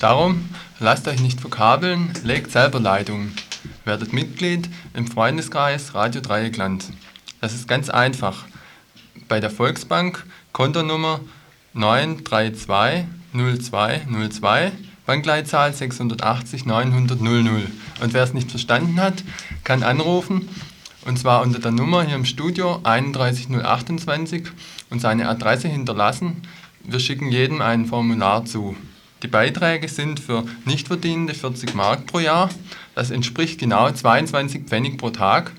Darum 0.00 0.48
lasst 0.80 1.08
euch 1.08 1.20
nicht 1.20 1.40
verkabeln, 1.40 2.12
legt 2.24 2.50
selber 2.50 2.80
Leitungen. 2.80 3.34
Werdet 3.84 4.12
Mitglied 4.12 4.68
im 4.94 5.06
Freundeskreis 5.06 5.94
Radio 5.94 6.20
Dreieckland. 6.20 6.86
Das 7.40 7.54
ist 7.54 7.68
ganz 7.68 7.88
einfach. 7.88 8.44
Bei 9.28 9.40
der 9.40 9.50
Volksbank 9.50 10.26
Kontonummer 10.52 11.20
932 11.74 13.04
0202 13.32 14.72
Bankleitzahl 15.06 15.72
680 15.72 16.66
900 16.66 17.20
00. 17.20 17.66
Und 18.02 18.12
wer 18.12 18.22
es 18.22 18.34
nicht 18.34 18.50
verstanden 18.50 19.00
hat, 19.00 19.24
kann 19.64 19.82
anrufen 19.82 20.48
und 21.06 21.18
zwar 21.18 21.42
unter 21.42 21.60
der 21.60 21.70
Nummer 21.70 22.02
hier 22.02 22.16
im 22.16 22.24
Studio 22.24 22.80
31028 22.82 24.42
und 24.90 25.00
seine 25.00 25.28
Adresse 25.28 25.68
hinterlassen. 25.68 26.42
Wir 26.82 26.98
schicken 26.98 27.30
jedem 27.30 27.62
ein 27.62 27.86
Formular 27.86 28.44
zu. 28.44 28.76
Die 29.22 29.28
Beiträge 29.28 29.88
sind 29.88 30.20
für 30.20 30.44
Nichtverdienende 30.64 31.34
40 31.34 31.74
Mark 31.74 32.06
pro 32.06 32.18
Jahr. 32.18 32.50
Das 32.94 33.10
entspricht 33.10 33.60
genau 33.60 33.90
22 33.90 34.64
Pfennig 34.64 34.98
pro 34.98 35.10
Tag. 35.10 35.52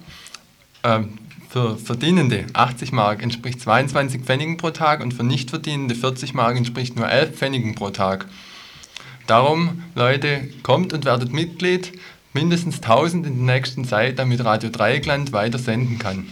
Ähm, 0.83 1.17
für 1.49 1.77
Verdienende 1.77 2.45
80 2.53 2.91
Mark 2.91 3.23
entspricht 3.23 3.61
22 3.61 4.21
Pfennigen 4.21 4.57
pro 4.57 4.71
Tag 4.71 5.01
und 5.01 5.13
für 5.13 5.23
Nichtverdienende 5.23 5.95
40 5.95 6.33
Mark 6.33 6.57
entspricht 6.57 6.97
nur 6.97 7.09
11 7.09 7.37
Pfennigen 7.37 7.73
pro 7.73 7.89
Tag. 7.89 8.25
Darum, 9.27 9.83
Leute, 9.93 10.49
kommt 10.63 10.93
und 10.93 11.03
werdet 11.03 11.33
Mitglied, 11.33 11.91
mindestens 12.31 12.77
1000 12.77 13.27
in 13.27 13.45
der 13.45 13.55
nächsten 13.55 13.83
Zeit, 13.83 14.19
damit 14.19 14.45
Radio 14.45 14.69
Dreieckland 14.69 15.33
weiter 15.33 15.59
senden 15.59 15.99
kann. 15.99 16.27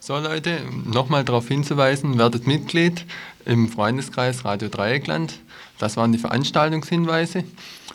So 0.00 0.18
Leute, 0.18 0.60
nochmal 0.84 1.24
darauf 1.24 1.48
hinzuweisen, 1.48 2.18
werdet 2.18 2.46
Mitglied 2.46 3.06
im 3.46 3.70
Freundeskreis 3.70 4.44
Radio 4.44 4.68
Dreieckland. 4.68 5.38
Das 5.78 5.96
waren 5.96 6.12
die 6.12 6.18
Veranstaltungshinweise 6.18 7.44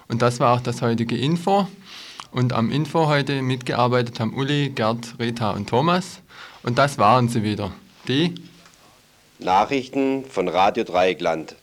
und 0.07 0.23
das 0.23 0.39
war 0.39 0.55
auch 0.55 0.61
das 0.61 0.81
heutige 0.81 1.17
Info. 1.17 1.67
Und 2.33 2.51
am 2.51 2.71
Info 2.71 3.05
heute 3.07 3.43
mitgearbeitet 3.43 4.19
haben 4.19 4.33
Uli, 4.33 4.69
Gerd, 4.69 5.19
Rita 5.19 5.51
und 5.51 5.69
Thomas. 5.69 6.19
Und 6.63 6.79
das 6.79 6.97
waren 6.97 7.29
sie 7.29 7.43
wieder. 7.43 7.71
Die 8.07 8.33
Nachrichten 9.37 10.25
von 10.25 10.47
Radio 10.47 10.83
Dreieckland. 10.83 11.55